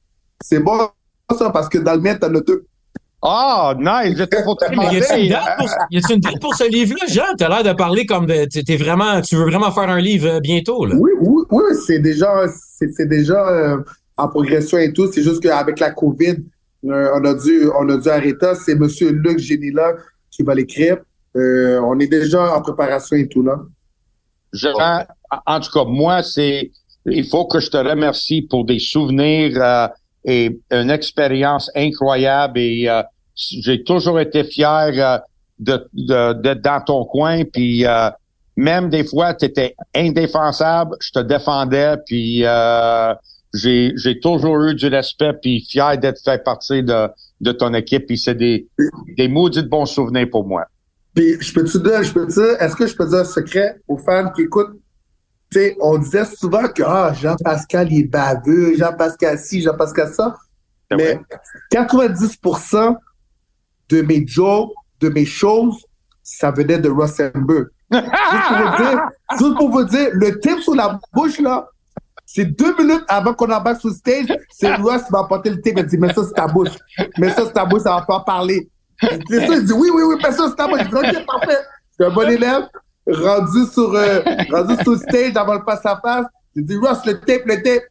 C'est 0.42 0.60
bon, 0.60 0.90
ça, 1.38 1.50
parce 1.50 1.68
que 1.68 1.78
dans 1.80 1.94
le 1.94 2.02
mien, 2.02 2.16
t'en 2.16 2.34
as 2.34 2.42
deux. 2.42 2.66
Ah, 3.22 3.74
oh, 3.76 3.82
nice! 3.82 4.18
J'étais 4.18 4.44
pour 4.44 4.56
te 4.56 4.70
demander. 4.70 4.98
Y 4.98 5.34
a-t-il 5.34 6.02
une, 6.10 6.20
date 6.22 6.40
pour 6.40 6.56
ce 6.56 6.70
livre-là, 6.70 7.06
Jean? 7.08 7.36
T'as 7.38 7.50
l'air 7.50 7.64
de 7.64 7.78
parler 7.78 8.06
comme 8.06 8.26
de, 8.26 8.46
t'es 8.46 8.78
vraiment, 8.78 9.20
tu 9.22 9.36
veux 9.36 9.44
vraiment 9.44 9.72
faire 9.72 9.90
un 9.90 10.00
livre 10.00 10.28
euh, 10.28 10.40
bientôt, 10.40 10.86
là. 10.86 10.96
Oui, 10.98 11.12
oui, 11.20 11.44
oui, 11.52 11.64
c'est 11.86 12.00
déjà, 12.00 12.46
c'est 12.48 13.08
déjà 13.08 13.46
euh, 13.50 13.78
en 14.16 14.30
progression 14.30 14.78
et 14.78 14.94
tout. 14.94 15.12
C'est 15.12 15.24
juste 15.24 15.44
qu'avec 15.44 15.80
la 15.82 15.92
COVID, 15.92 16.38
euh, 16.86 17.12
on 17.14 17.26
a 17.26 17.34
dû, 17.34 17.70
on 17.78 17.90
a 17.90 17.98
dû 17.98 18.08
arrêter. 18.08 18.54
C'est 18.56 18.76
Monsieur 18.76 19.12
Luc 19.12 19.40
Génila 19.40 19.96
qui 20.32 20.44
va 20.44 20.56
l'écrire. 20.56 20.98
Euh, 21.36 21.82
on 21.84 22.00
est 22.00 22.08
déjà 22.08 22.56
en 22.56 22.62
préparation 22.62 23.18
et 23.18 23.28
tout, 23.28 23.44
là. 23.44 23.60
Jean, 24.54 25.06
en 25.46 25.60
tout 25.60 25.72
cas, 25.72 25.84
moi, 25.84 26.24
c'est, 26.24 26.72
il 27.12 27.26
faut 27.26 27.46
que 27.46 27.60
je 27.60 27.70
te 27.70 27.78
remercie 27.78 28.42
pour 28.42 28.66
des 28.66 28.80
souvenirs, 28.80 29.62
euh, 29.62 29.88
et 30.26 30.60
une 30.72 30.90
expérience 30.90 31.72
incroyable 31.76 32.60
et 32.60 32.90
euh, 32.90 33.02
j'ai 33.36 33.84
toujours 33.84 34.20
été 34.20 34.44
fier 34.44 34.92
euh, 34.98 35.18
de, 35.60 36.34
d'être 36.34 36.62
dans 36.62 36.82
ton 36.82 37.06
coin 37.06 37.44
puis 37.46 37.86
euh, 37.86 38.10
même 38.58 38.90
des 38.90 39.06
fois 39.06 39.34
tu 39.34 39.46
étais 39.46 39.76
indéfensable, 39.96 40.96
je 41.00 41.12
te 41.12 41.20
défendais 41.20 41.96
puis 42.06 42.44
j'ai 43.54 43.94
j'ai 43.96 44.20
toujours 44.20 44.62
eu 44.66 44.76
du 44.76 44.88
respect 44.88 45.34
puis 45.42 45.66
fier 45.68 45.98
d'être 45.98 46.22
fait 46.24 46.44
partie 46.44 46.84
de 46.84 47.08
de 47.40 47.52
ton 47.54 47.74
équipe 47.74 48.06
puis 48.08 48.18
c'est 48.18 48.36
des 48.36 48.68
des 49.18 49.30
maudits 49.30 49.64
bons 49.64 49.86
souvenirs 49.86 50.28
pour 50.30 50.46
moi. 50.46 50.66
Puis 51.16 51.38
je 51.40 51.54
peux 51.54 51.64
te 51.64 51.78
dire, 51.78 52.04
je 52.04 52.14
peux 52.14 52.28
te 52.28 52.34
dire, 52.34 52.62
est-ce 52.62 52.76
que 52.76 52.86
je 52.86 52.96
peux 52.96 53.08
dire 53.08 53.20
un 53.20 53.24
secret 53.24 53.82
aux 53.88 53.98
fans 53.98 54.30
qui 54.36 54.44
écoutent? 54.44 54.78
Sais, 55.52 55.78
on 55.80 55.98
disait 55.98 56.26
souvent 56.26 56.68
que 56.68 56.84
ah, 56.84 57.14
Jean-Pascal 57.14 57.92
est 57.94 58.04
baveux, 58.04 58.76
Jean-Pascal 58.78 59.38
ci, 59.40 59.62
Jean-Pascal 59.62 60.14
ça. 60.14 60.36
Mais 60.96 61.20
90% 61.72 62.96
de 63.90 64.02
mes 64.02 64.26
jokes, 64.26 64.72
de 65.00 65.10
mes 65.10 65.26
choses, 65.26 65.86
ça 66.24 66.52
venait 66.52 66.80
de 66.80 66.90
Rosenberg. 66.90 67.68
juste, 67.92 68.08
pour 68.48 68.58
vous 68.60 68.78
dire, 68.78 69.02
juste 69.40 69.58
pour 69.58 69.72
vous 69.72 69.84
dire, 69.84 70.10
le 70.14 70.40
tip 70.40 70.60
sur 70.60 70.76
la 70.76 71.00
bouche, 71.14 71.40
là, 71.40 71.68
c'est 72.26 72.46
deux 72.46 72.76
minutes 72.78 73.04
avant 73.08 73.34
qu'on 73.34 73.52
embarque 73.52 73.80
sur 73.80 73.90
le 73.90 73.96
stage, 73.96 74.28
c'est 74.52 74.76
Ross 74.76 75.04
qui 75.04 75.12
va 75.12 75.20
apporter 75.22 75.50
le 75.50 75.62
tip 75.62 75.78
et 75.78 75.84
dit, 75.84 75.98
mais 75.98 76.14
ça, 76.14 76.22
c'est 76.24 76.36
ta 76.36 76.48
bouche. 76.48 76.78
Mais 77.18 77.32
ça, 77.32 77.46
c'est 77.46 77.54
ta 77.54 77.66
bouche, 77.66 77.82
ça 77.82 77.96
va 77.96 78.02
pas 78.04 78.20
parler. 78.20 78.70
C'est 79.02 79.48
ça, 79.48 79.56
il 79.56 79.66
dit, 79.66 79.74
oui, 79.74 79.90
oui, 79.92 80.04
oui, 80.04 80.16
mais 80.24 80.32
ça, 80.32 80.48
c'est 80.48 80.56
ta 80.56 80.68
bouche. 80.68 80.82
Je 80.82 80.88
dis, 80.90 80.96
OK, 80.96 81.26
parfait. 81.26 81.58
Je 81.90 82.04
suis 82.04 82.12
un 82.12 82.14
bon 82.14 82.30
élève 82.30 82.68
rendu 83.12 83.66
sur, 83.72 83.94
euh, 83.94 84.22
rendu 84.52 84.76
sur 84.82 84.92
le 84.92 84.98
stage 84.98 85.36
avant 85.36 85.56
le 85.56 85.62
face-à-face. 85.66 86.26
J'ai 86.56 86.64
dit, 86.64 86.78
Ross, 86.78 87.06
le 87.06 87.20
tape, 87.20 87.46
le 87.46 87.62
tape. 87.62 87.84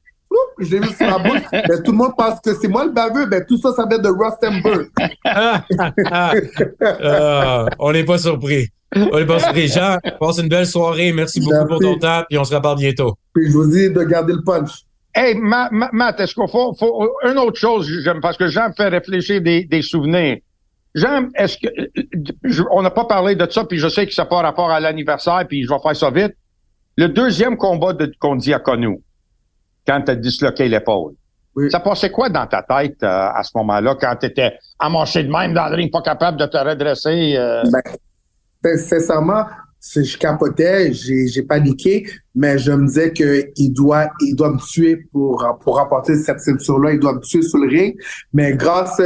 Je 0.59 0.73
l'ai 0.73 0.81
mis 0.81 0.93
sur 0.93 1.07
ma 1.07 1.19
bouche. 1.19 1.43
Mais 1.53 1.83
tout 1.83 1.93
le 1.93 1.99
monde 1.99 2.13
pense 2.17 2.41
que 2.41 2.55
c'est 2.55 2.69
moi 2.69 2.85
le 2.85 2.93
baveux. 2.93 3.27
Mais 3.31 3.45
tout 3.45 3.57
ça, 3.57 3.73
ça 3.73 3.87
vient 3.89 3.99
de 3.99 4.09
Ross 4.09 4.35
euh, 6.83 7.67
on 7.79 7.93
n'est 7.93 8.05
pas 8.05 8.19
surpris. 8.19 8.69
On 8.95 9.19
n'est 9.19 9.27
pas 9.27 9.39
surpris. 9.39 9.69
Jean, 9.69 9.99
passe 10.21 10.39
une 10.39 10.49
belle 10.49 10.67
soirée. 10.67 11.13
Merci 11.13 11.41
beaucoup 11.41 11.55
Merci. 11.55 11.69
pour 11.69 11.79
ton 11.79 11.99
temps. 11.99 12.23
Puis 12.29 12.39
on 12.39 12.45
se 12.45 12.55
reparle 12.55 12.79
bientôt. 12.79 13.15
Puis 13.35 13.51
je 13.51 13.53
vous 13.53 13.71
dis 13.71 13.91
de 13.91 14.03
garder 14.03 14.35
le 14.35 14.43
punch. 14.43 14.83
Hey, 15.15 15.35
Matt, 15.35 16.21
est-ce 16.21 16.35
qu'on 16.35 16.47
faut, 16.47 16.75
faut, 16.75 17.11
une 17.25 17.39
autre 17.39 17.59
chose, 17.59 17.91
parce 18.23 18.37
que 18.37 18.47
Jean 18.49 18.69
me 18.69 18.75
fait 18.75 18.89
réfléchir 18.89 19.41
des, 19.41 19.65
des 19.65 19.83
souvenirs. 19.83 20.37
Jean, 20.95 21.29
est-ce 21.35 21.59
que 21.59 21.69
je, 22.45 22.63
on 22.71 22.83
n'a 22.83 22.91
pas 22.91 23.05
parlé 23.05 23.37
de 23.37 23.47
ça, 23.51 23.65
puis 23.65 23.79
je 23.79 23.89
sais 23.89 24.07
que 24.07 24.13
ça 24.13 24.23
n'a 24.23 24.27
pas 24.27 24.43
rapport 24.43 24.71
à 24.71 24.81
l'anniversaire, 24.81 25.45
puis 25.49 25.65
je 25.65 25.69
vais 25.69 25.79
faire 25.81 25.97
ça 25.97 26.11
vite. 26.11 26.35
Le 26.97 27.09
deuxième 27.09 27.57
combat 27.57 27.93
de, 27.93 28.13
qu'on 28.19 28.37
dit 28.37 28.53
à 28.53 28.59
connu, 28.59 29.01
quand 29.87 30.03
tu 30.03 30.11
as 30.11 30.17
disloqué 30.17 30.69
l'épaule. 30.69 31.15
Oui. 31.55 31.71
Ça 31.71 31.81
passait 31.81 32.11
quoi 32.11 32.29
dans 32.29 32.47
ta 32.47 32.63
tête 32.63 33.03
euh, 33.03 33.31
à 33.35 33.43
ce 33.43 33.51
moment-là, 33.57 33.97
quand 34.01 34.15
tu 34.21 34.27
étais 34.27 34.59
amanché 34.79 35.25
de 35.25 35.31
même 35.31 35.55
dans 35.55 35.69
le 35.69 35.77
ring, 35.77 35.91
pas 35.91 36.03
capable 36.03 36.39
de 36.39 36.47
te 36.47 36.57
redresser? 36.57 37.35
Euh... 37.37 37.63
Ben, 38.63 38.77
sincèrement, 38.77 39.45
je 39.81 40.19
capotais, 40.19 40.93
j'ai, 40.93 41.27
j'ai 41.29 41.43
paniqué, 41.43 42.09
mais 42.35 42.59
je 42.59 42.73
me 42.73 42.87
disais 42.87 43.13
qu'il 43.13 43.73
doit, 43.73 44.09
il 44.21 44.35
doit 44.35 44.51
me 44.51 44.59
tuer 44.59 44.97
pour, 45.13 45.47
pour 45.63 45.79
remporter 45.79 46.17
cette 46.17 46.41
ceinture-là, 46.41 46.93
il 46.93 47.01
doit 47.01 47.15
me 47.15 47.21
tuer 47.21 47.43
sur 47.43 47.59
le 47.59 47.69
ring. 47.69 47.97
Mais 48.33 48.55
grâce, 48.55 49.01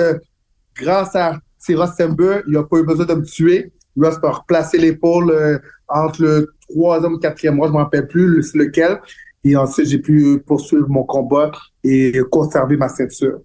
grâce 0.77 1.15
à 1.15 1.37
c'est 1.63 1.77
Ross 1.77 1.91
Sember, 1.97 2.41
il 2.49 2.55
n'a 2.55 2.65
pas 2.65 2.79
eu 2.79 2.85
besoin 2.85 3.07
de 3.07 3.15
me 3.15 3.25
tuer. 3.25 3.73
Ross 3.97 4.19
peut 4.21 4.29
replacer 4.29 4.79
l'épaule 4.79 5.31
euh, 5.31 5.59
entre 5.89 6.23
le 6.23 6.55
troisième 6.69 7.15
et 7.15 7.19
quatrième 7.21 7.55
mois, 7.55 7.69
je 7.69 7.73
ne 7.73 7.79
me 7.79 7.83
rappelle 7.83 8.09
plus 8.09 8.53
lequel. 8.55 9.01
Et 9.45 9.57
ensuite, 9.57 9.87
j'ai 9.87 9.99
pu 9.99 10.43
poursuivre 10.45 10.89
mon 10.89 11.05
combat 11.05 11.53
et 11.85 12.19
conserver 12.31 12.77
ma 12.77 12.89
ceinture. 12.89 13.41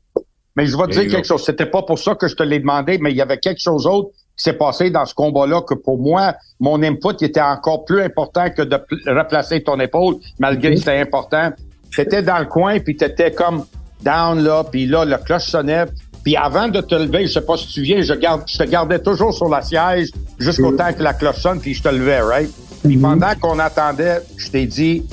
Mais 0.56 0.66
je 0.66 0.76
vais 0.76 0.88
te 0.88 0.92
dire 1.00 1.12
quelque 1.12 1.28
chose. 1.28 1.44
C'était 1.46 1.68
pas 1.68 1.84
pour 1.84 2.00
ça 2.00 2.16
que 2.16 2.28
je 2.28 2.36
te 2.36 2.42
l'ai 2.42 2.60
demandé, 2.60 2.98
mais 2.98 3.12
il 3.12 3.18
y 3.18 3.22
avait 3.22 3.38
quelque 3.38 3.62
chose 3.62 3.84
d'autre 3.84 4.10
qui 4.36 4.44
s'est 4.44 4.54
passé 4.54 4.90
dans 4.90 5.06
ce 5.06 5.14
combat-là 5.14 5.62
que 5.62 5.76
pour 5.76 6.00
moi, 6.00 6.34
mon 6.60 6.82
input 6.82 7.24
était 7.24 7.42
encore 7.42 7.86
plus 7.86 8.02
important 8.02 8.50
que 8.50 8.64
de 8.64 8.80
replacer 9.08 9.62
ton 9.62 9.80
épaule, 9.80 10.16
malgré 10.40 10.72
que 10.72 10.78
c'était 10.78 11.00
important. 11.00 11.52
J'étais 11.92 12.24
dans 12.24 12.40
le 12.40 12.46
coin, 12.46 12.80
puis 12.80 12.96
t'étais 12.96 13.32
comme 13.32 13.66
down 14.04 14.44
là, 14.44 14.64
puis 14.64 14.88
là, 14.88 15.06
le 15.06 15.18
cloche 15.18 15.48
sonnait. 15.48 15.86
Puis 16.28 16.36
avant 16.36 16.68
de 16.68 16.82
te 16.82 16.94
lever, 16.94 17.26
je 17.26 17.32
sais 17.32 17.42
pas 17.42 17.56
si 17.56 17.68
tu 17.68 17.82
viens, 17.84 18.02
je, 18.02 18.14
garde, 18.14 18.42
je 18.46 18.58
te 18.58 18.64
gardais 18.64 19.00
toujours 19.00 19.34
sur 19.34 19.48
la 19.48 19.62
siège 19.62 20.10
jusqu'au 20.38 20.74
temps 20.74 20.92
que 20.92 21.02
la 21.02 21.14
cloche 21.14 21.38
sonne, 21.38 21.62
puis 21.62 21.74
je 21.74 21.82
te 21.82 21.88
levais, 21.88 22.20
right? 22.20 22.52
Puis 22.84 22.98
mm-hmm. 22.98 23.02
pendant 23.02 23.34
qu'on 23.40 23.60
attendait, 23.60 24.20
je 24.36 24.50
t'ai 24.50 24.66
dit, 24.66 25.06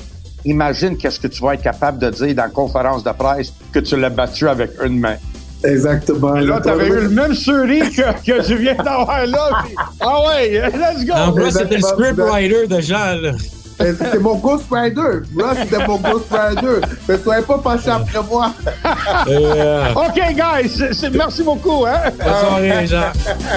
imagine 0.43 0.97
qu'est-ce 0.97 1.21
que 1.21 1.27
tu 1.27 1.41
vas 1.41 1.53
être 1.53 1.61
capable 1.61 1.99
de 1.99 2.09
dire 2.09 2.35
dans 2.35 2.43
la 2.43 2.49
conférence 2.49 3.01
de 3.01 3.11
presse 3.11 3.53
que 3.71 3.79
tu 3.79 3.95
l'as 3.95 4.09
battu 4.09 4.49
avec 4.49 4.71
une 4.83 4.99
main. 4.99 5.15
Exactement. 5.63 6.35
Et 6.35 6.43
là, 6.43 6.59
tu 6.61 6.67
avais 6.67 6.89
eu 6.89 7.03
le 7.03 7.09
même 7.09 7.33
sourire 7.33 7.85
que, 7.91 8.11
que 8.21 8.45
tu 8.45 8.57
viens 8.57 8.75
d'avoir 8.75 9.25
là. 9.25 9.63
Puis, 9.63 9.75
ah 10.01 10.19
ouais, 10.27 10.69
let's 10.73 11.05
go! 11.05 11.13
En 11.13 11.31
plus, 11.31 11.51
c'était 11.51 11.77
le 11.77 11.81
scriptwriter 11.81 12.67
de 12.67 12.81
Jean, 12.81 13.21
là. 13.21 13.31
C'est 13.77 14.19
mon 14.19 14.35
Ghost 14.35 14.65
Rider. 14.71 15.21
Ross, 15.37 15.57
c'était 15.63 15.85
mon 15.87 15.97
Ghost 15.97 16.25
Rider. 16.31 16.87
Mais 17.07 17.17
soyez 17.17 17.43
pas 17.43 17.57
penché 17.57 17.89
après 17.89 18.19
moi. 18.29 18.53
OK, 19.95 20.21
guys. 20.35 21.09
Merci 21.13 21.43
beaucoup. 21.43 21.85
Hein? 21.85 22.11
Bonne 22.17 22.39
soirée, 22.39 22.87
Jean. 22.87 23.11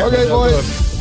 OK, 0.07 0.29
boys. 0.29 0.98